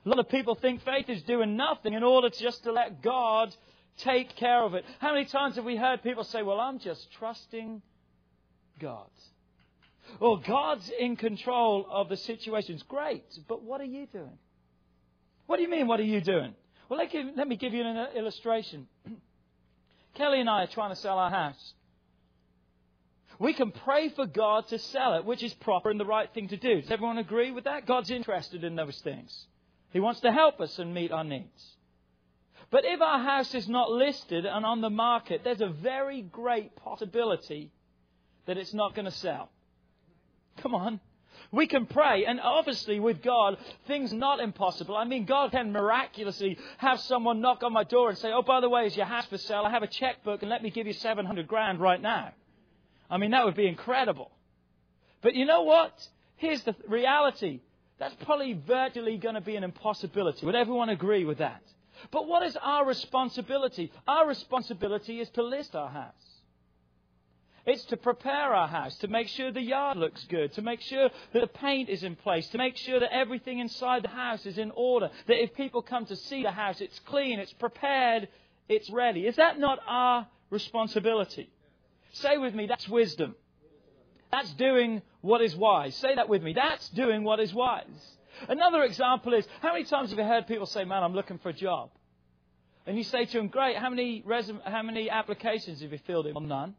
A 0.09 0.17
lot 0.17 0.21
of 0.21 0.31
people 0.31 0.55
think 0.55 0.83
faith 0.87 1.11
is 1.11 1.23
doing 1.25 1.55
nothing 1.55 1.93
in 1.93 2.03
order 2.03 2.31
just 2.31 2.65
to 2.65 2.73
let 2.73 3.03
God 3.03 3.55
take 3.99 4.35
care 4.37 4.63
of 4.63 4.73
it. 4.73 4.87
How 5.01 5.13
many 5.13 5.27
times 5.27 5.57
have 5.57 5.67
we 5.67 5.77
heard 5.77 6.03
people 6.03 6.25
say, 6.25 6.43
Well, 6.43 6.59
I'm 6.59 6.79
just 6.79 7.13
trusting 7.19 7.83
God? 8.81 9.11
Or 10.19 10.41
God's 10.41 10.91
in 10.99 11.17
control 11.17 11.87
of 11.91 12.09
the 12.09 12.17
situations. 12.17 12.83
Great, 12.85 13.27
but 13.49 13.63
what 13.63 13.83
are 13.83 13.85
you 13.85 14.07
doing? 14.07 14.39
What 15.45 15.57
do 15.57 15.63
you 15.63 15.69
mean, 15.69 15.87
what 15.87 16.01
are 16.01 16.05
you 16.05 16.23
doing? 16.23 16.55
Well, 16.89 16.99
let, 16.99 17.13
give, 17.13 17.27
let 17.37 17.47
me 17.47 17.57
give 17.57 17.75
you 17.75 17.85
an 17.85 17.99
uh, 17.99 18.07
illustration. 18.17 18.89
Kelly 20.15 20.41
and 20.41 20.49
I 20.49 20.63
are 20.63 20.69
trying 20.69 20.89
to 20.89 20.97
sell 20.97 21.19
our 21.19 21.31
house. 21.31 21.75
We 23.39 23.53
can 23.53 23.73
pray 23.73 24.09
for 24.09 24.25
God 24.25 24.69
to 24.69 24.79
sell 24.79 25.17
it, 25.17 25.27
which 25.27 25.43
is 25.43 25.53
proper 25.53 25.91
and 25.91 26.01
the 26.01 26.07
right 26.07 26.33
thing 26.33 26.49
to 26.49 26.57
do. 26.57 26.81
Does 26.81 26.91
everyone 26.91 27.19
agree 27.19 27.51
with 27.51 27.65
that? 27.65 27.85
God's 27.85 28.11
interested 28.11 28.65
in 28.65 28.75
those 28.75 28.99
things. 29.03 29.47
He 29.91 30.01
wants 30.01 30.21
to 30.21 30.33
help 30.33 30.61
us 30.61 30.79
and 30.79 30.93
meet 30.93 31.13
our 31.13 31.25
needs. 31.25 31.77
But 32.71 32.85
if 32.85 33.01
our 33.01 33.19
house 33.19 33.55
is 33.55 33.69
not 33.69 33.91
listed 33.91 34.45
and 34.45 34.67
on 34.67 34.81
the 34.83 34.91
market, 34.91 35.43
there's 35.43 35.63
a 35.63 35.69
very 35.69 36.21
great 36.21 36.77
possibility 36.77 37.73
that 38.47 38.59
it's 38.59 38.75
not 38.75 38.95
going 38.95 39.07
to 39.07 39.11
sell. 39.11 39.51
Come 40.59 40.75
on. 40.75 41.01
We 41.51 41.67
can 41.67 41.87
pray, 41.87 42.27
and 42.27 42.41
obviously 42.41 43.01
with 43.01 43.23
God, 43.23 43.57
things 43.87 44.13
not 44.13 44.41
impossible. 44.41 44.97
I 44.97 45.05
mean, 45.05 45.25
God 45.25 45.53
can 45.53 45.73
miraculously 45.73 46.59
have 46.77 47.01
someone 47.01 47.41
knock 47.41 47.63
on 47.63 47.73
my 47.73 47.85
door 47.85 48.11
and 48.11 48.19
say, 48.19 48.33
"Oh, 48.33 48.43
by 48.43 48.61
the 48.61 48.69
way, 48.69 48.87
is 48.87 48.97
your 48.97 49.07
house 49.07 49.25
for 49.27 49.39
sale? 49.39 49.63
I 49.65 49.71
have 49.71 49.83
a 49.83 49.87
checkbook, 49.87 50.43
and 50.43 50.51
let 50.51 50.63
me 50.63 50.71
give 50.71 50.87
you 50.87 50.93
700 50.93 51.47
grand 51.47 51.81
right 51.81 52.03
now." 52.03 52.33
I 53.09 53.17
mean, 53.17 53.31
that 53.31 53.47
would 53.47 53.55
be 53.55 53.67
incredible. 53.67 54.31
But 55.23 55.35
you 55.35 55.47
know 55.47 55.63
what? 55.63 56.07
Here's 56.37 56.63
the 56.65 56.77
reality. 56.87 57.61
That's 57.99 58.15
probably 58.25 58.53
virtually 58.53 59.17
going 59.17 59.35
to 59.35 59.41
be 59.41 59.57
an 59.57 59.65
impossibility. 59.65 60.47
Would 60.47 60.55
everyone 60.55 60.89
agree 60.89 61.25
with 61.25 61.39
that? 61.39 61.63
But 62.11 62.29
what 62.29 62.45
is 62.45 62.57
our 62.57 62.87
responsibility? 62.87 63.91
Our 64.07 64.27
responsibility 64.27 65.21
is 65.21 65.29
to 65.31 65.43
list 65.43 65.75
our 65.75 65.89
house. 65.89 66.13
It's 67.67 67.85
to 67.87 67.99
prepare 67.99 68.55
our 68.55 68.69
house, 68.69 68.97
to 68.99 69.09
make 69.09 69.29
sure 69.29 69.51
the 69.51 69.61
yard 69.61 69.99
looks 69.99 70.25
good, 70.25 70.55
to 70.55 70.63
make 70.63 70.81
sure 70.81 71.11
that 71.33 71.41
the 71.41 71.47
paint 71.49 71.91
is 71.91 72.03
in 72.03 72.17
place, 72.17 72.49
to 72.49 72.59
make 72.59 72.77
sure 72.79 72.99
that 72.99 73.13
everything 73.13 73.59
inside 73.59 74.05
the 74.05 74.09
house 74.09 74.47
is 74.47 74.57
in 74.57 74.71
order, 74.75 75.11
that 75.27 75.43
if 75.43 75.53
people 75.53 75.83
come 75.83 76.07
to 76.07 76.17
see 76.17 76.43
the 76.43 76.51
house, 76.51 76.81
it's 76.81 76.99
clean, 77.01 77.39
it's 77.39 77.53
prepared, 77.53 78.29
it's 78.71 78.89
ready. 78.89 79.27
Is 79.27 79.37
that 79.37 79.59
not 79.59 79.81
our 79.87 80.27
responsibility? 80.49 81.51
Say 82.13 82.39
with 82.39 82.55
me, 82.55 82.67
that's 82.67 82.89
wisdom. 82.89 83.35
That's 84.31 84.53
doing 84.55 85.03
what 85.21 85.41
is 85.41 85.57
wise. 85.57 85.97
Say 85.97 86.15
that 86.15 86.29
with 86.29 86.43
me. 86.43 86.53
That's 86.53 86.89
doing 86.91 87.25
what 87.25 87.41
is 87.41 87.55
wise. 87.55 87.85
Another 88.49 88.83
example 88.83 89.35
is 89.35 89.47
how 89.61 89.73
many 89.73 89.85
times 89.85 90.11
have 90.11 90.19
you 90.19 90.25
heard 90.25 90.47
people 90.47 90.67
say, 90.67 90.85
Man, 90.85 91.03
I'm 91.03 91.15
looking 91.15 91.39
for 91.39 91.49
a 91.49 91.55
job? 91.55 91.91
And 92.87 92.97
you 92.97 93.05
say 93.05 93.25
to 93.25 93.39
them, 93.39 93.49
Great, 93.49 93.77
how 93.77 93.91
many, 93.91 94.23
resume, 94.25 94.61
how 94.65 94.83
many 94.83 95.11
applications 95.11 95.83
have 95.83 95.93
you 95.93 95.99
filled 96.07 96.27
in? 96.27 96.35
Well, 96.35 96.45
none. 96.45 96.75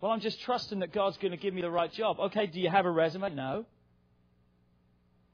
Well, 0.00 0.12
I'm 0.12 0.20
just 0.20 0.40
trusting 0.42 0.78
that 0.78 0.92
God's 0.92 1.16
going 1.18 1.32
to 1.32 1.36
give 1.36 1.52
me 1.52 1.60
the 1.60 1.70
right 1.70 1.92
job. 1.92 2.18
Okay, 2.20 2.46
do 2.46 2.60
you 2.60 2.70
have 2.70 2.86
a 2.86 2.90
resume? 2.90 3.34
No. 3.34 3.64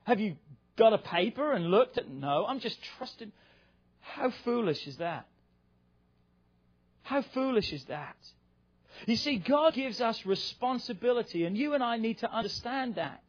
Have 0.04 0.20
you 0.20 0.36
got 0.76 0.92
a 0.92 0.98
paper 0.98 1.52
and 1.52 1.66
looked 1.66 1.98
at? 1.98 2.08
No. 2.08 2.46
I'm 2.46 2.60
just 2.60 2.78
trusting. 2.96 3.30
How 4.00 4.32
foolish 4.44 4.86
is 4.86 4.96
that? 4.98 5.26
How 7.02 7.22
foolish 7.34 7.72
is 7.72 7.84
that? 7.84 8.16
You 9.06 9.16
see, 9.16 9.36
God 9.36 9.74
gives 9.74 10.00
us 10.00 10.24
responsibility, 10.24 11.44
and 11.44 11.56
you 11.56 11.74
and 11.74 11.82
I 11.82 11.96
need 11.96 12.18
to 12.18 12.32
understand 12.32 12.96
that. 12.96 13.22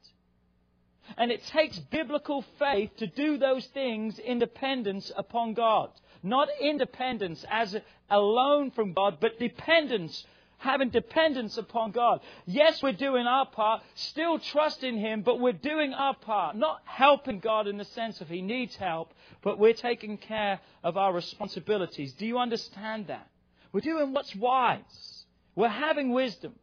And 1.17 1.31
it 1.31 1.45
takes 1.47 1.77
biblical 1.77 2.43
faith 2.57 2.91
to 2.97 3.07
do 3.07 3.37
those 3.37 3.65
things 3.67 4.17
in 4.19 4.39
dependence 4.39 5.11
upon 5.15 5.53
God. 5.53 5.91
Not 6.23 6.49
independence 6.59 7.45
as 7.49 7.75
alone 8.09 8.71
from 8.71 8.93
God, 8.93 9.17
but 9.19 9.39
dependence 9.39 10.25
having 10.57 10.89
dependence 10.89 11.57
upon 11.57 11.91
God. 11.91 12.21
Yes, 12.45 12.81
we're 12.81 12.93
doing 12.93 13.27
our 13.27 13.45
part, 13.45 13.83
still 13.93 14.39
trusting 14.39 14.97
Him, 14.97 15.21
but 15.21 15.39
we're 15.39 15.53
doing 15.53 15.93
our 15.93 16.15
part. 16.15 16.55
Not 16.55 16.81
helping 16.85 17.39
God 17.39 17.67
in 17.67 17.77
the 17.77 17.85
sense 17.85 18.21
of 18.21 18.29
He 18.29 18.41
needs 18.41 18.75
help, 18.75 19.13
but 19.43 19.59
we're 19.59 19.73
taking 19.73 20.17
care 20.17 20.59
of 20.83 20.97
our 20.97 21.13
responsibilities. 21.13 22.13
Do 22.13 22.25
you 22.25 22.39
understand 22.39 23.07
that? 23.07 23.27
We're 23.71 23.81
doing 23.81 24.13
what's 24.13 24.35
wise. 24.35 25.14
We're 25.55 25.69
having 25.69 26.11
wisdom. 26.11 26.53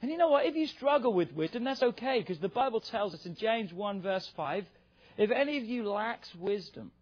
And 0.00 0.10
you 0.10 0.16
know 0.16 0.28
what? 0.28 0.46
If 0.46 0.54
you 0.54 0.66
struggle 0.66 1.12
with 1.12 1.32
wisdom, 1.32 1.64
that's 1.64 1.82
okay, 1.82 2.20
because 2.20 2.38
the 2.38 2.48
Bible 2.48 2.80
tells 2.80 3.14
us 3.14 3.26
in 3.26 3.34
James 3.34 3.72
1 3.72 4.00
verse 4.00 4.28
5, 4.36 4.64
if 5.16 5.30
any 5.30 5.58
of 5.58 5.64
you 5.64 5.88
lacks 5.88 6.32
wisdom, 6.36 6.92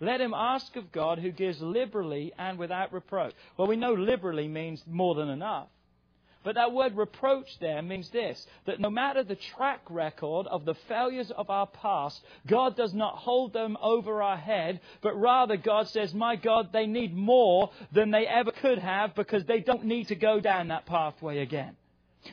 let 0.00 0.20
him 0.20 0.34
ask 0.34 0.74
of 0.76 0.92
God 0.92 1.18
who 1.18 1.30
gives 1.30 1.60
liberally 1.60 2.32
and 2.38 2.58
without 2.58 2.92
reproach. 2.92 3.34
Well, 3.56 3.68
we 3.68 3.76
know 3.76 3.92
liberally 3.92 4.48
means 4.48 4.82
more 4.86 5.14
than 5.14 5.28
enough. 5.28 5.68
But 6.46 6.54
that 6.54 6.72
word 6.72 6.96
reproach 6.96 7.58
there 7.58 7.82
means 7.82 8.08
this 8.10 8.46
that 8.66 8.78
no 8.78 8.88
matter 8.88 9.24
the 9.24 9.34
track 9.34 9.80
record 9.90 10.46
of 10.46 10.64
the 10.64 10.76
failures 10.86 11.32
of 11.32 11.50
our 11.50 11.66
past, 11.66 12.22
God 12.46 12.76
does 12.76 12.94
not 12.94 13.16
hold 13.16 13.52
them 13.52 13.76
over 13.82 14.22
our 14.22 14.36
head, 14.36 14.78
but 15.00 15.20
rather 15.20 15.56
God 15.56 15.88
says, 15.88 16.14
My 16.14 16.36
God, 16.36 16.72
they 16.72 16.86
need 16.86 17.12
more 17.12 17.72
than 17.90 18.12
they 18.12 18.28
ever 18.28 18.52
could 18.52 18.78
have 18.78 19.16
because 19.16 19.44
they 19.46 19.58
don't 19.58 19.86
need 19.86 20.06
to 20.06 20.14
go 20.14 20.38
down 20.38 20.68
that 20.68 20.86
pathway 20.86 21.38
again. 21.38 21.74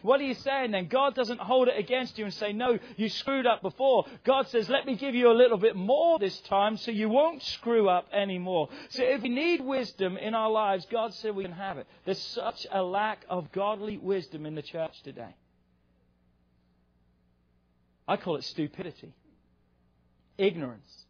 What 0.02 0.20
are 0.20 0.24
you 0.24 0.34
saying 0.34 0.72
then? 0.72 0.88
God 0.88 1.16
doesn't 1.16 1.40
hold 1.40 1.68
it 1.68 1.78
against 1.78 2.18
you 2.18 2.26
and 2.26 2.34
say, 2.34 2.54
no, 2.54 2.80
you 2.98 3.10
screwed 3.10 3.46
up 3.46 3.62
before. 3.62 4.06
God 4.24 4.48
says, 4.48 4.70
let 4.70 4.86
me 4.86 4.96
give 4.96 5.16
you 5.16 5.32
a 5.32 5.34
little 5.34 5.58
bit 5.58 5.76
more 5.76 6.20
this 6.20 6.40
time 6.42 6.78
so 6.78 6.92
you 6.92 7.10
won't 7.10 7.44
screw 7.44 7.90
up 7.90 8.08
anymore. 8.12 8.70
So 8.90 9.04
if 9.04 9.22
we 9.22 9.30
need 9.30 9.62
wisdom 9.62 10.18
in 10.18 10.34
our 10.34 10.50
lives, 10.50 10.86
God 10.92 11.14
said 11.14 11.36
we 11.36 11.44
can 11.44 11.54
have 11.54 11.78
it. 11.78 11.88
There's 12.06 12.22
such 12.22 12.66
a 12.72 12.82
lack 12.82 13.26
of 13.30 13.52
godly 13.52 13.98
wisdom 13.98 14.46
in 14.46 14.56
the 14.56 14.62
church 14.62 15.02
today. 15.04 15.36
I 18.08 18.18
call 18.18 18.36
it 18.36 18.44
stupidity, 18.44 19.14
ignorance. 20.38 21.03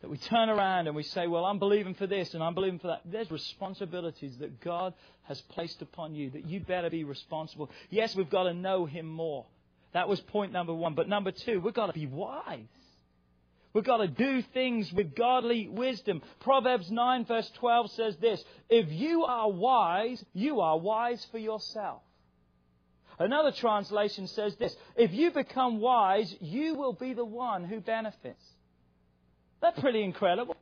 That 0.00 0.08
we 0.08 0.16
turn 0.16 0.48
around 0.48 0.86
and 0.86 0.96
we 0.96 1.02
say, 1.02 1.26
Well, 1.26 1.44
I'm 1.44 1.58
believing 1.58 1.94
for 1.94 2.06
this 2.06 2.34
and 2.34 2.42
I'm 2.42 2.54
believing 2.54 2.78
for 2.78 2.88
that. 2.88 3.02
There's 3.04 3.30
responsibilities 3.30 4.38
that 4.38 4.60
God 4.60 4.94
has 5.24 5.40
placed 5.42 5.82
upon 5.82 6.14
you 6.14 6.30
that 6.30 6.46
you 6.46 6.60
better 6.60 6.90
be 6.90 7.04
responsible. 7.04 7.70
Yes, 7.90 8.14
we've 8.14 8.30
got 8.30 8.44
to 8.44 8.54
know 8.54 8.86
Him 8.86 9.06
more. 9.06 9.46
That 9.92 10.08
was 10.08 10.20
point 10.20 10.52
number 10.52 10.72
one. 10.72 10.94
But 10.94 11.08
number 11.08 11.32
two, 11.32 11.60
we've 11.60 11.74
got 11.74 11.86
to 11.86 11.92
be 11.92 12.06
wise. 12.06 12.64
We've 13.72 13.84
got 13.84 13.98
to 13.98 14.08
do 14.08 14.42
things 14.54 14.92
with 14.92 15.14
godly 15.14 15.68
wisdom. 15.68 16.22
Proverbs 16.40 16.90
9, 16.90 17.24
verse 17.24 17.48
12 17.56 17.90
says 17.92 18.16
this 18.16 18.42
If 18.68 18.90
you 18.90 19.24
are 19.24 19.50
wise, 19.50 20.24
you 20.32 20.60
are 20.60 20.78
wise 20.78 21.24
for 21.30 21.38
yourself. 21.38 22.02
Another 23.18 23.52
translation 23.52 24.26
says 24.26 24.56
this 24.56 24.74
If 24.96 25.12
you 25.12 25.30
become 25.30 25.78
wise, 25.78 26.34
you 26.40 26.74
will 26.74 26.94
be 26.94 27.12
the 27.12 27.24
one 27.24 27.64
who 27.64 27.80
benefits. 27.80 28.42
That's 29.60 29.78
pretty 29.80 30.02
incredible. 30.02 30.56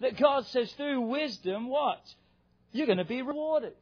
That 0.00 0.18
God 0.18 0.46
says 0.46 0.70
through 0.72 1.00
wisdom, 1.02 1.68
what? 1.68 2.02
You're 2.72 2.86
going 2.86 2.98
to 2.98 3.04
be 3.04 3.22
rewarded. 3.22 3.74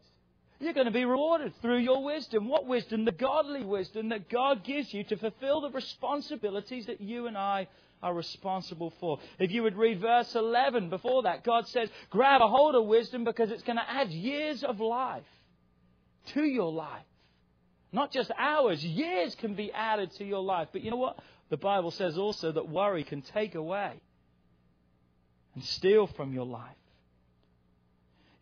You're 0.61 0.75
going 0.75 0.87
to 0.87 0.93
be 0.93 1.05
rewarded 1.05 1.55
through 1.61 1.79
your 1.79 2.05
wisdom. 2.05 2.49
What 2.49 2.67
wisdom? 2.67 3.05
The 3.05 3.13
godly 3.13 3.65
wisdom 3.65 4.11
that 4.11 4.29
God 4.29 4.63
gives 4.63 4.95
you 4.95 5.03
to 5.05 5.17
fulfill 5.17 5.63
the 5.63 5.71
responsibilities 5.71 6.87
that 6.87 7.01
you 7.01 7.27
and 7.27 7.37
I 7.37 7.67
are 8.03 8.15
responsible 8.15 8.93
for. 9.01 9.19
If 9.39 9.51
you 9.51 9.63
would 9.63 9.77
read 9.77 10.01
verse 10.01 10.35
11 10.35 10.91
before 10.91 11.25
that, 11.25 11.43
God 11.43 11.67
says, 11.69 11.89
grab 12.11 12.43
a 12.43 12.49
hold 12.49 12.75
of 12.75 12.85
wisdom 12.85 13.25
because 13.25 13.51
it's 13.51 13.63
going 13.63 13.77
to 13.77 13.91
add 13.91 14.11
years 14.11 14.63
of 14.63 14.79
life 14.81 15.25
to 16.35 16.45
your 16.45 16.71
life. 16.71 17.03
Not 17.91 18.13
just 18.13 18.31
hours, 18.39 18.85
years 18.85 19.35
can 19.35 19.55
be 19.55 19.73
added 19.73 20.13
to 20.13 20.25
your 20.25 20.43
life. 20.43 20.69
But 20.73 20.83
you 20.83 20.91
know 20.91 20.97
what? 20.97 21.19
The 21.51 21.57
Bible 21.57 21.91
says 21.91 22.17
also 22.17 22.53
that 22.53 22.69
worry 22.69 23.05
can 23.05 23.23
take 23.23 23.55
away 23.55 24.01
and 25.55 25.65
steal 25.65 26.07
from 26.07 26.33
your 26.33 26.47
life. 26.47 26.77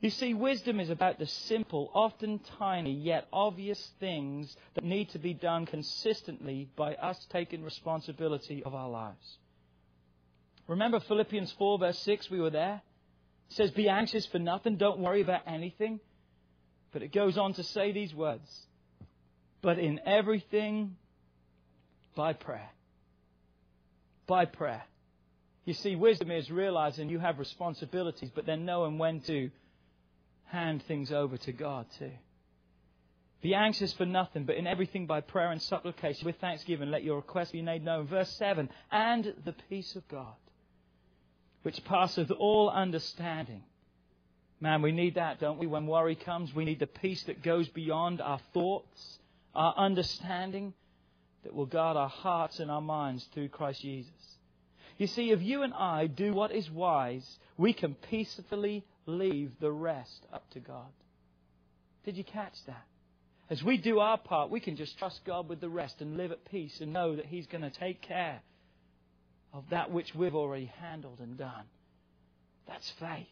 You 0.00 0.08
see, 0.08 0.32
wisdom 0.32 0.80
is 0.80 0.88
about 0.88 1.18
the 1.18 1.26
simple, 1.26 1.90
often 1.94 2.40
tiny, 2.58 2.92
yet 2.92 3.28
obvious 3.32 3.90
things 4.00 4.56
that 4.74 4.84
need 4.84 5.10
to 5.10 5.18
be 5.18 5.34
done 5.34 5.66
consistently 5.66 6.70
by 6.74 6.94
us 6.94 7.26
taking 7.30 7.62
responsibility 7.62 8.62
of 8.64 8.74
our 8.74 8.88
lives. 8.88 9.38
Remember 10.66 11.00
Philippians 11.00 11.52
4, 11.58 11.78
verse 11.78 11.98
6? 11.98 12.30
We 12.30 12.40
were 12.40 12.50
there. 12.50 12.80
It 13.50 13.56
says, 13.56 13.70
Be 13.72 13.90
anxious 13.90 14.24
for 14.26 14.38
nothing, 14.38 14.76
don't 14.76 15.00
worry 15.00 15.20
about 15.20 15.42
anything. 15.46 16.00
But 16.92 17.02
it 17.02 17.12
goes 17.12 17.36
on 17.36 17.52
to 17.54 17.62
say 17.62 17.92
these 17.92 18.14
words 18.14 18.48
But 19.60 19.78
in 19.78 20.00
everything, 20.06 20.96
by 22.14 22.32
prayer. 22.32 22.70
By 24.26 24.46
prayer. 24.46 24.82
You 25.70 25.74
see, 25.74 25.94
wisdom 25.94 26.32
is 26.32 26.50
realizing 26.50 27.10
you 27.10 27.20
have 27.20 27.38
responsibilities, 27.38 28.32
but 28.34 28.44
then 28.44 28.64
knowing 28.64 28.98
when 28.98 29.20
to 29.20 29.52
hand 30.46 30.82
things 30.82 31.12
over 31.12 31.36
to 31.36 31.52
God 31.52 31.86
too. 31.96 32.10
Be 33.40 33.54
anxious 33.54 33.92
for 33.92 34.04
nothing, 34.04 34.46
but 34.46 34.56
in 34.56 34.66
everything 34.66 35.06
by 35.06 35.20
prayer 35.20 35.52
and 35.52 35.62
supplication 35.62 36.26
with 36.26 36.40
thanksgiving 36.40 36.90
let 36.90 37.04
your 37.04 37.18
requests 37.18 37.52
be 37.52 37.62
made 37.62 37.84
known. 37.84 38.08
Verse 38.08 38.30
7 38.30 38.68
And 38.90 39.32
the 39.44 39.54
peace 39.68 39.94
of 39.94 40.08
God, 40.08 40.34
which 41.62 41.84
passeth 41.84 42.32
all 42.32 42.68
understanding. 42.68 43.62
Man, 44.58 44.82
we 44.82 44.90
need 44.90 45.14
that, 45.14 45.38
don't 45.38 45.60
we? 45.60 45.68
When 45.68 45.86
worry 45.86 46.16
comes, 46.16 46.52
we 46.52 46.64
need 46.64 46.80
the 46.80 46.88
peace 46.88 47.22
that 47.28 47.44
goes 47.44 47.68
beyond 47.68 48.20
our 48.20 48.40
thoughts, 48.52 49.20
our 49.54 49.72
understanding, 49.76 50.74
that 51.44 51.54
will 51.54 51.66
guard 51.66 51.96
our 51.96 52.08
hearts 52.08 52.58
and 52.58 52.72
our 52.72 52.82
minds 52.82 53.24
through 53.32 53.50
Christ 53.50 53.82
Jesus. 53.82 54.10
You 55.00 55.06
see, 55.06 55.30
if 55.30 55.40
you 55.40 55.62
and 55.62 55.72
I 55.72 56.08
do 56.08 56.34
what 56.34 56.52
is 56.52 56.70
wise, 56.70 57.38
we 57.56 57.72
can 57.72 57.94
peacefully 57.94 58.84
leave 59.06 59.50
the 59.58 59.72
rest 59.72 60.26
up 60.30 60.44
to 60.50 60.60
God. 60.60 60.92
Did 62.04 62.18
you 62.18 62.24
catch 62.24 62.62
that? 62.66 62.84
As 63.48 63.62
we 63.62 63.78
do 63.78 64.00
our 64.00 64.18
part, 64.18 64.50
we 64.50 64.60
can 64.60 64.76
just 64.76 64.98
trust 64.98 65.24
God 65.24 65.48
with 65.48 65.58
the 65.58 65.70
rest 65.70 66.02
and 66.02 66.18
live 66.18 66.32
at 66.32 66.44
peace 66.44 66.82
and 66.82 66.92
know 66.92 67.16
that 67.16 67.24
He's 67.24 67.46
going 67.46 67.62
to 67.62 67.70
take 67.70 68.02
care 68.02 68.42
of 69.54 69.64
that 69.70 69.90
which 69.90 70.14
we've 70.14 70.34
already 70.34 70.70
handled 70.82 71.20
and 71.20 71.38
done. 71.38 71.64
That's 72.68 72.90
faith. 73.00 73.26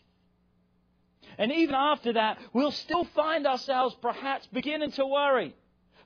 And 1.37 1.53
even 1.53 1.75
after 1.75 2.15
that, 2.15 2.39
we'll 2.55 2.71
still 2.71 3.05
find 3.15 3.47
ourselves 3.47 3.95
perhaps 4.01 4.49
beginning 4.55 4.93
to 4.93 5.05
worry. 5.05 5.55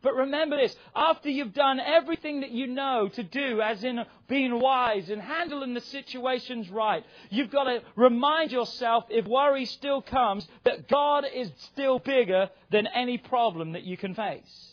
But 0.03 0.17
remember 0.17 0.57
this, 0.57 0.75
after 0.97 1.31
you've 1.31 1.55
done 1.55 1.79
everything 1.79 2.41
that 2.41 2.51
you 2.51 2.67
know 2.67 3.09
to 3.09 3.23
do, 3.23 3.61
as 3.61 3.85
in 3.85 4.05
being 4.29 4.59
wise 4.59 5.09
and 5.09 5.23
handling 5.23 5.75
the 5.75 5.81
situations 5.81 6.69
right, 6.69 7.05
you've 7.31 7.53
got 7.53 7.65
to 7.65 7.83
remind 7.95 8.51
yourself, 8.51 9.05
if 9.11 9.27
worry 9.27 9.65
still 9.65 10.03
comes, 10.03 10.47
that 10.65 10.89
God 10.89 11.25
is 11.33 11.51
still 11.73 12.01
bigger 12.01 12.51
than 12.71 12.89
any 12.89 13.17
problem 13.17 13.73
that 13.73 13.85
you 13.85 13.97
can 13.97 14.15
face. 14.15 14.69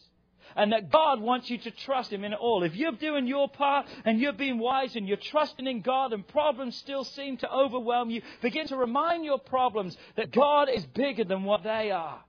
And 0.56 0.74
that 0.74 0.90
God 0.92 1.22
wants 1.22 1.48
you 1.50 1.60
to 1.60 1.72
trust 1.72 2.12
Him 2.12 2.24
in 2.24 2.34
it 2.34 2.40
all. 2.40 2.64
If 2.64 2.76
you're 2.76 2.92
doing 2.92 3.28
your 3.28 3.48
part 3.48 3.86
and 4.04 4.20
you're 4.20 4.34
being 4.34 4.58
wise 4.58 4.96
and 4.96 5.08
you're 5.08 5.18
trusting 5.18 5.68
in 5.68 5.82
God 5.82 6.12
and 6.12 6.28
problems 6.28 6.76
still 6.76 7.04
seem 7.04 7.38
to 7.38 7.54
overwhelm 7.54 8.10
you, 8.10 8.24
begin 8.42 8.68
to 8.68 8.76
remind 8.76 9.24
your 9.24 9.38
problems 9.38 9.96
that 10.16 10.32
God 10.32 10.68
is 10.68 10.84
bigger 10.88 11.24
than 11.24 11.44
what 11.44 11.64
they 11.64 11.92
are. 11.92 12.20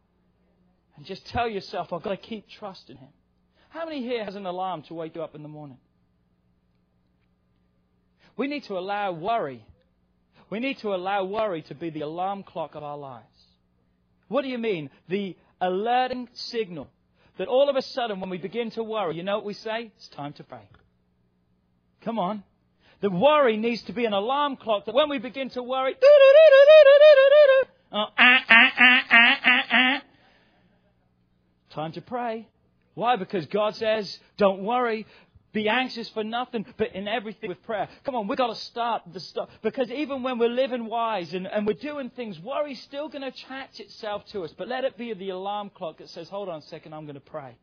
And 1.00 1.06
just 1.06 1.26
tell 1.28 1.48
yourself, 1.48 1.94
I've 1.94 2.02
got 2.02 2.10
to 2.10 2.18
keep 2.18 2.46
trusting 2.46 2.98
Him. 2.98 3.08
How 3.70 3.86
many 3.86 4.02
here 4.02 4.22
has 4.22 4.34
an 4.34 4.44
alarm 4.44 4.82
to 4.82 4.92
wake 4.92 5.14
you 5.14 5.22
up 5.22 5.34
in 5.34 5.42
the 5.42 5.48
morning? 5.48 5.78
We 8.36 8.48
need 8.48 8.64
to 8.64 8.76
allow 8.76 9.12
worry. 9.12 9.64
We 10.50 10.60
need 10.60 10.76
to 10.80 10.94
allow 10.94 11.24
worry 11.24 11.62
to 11.62 11.74
be 11.74 11.88
the 11.88 12.02
alarm 12.02 12.42
clock 12.42 12.74
of 12.74 12.82
our 12.82 12.98
lives. 12.98 13.24
What 14.28 14.42
do 14.42 14.48
you 14.48 14.58
mean? 14.58 14.90
The 15.08 15.38
alerting 15.58 16.28
signal 16.34 16.86
that 17.38 17.48
all 17.48 17.70
of 17.70 17.76
a 17.76 17.82
sudden 17.82 18.20
when 18.20 18.28
we 18.28 18.36
begin 18.36 18.70
to 18.72 18.82
worry, 18.82 19.16
you 19.16 19.22
know 19.22 19.36
what 19.36 19.46
we 19.46 19.54
say? 19.54 19.92
It's 19.96 20.08
time 20.08 20.34
to 20.34 20.44
pray. 20.44 20.68
Come 22.02 22.18
on. 22.18 22.44
The 23.00 23.08
worry 23.08 23.56
needs 23.56 23.80
to 23.84 23.94
be 23.94 24.04
an 24.04 24.12
alarm 24.12 24.56
clock 24.56 24.84
that 24.84 24.94
when 24.94 25.08
we 25.08 25.16
begin 25.16 25.48
to 25.50 25.62
worry, 25.62 25.94
oh, 27.90 28.06
ah, 28.18 28.44
ah, 28.50 28.72
ah, 28.78 30.02
Time 31.70 31.92
to 31.92 32.00
pray. 32.00 32.48
Why? 32.94 33.16
Because 33.16 33.46
God 33.46 33.76
says, 33.76 34.18
don't 34.36 34.62
worry, 34.62 35.06
be 35.52 35.68
anxious 35.68 36.08
for 36.10 36.22
nothing, 36.22 36.64
but 36.76 36.94
in 36.94 37.08
everything 37.08 37.48
with 37.48 37.62
prayer. 37.64 37.88
Come 38.04 38.14
on, 38.14 38.28
we've 38.28 38.38
got 38.38 38.48
to 38.48 38.54
start 38.54 39.02
the 39.12 39.20
stuff. 39.20 39.48
Because 39.62 39.90
even 39.90 40.22
when 40.22 40.38
we're 40.38 40.48
living 40.48 40.86
wise 40.86 41.32
and, 41.34 41.46
and 41.46 41.66
we're 41.66 41.74
doing 41.74 42.10
things, 42.10 42.38
worry's 42.38 42.80
still 42.82 43.08
going 43.08 43.22
to 43.22 43.28
attach 43.28 43.80
itself 43.80 44.24
to 44.26 44.42
us. 44.42 44.52
But 44.56 44.68
let 44.68 44.84
it 44.84 44.96
be 44.96 45.12
the 45.14 45.30
alarm 45.30 45.70
clock 45.74 45.98
that 45.98 46.08
says, 46.10 46.28
hold 46.28 46.48
on 46.48 46.58
a 46.58 46.62
second, 46.62 46.94
I'm 46.94 47.04
going 47.04 47.14
to 47.14 47.20
pray. 47.20 47.56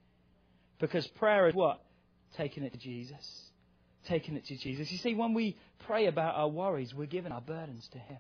Because 0.80 1.08
prayer 1.08 1.48
is 1.48 1.56
what? 1.56 1.82
Taking 2.36 2.64
it 2.64 2.74
to 2.74 2.78
Jesus. 2.78 3.52
Taking 4.06 4.36
it 4.36 4.46
to 4.46 4.56
Jesus. 4.58 4.92
You 4.92 4.98
see, 4.98 5.16
when 5.16 5.34
we 5.34 5.58
pray 5.80 6.08
about 6.08 6.36
our 6.36 6.48
worries, 6.48 6.94
we're 6.94 7.08
giving 7.08 7.32
our 7.32 7.42
burdens 7.42 7.88
to 7.90 8.00
Him. 8.00 8.20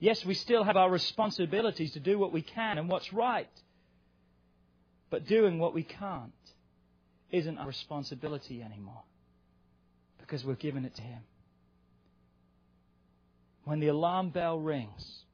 Yes, 0.00 0.24
we 0.24 0.34
still 0.34 0.62
have 0.62 0.76
our 0.76 0.90
responsibilities 0.90 1.92
to 1.92 2.00
do 2.00 2.18
what 2.18 2.32
we 2.32 2.42
can 2.42 2.78
and 2.78 2.88
what's 2.88 3.12
right. 3.12 3.48
But 5.10 5.26
doing 5.26 5.58
what 5.58 5.74
we 5.74 5.82
can't 5.82 6.32
isn't 7.30 7.58
our 7.58 7.66
responsibility 7.66 8.62
anymore 8.62 9.02
because 10.18 10.44
we've 10.44 10.58
given 10.58 10.84
it 10.84 10.94
to 10.96 11.02
Him. 11.02 11.20
When 13.64 13.80
the 13.80 13.88
alarm 13.88 14.30
bell 14.30 14.58
rings, 14.58 15.24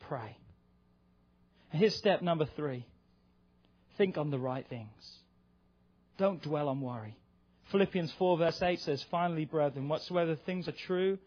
pray. 0.00 0.36
And 1.70 1.80
here's 1.80 1.96
step 1.96 2.22
number 2.22 2.46
three 2.56 2.86
think 3.96 4.16
on 4.16 4.30
the 4.30 4.38
right 4.38 4.66
things. 4.68 5.18
Don't 6.18 6.42
dwell 6.42 6.68
on 6.68 6.80
worry. 6.80 7.16
Philippians 7.70 8.12
4, 8.18 8.38
verse 8.38 8.62
8 8.62 8.80
says, 8.80 9.04
Finally, 9.10 9.44
brethren, 9.44 9.88
whatsoever 9.88 10.34
things 10.34 10.68
are 10.68 10.72
true, 10.72 11.18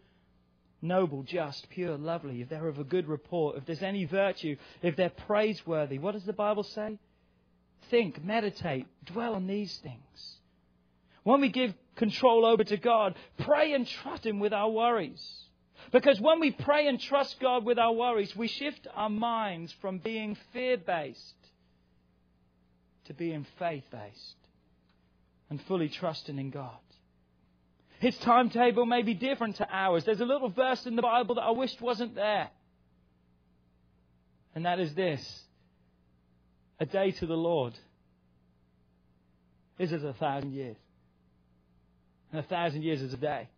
noble, 0.82 1.22
just, 1.22 1.68
pure, 1.70 1.96
lovely, 1.96 2.40
if 2.40 2.48
they're 2.48 2.68
of 2.68 2.78
a 2.78 2.84
good 2.84 3.08
report, 3.08 3.56
if 3.56 3.66
there's 3.66 3.82
any 3.82 4.04
virtue, 4.04 4.56
if 4.82 4.96
they're 4.96 5.10
praiseworthy, 5.10 5.98
what 5.98 6.12
does 6.12 6.24
the 6.24 6.32
Bible 6.32 6.62
say? 6.62 6.98
Think, 7.90 8.24
meditate, 8.24 8.86
dwell 9.04 9.34
on 9.34 9.46
these 9.46 9.76
things. 9.78 10.36
When 11.22 11.40
we 11.40 11.48
give 11.48 11.74
control 11.96 12.44
over 12.44 12.62
to 12.64 12.76
God, 12.76 13.14
pray 13.38 13.72
and 13.72 13.86
trust 13.86 14.24
Him 14.24 14.38
with 14.38 14.52
our 14.52 14.70
worries. 14.70 15.24
Because 15.92 16.20
when 16.20 16.40
we 16.40 16.50
pray 16.50 16.86
and 16.88 17.00
trust 17.00 17.38
God 17.40 17.64
with 17.64 17.78
our 17.78 17.92
worries, 17.92 18.34
we 18.36 18.48
shift 18.48 18.86
our 18.94 19.10
minds 19.10 19.74
from 19.80 19.98
being 19.98 20.36
fear 20.52 20.76
based 20.76 21.34
to 23.06 23.14
being 23.14 23.46
faith 23.58 23.84
based 23.90 24.36
and 25.48 25.62
fully 25.62 25.88
trusting 25.88 26.38
in 26.38 26.50
God. 26.50 26.78
His 27.98 28.16
timetable 28.18 28.84
may 28.84 29.02
be 29.02 29.14
different 29.14 29.56
to 29.56 29.68
ours. 29.70 30.04
There's 30.04 30.20
a 30.20 30.26
little 30.26 30.50
verse 30.50 30.84
in 30.86 30.96
the 30.96 31.02
Bible 31.02 31.36
that 31.36 31.42
I 31.44 31.52
wished 31.52 31.80
wasn't 31.80 32.14
there. 32.14 32.50
And 34.54 34.66
that 34.66 34.80
is 34.80 34.94
this 34.94 35.45
a 36.78 36.86
day 36.86 37.10
to 37.12 37.26
the 37.26 37.36
Lord 37.36 37.74
is 39.78 39.92
as 39.92 40.04
a 40.04 40.12
thousand 40.14 40.52
years. 40.52 40.76
And 42.32 42.40
a 42.40 42.48
thousand 42.48 42.82
years 42.82 43.02
is 43.02 43.12
a 43.12 43.18
day. 43.18 43.48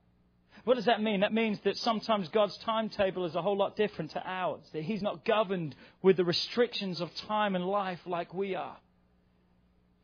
What 0.65 0.75
does 0.75 0.85
that 0.85 1.03
mean? 1.03 1.21
That 1.21 1.33
means 1.33 1.59
that 1.65 1.77
sometimes 1.79 2.29
God's 2.29 2.57
timetable 2.59 3.25
is 3.25 3.35
a 3.35 3.43
whole 3.43 3.57
lot 3.57 3.77
different 3.77 4.11
to 4.13 4.23
ours. 4.25 4.63
That 4.73 4.83
He's 4.83 5.03
not 5.03 5.25
governed 5.25 5.75
with 6.03 6.17
the 6.17 6.25
restrictions 6.25 7.01
of 7.01 7.15
time 7.27 7.55
and 7.55 7.65
life 7.65 8.01
like 8.07 8.35
we 8.35 8.55
are. 8.55 8.77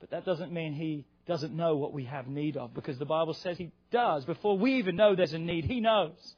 But 0.01 0.11
that 0.11 0.25
doesn't 0.25 0.53
mean 0.53 0.73
He 0.73 1.05
doesn't 1.27 1.55
know 1.55 1.77
what 1.77 1.93
we 1.93 2.05
have 2.05 2.29
need 2.29 2.57
of, 2.57 2.73
because 2.73 2.99
the 2.99 3.05
Bible 3.05 3.35
says 3.35 3.59
He 3.59 3.73
does. 3.91 4.25
Before 4.25 4.57
we 4.57 4.77
even 4.77 4.97
know 4.97 5.15
there's 5.15 5.33
a 5.33 5.39
need, 5.39 5.65
He 5.65 5.81
knows 5.81 6.35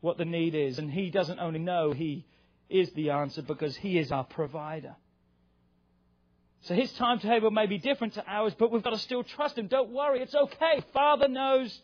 what 0.00 0.16
the 0.16 0.24
need 0.24 0.54
is. 0.54 0.78
And 0.78 0.90
He 0.90 1.10
doesn't 1.10 1.38
only 1.38 1.58
know, 1.58 1.92
He 1.92 2.24
is 2.70 2.90
the 2.92 3.10
answer 3.10 3.42
because 3.42 3.76
He 3.76 3.98
is 3.98 4.12
our 4.12 4.24
provider. 4.24 4.96
So 6.62 6.74
his 6.74 6.92
timetable 6.92 7.50
may 7.50 7.66
be 7.66 7.78
different 7.78 8.14
to 8.14 8.24
ours, 8.26 8.54
but 8.58 8.70
we've 8.70 8.82
got 8.82 8.90
to 8.90 8.98
still 8.98 9.22
trust 9.22 9.56
him. 9.56 9.68
Don't 9.68 9.90
worry, 9.90 10.20
it's 10.20 10.34
okay. 10.34 10.82
Father 10.92 11.28
knows 11.28 11.80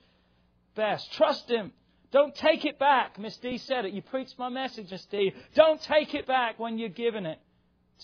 best. 0.75 1.13
Trust 1.13 1.49
him. 1.49 1.73
Don't 2.11 2.35
take 2.35 2.65
it 2.65 2.79
back. 2.79 3.19
Miss 3.19 3.37
D 3.39 3.59
said 3.59 3.85
it. 3.85 3.93
You 3.93 4.03
preached 4.03 4.39
my 4.39 4.49
message, 4.49 4.91
Miss 4.91 5.05
D. 5.07 5.33
Don't 5.55 5.81
take 5.83 6.15
it 6.15 6.27
back 6.27 6.59
when 6.59 6.79
you're 6.79 6.89
giving 6.89 7.27
it 7.27 7.39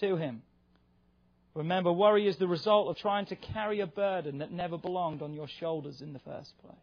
to 0.00 0.16
him. 0.16 0.42
Remember, 1.54 1.92
worry 1.92 2.26
is 2.26 2.36
the 2.36 2.46
result 2.46 2.88
of 2.88 2.96
trying 2.96 3.26
to 3.26 3.36
carry 3.36 3.80
a 3.80 3.86
burden 3.86 4.38
that 4.38 4.52
never 4.52 4.78
belonged 4.78 5.22
on 5.22 5.34
your 5.34 5.48
shoulders 5.48 6.00
in 6.00 6.12
the 6.12 6.20
first 6.20 6.52
place. 6.62 6.76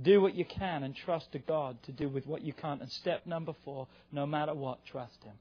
Do 0.00 0.20
what 0.20 0.34
you 0.34 0.44
can 0.44 0.82
and 0.82 0.94
trust 0.94 1.30
to 1.32 1.38
God 1.38 1.80
to 1.84 1.92
do 1.92 2.08
with 2.08 2.26
what 2.26 2.42
you 2.42 2.52
can't. 2.52 2.80
And 2.80 2.90
step 2.90 3.26
number 3.26 3.52
four, 3.64 3.86
no 4.10 4.26
matter 4.26 4.54
what, 4.54 4.84
trust 4.86 5.22
Him. 5.22 5.34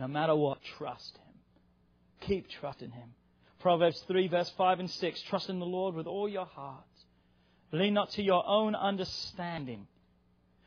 No 0.00 0.08
matter 0.08 0.34
what, 0.34 0.58
trust 0.78 1.18
Him. 1.18 1.34
Keep 2.26 2.48
trusting 2.48 2.90
Him. 2.90 3.10
Proverbs 3.60 4.02
3, 4.08 4.28
verse 4.28 4.50
5 4.56 4.80
and 4.80 4.90
6 4.90 5.22
Trust 5.28 5.50
in 5.50 5.58
the 5.58 5.66
Lord 5.66 5.94
with 5.94 6.06
all 6.06 6.26
your 6.26 6.46
heart. 6.46 6.84
Lean 7.70 7.92
not 7.92 8.10
to 8.12 8.22
your 8.22 8.42
own 8.48 8.74
understanding. 8.74 9.86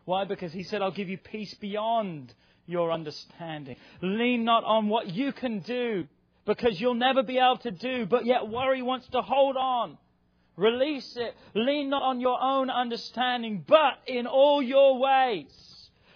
Why? 0.05 0.25
Because 0.25 0.53
He 0.53 0.61
said, 0.61 0.83
I'll 0.83 0.91
give 0.91 1.09
you 1.09 1.17
peace 1.17 1.51
beyond 1.55 2.31
your 2.67 2.91
understanding. 2.91 3.75
Lean 4.03 4.45
not 4.45 4.63
on 4.65 4.87
what 4.87 5.07
you 5.07 5.33
can 5.33 5.61
do, 5.61 6.07
because 6.45 6.79
you'll 6.79 6.93
never 6.93 7.23
be 7.23 7.39
able 7.39 7.57
to 7.57 7.71
do, 7.71 8.05
but 8.05 8.27
yet 8.27 8.47
worry 8.47 8.83
wants 8.83 9.07
to 9.07 9.21
hold 9.23 9.57
on. 9.57 9.97
Release 10.55 11.17
it. 11.17 11.35
Lean 11.55 11.89
not 11.89 12.03
on 12.03 12.21
your 12.21 12.39
own 12.39 12.69
understanding, 12.69 13.65
but 13.67 13.97
in 14.05 14.27
all 14.27 14.61
your 14.61 14.99
ways. 14.99 15.72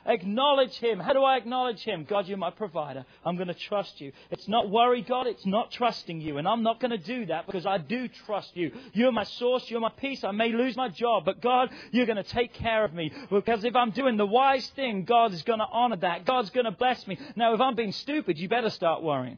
Acknowledge 0.07 0.77
Him. 0.77 0.99
How 0.99 1.11
do 1.11 1.21
I 1.23 1.35
acknowledge 1.35 1.83
Him? 1.83 2.05
God, 2.09 2.27
you're 2.27 2.37
my 2.37 2.49
provider. 2.49 3.05
I'm 3.25 3.35
going 3.35 3.49
to 3.49 3.53
trust 3.53 3.99
you. 3.99 4.13
It's 4.31 4.47
not 4.47 4.69
worry, 4.69 5.01
God. 5.01 5.27
It's 5.27 5.45
not 5.45 5.71
trusting 5.71 6.21
you. 6.21 6.37
And 6.37 6.47
I'm 6.47 6.63
not 6.63 6.79
going 6.79 6.91
to 6.91 6.97
do 6.97 7.25
that 7.25 7.45
because 7.45 7.65
I 7.65 7.77
do 7.77 8.07
trust 8.25 8.55
you. 8.55 8.71
You're 8.93 9.11
my 9.11 9.25
source. 9.25 9.69
You're 9.69 9.81
my 9.81 9.91
peace. 9.97 10.23
I 10.23 10.31
may 10.31 10.53
lose 10.53 10.77
my 10.77 10.87
job, 10.87 11.25
but 11.25 11.41
God, 11.41 11.69
you're 11.91 12.05
going 12.05 12.15
to 12.15 12.23
take 12.23 12.53
care 12.53 12.85
of 12.85 12.93
me. 12.93 13.11
Because 13.29 13.65
if 13.65 13.75
I'm 13.75 13.91
doing 13.91 14.15
the 14.15 14.25
wise 14.25 14.67
thing, 14.75 15.03
God 15.03 15.33
is 15.33 15.43
going 15.43 15.59
to 15.59 15.67
honor 15.69 15.97
that. 15.97 16.25
God's 16.25 16.51
going 16.51 16.65
to 16.65 16.71
bless 16.71 17.05
me. 17.05 17.19
Now, 17.35 17.53
if 17.53 17.59
I'm 17.59 17.75
being 17.75 17.91
stupid, 17.91 18.39
you 18.39 18.47
better 18.47 18.69
start 18.69 19.03
worrying. 19.03 19.37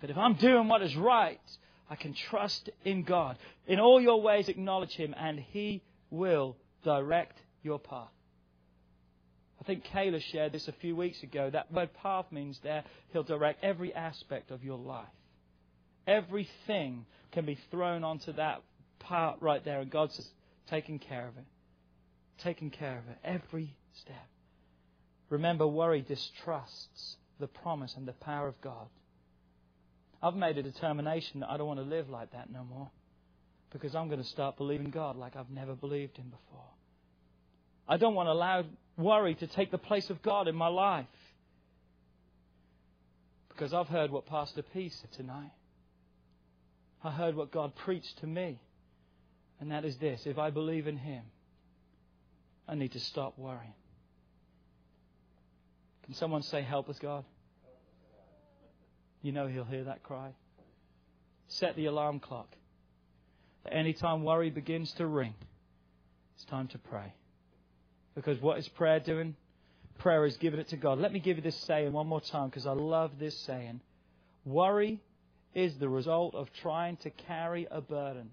But 0.00 0.10
if 0.10 0.16
I'm 0.16 0.34
doing 0.34 0.68
what 0.68 0.82
is 0.82 0.94
right, 0.96 1.40
I 1.90 1.96
can 1.96 2.14
trust 2.14 2.70
in 2.84 3.02
God. 3.02 3.38
In 3.66 3.80
all 3.80 4.00
your 4.00 4.22
ways, 4.22 4.48
acknowledge 4.48 4.94
Him, 4.94 5.14
and 5.18 5.40
He 5.40 5.82
will 6.10 6.56
direct 6.84 7.36
your 7.62 7.80
path. 7.80 8.08
I 9.60 9.64
think 9.64 9.84
Kayla 9.86 10.22
shared 10.22 10.52
this 10.52 10.68
a 10.68 10.72
few 10.72 10.94
weeks 10.94 11.22
ago. 11.22 11.50
That 11.50 11.72
word 11.72 11.90
path 11.94 12.26
means 12.30 12.58
there, 12.62 12.84
He'll 13.12 13.24
direct 13.24 13.64
every 13.64 13.94
aspect 13.94 14.50
of 14.50 14.62
your 14.62 14.78
life. 14.78 15.06
Everything 16.06 17.04
can 17.32 17.44
be 17.44 17.58
thrown 17.70 18.04
onto 18.04 18.32
that 18.34 18.62
part 18.98 19.42
right 19.42 19.64
there, 19.64 19.80
and 19.80 19.90
God's 19.90 20.30
taking 20.70 20.98
care 20.98 21.26
of 21.26 21.36
it. 21.36 21.44
Taking 22.42 22.70
care 22.70 22.98
of 22.98 23.08
it. 23.08 23.18
Every 23.24 23.76
step. 24.00 24.28
Remember, 25.28 25.66
worry 25.66 26.02
distrusts 26.02 27.16
the 27.38 27.48
promise 27.48 27.94
and 27.96 28.06
the 28.06 28.12
power 28.12 28.48
of 28.48 28.60
God. 28.60 28.86
I've 30.22 30.34
made 30.34 30.58
a 30.58 30.62
determination 30.62 31.40
that 31.40 31.50
I 31.50 31.56
don't 31.56 31.66
want 31.66 31.80
to 31.80 31.86
live 31.86 32.08
like 32.08 32.32
that 32.32 32.50
no 32.50 32.64
more. 32.64 32.90
Because 33.70 33.94
I'm 33.94 34.08
going 34.08 34.22
to 34.22 34.28
start 34.28 34.56
believing 34.56 34.90
God 34.90 35.16
like 35.16 35.36
I've 35.36 35.50
never 35.50 35.74
believed 35.74 36.16
Him 36.16 36.30
before. 36.30 36.64
I 37.86 37.96
don't 37.96 38.14
want 38.14 38.28
to 38.28 38.32
allow 38.32 38.64
worry 38.98 39.34
to 39.36 39.46
take 39.46 39.70
the 39.70 39.78
place 39.78 40.10
of 40.10 40.20
God 40.22 40.48
in 40.48 40.54
my 40.54 40.68
life. 40.68 41.06
Because 43.48 43.72
I've 43.72 43.88
heard 43.88 44.10
what 44.10 44.26
Pastor 44.26 44.62
P 44.62 44.90
said 44.90 45.12
tonight. 45.12 45.52
I 47.02 47.10
heard 47.10 47.34
what 47.34 47.50
God 47.50 47.74
preached 47.74 48.18
to 48.20 48.26
me. 48.26 48.60
And 49.60 49.70
that 49.72 49.84
is 49.84 49.96
this 49.96 50.22
if 50.26 50.38
I 50.38 50.50
believe 50.50 50.86
in 50.86 50.96
Him, 50.96 51.22
I 52.68 52.74
need 52.74 52.92
to 52.92 53.00
stop 53.00 53.38
worrying. 53.38 53.74
Can 56.04 56.14
someone 56.14 56.42
say, 56.42 56.62
Help 56.62 56.88
us, 56.88 56.98
God? 56.98 57.24
You 59.22 59.32
know 59.32 59.46
He'll 59.46 59.64
hear 59.64 59.84
that 59.84 60.02
cry. 60.02 60.30
Set 61.48 61.76
the 61.76 61.86
alarm 61.86 62.20
clock. 62.20 62.54
Anytime 63.70 64.22
worry 64.22 64.50
begins 64.50 64.92
to 64.92 65.06
ring, 65.06 65.34
it's 66.36 66.44
time 66.44 66.68
to 66.68 66.78
pray. 66.78 67.12
Because 68.18 68.42
what 68.42 68.58
is 68.58 68.66
prayer 68.66 68.98
doing? 68.98 69.36
Prayer 69.98 70.26
is 70.26 70.36
giving 70.38 70.58
it 70.58 70.68
to 70.70 70.76
God. 70.76 70.98
Let 70.98 71.12
me 71.12 71.20
give 71.20 71.36
you 71.36 71.42
this 71.42 71.54
saying 71.66 71.92
one 71.92 72.08
more 72.08 72.20
time 72.20 72.48
because 72.48 72.66
I 72.66 72.72
love 72.72 73.12
this 73.20 73.38
saying. 73.46 73.80
Worry 74.44 74.98
is 75.54 75.78
the 75.78 75.88
result 75.88 76.34
of 76.34 76.48
trying 76.60 76.96
to 76.98 77.10
carry 77.10 77.68
a 77.70 77.80
burden 77.80 78.30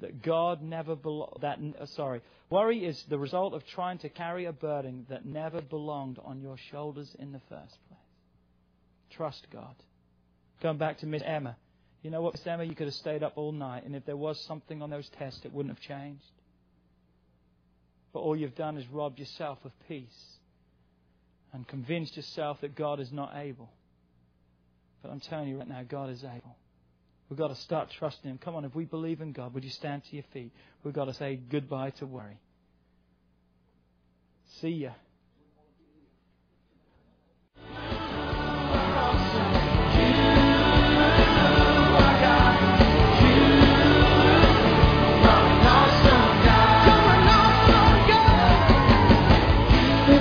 that 0.00 0.22
God 0.22 0.62
never 0.62 0.94
belo- 0.94 1.40
that 1.40 1.58
uh, 1.80 1.86
sorry 1.86 2.20
worry 2.50 2.84
is 2.84 3.02
the 3.08 3.18
result 3.18 3.54
of 3.54 3.66
trying 3.66 3.96
to 3.98 4.10
carry 4.10 4.44
a 4.44 4.52
burden 4.52 5.06
that 5.08 5.24
never 5.24 5.62
belonged 5.62 6.18
on 6.22 6.42
your 6.42 6.56
shoulders 6.70 7.16
in 7.18 7.32
the 7.32 7.40
first 7.48 7.78
place. 7.88 7.98
Trust 9.10 9.46
God. 9.50 9.74
Going 10.62 10.76
back 10.76 10.98
to 10.98 11.06
Miss 11.06 11.22
Emma. 11.24 11.56
You 12.02 12.10
know 12.10 12.20
what, 12.20 12.34
Miss 12.34 12.46
Emma? 12.46 12.64
You 12.64 12.74
could 12.74 12.88
have 12.88 12.94
stayed 12.94 13.22
up 13.22 13.34
all 13.36 13.52
night, 13.52 13.84
and 13.86 13.96
if 13.96 14.04
there 14.04 14.16
was 14.16 14.38
something 14.46 14.82
on 14.82 14.90
those 14.90 15.08
tests, 15.18 15.40
it 15.44 15.52
wouldn't 15.52 15.74
have 15.74 15.82
changed. 15.82 16.24
But 18.12 18.20
all 18.20 18.36
you've 18.36 18.56
done 18.56 18.76
is 18.76 18.86
robbed 18.88 19.18
yourself 19.18 19.58
of 19.64 19.72
peace 19.88 20.38
and 21.52 21.66
convinced 21.66 22.16
yourself 22.16 22.60
that 22.60 22.74
God 22.74 23.00
is 23.00 23.12
not 23.12 23.32
able. 23.36 23.70
But 25.02 25.10
I'm 25.10 25.20
telling 25.20 25.48
you 25.48 25.58
right 25.58 25.68
now, 25.68 25.82
God 25.88 26.10
is 26.10 26.22
able. 26.22 26.56
We've 27.28 27.38
got 27.38 27.48
to 27.48 27.54
start 27.54 27.90
trusting 27.98 28.28
Him. 28.28 28.38
Come 28.38 28.56
on, 28.56 28.64
if 28.64 28.74
we 28.74 28.84
believe 28.84 29.20
in 29.20 29.32
God, 29.32 29.54
would 29.54 29.64
you 29.64 29.70
stand 29.70 30.02
to 30.10 30.16
your 30.16 30.24
feet? 30.32 30.52
We've 30.82 30.94
got 30.94 31.04
to 31.04 31.14
say 31.14 31.36
goodbye 31.36 31.90
to 31.90 32.06
worry. 32.06 32.38
See 34.60 34.70
ya. 34.70 34.90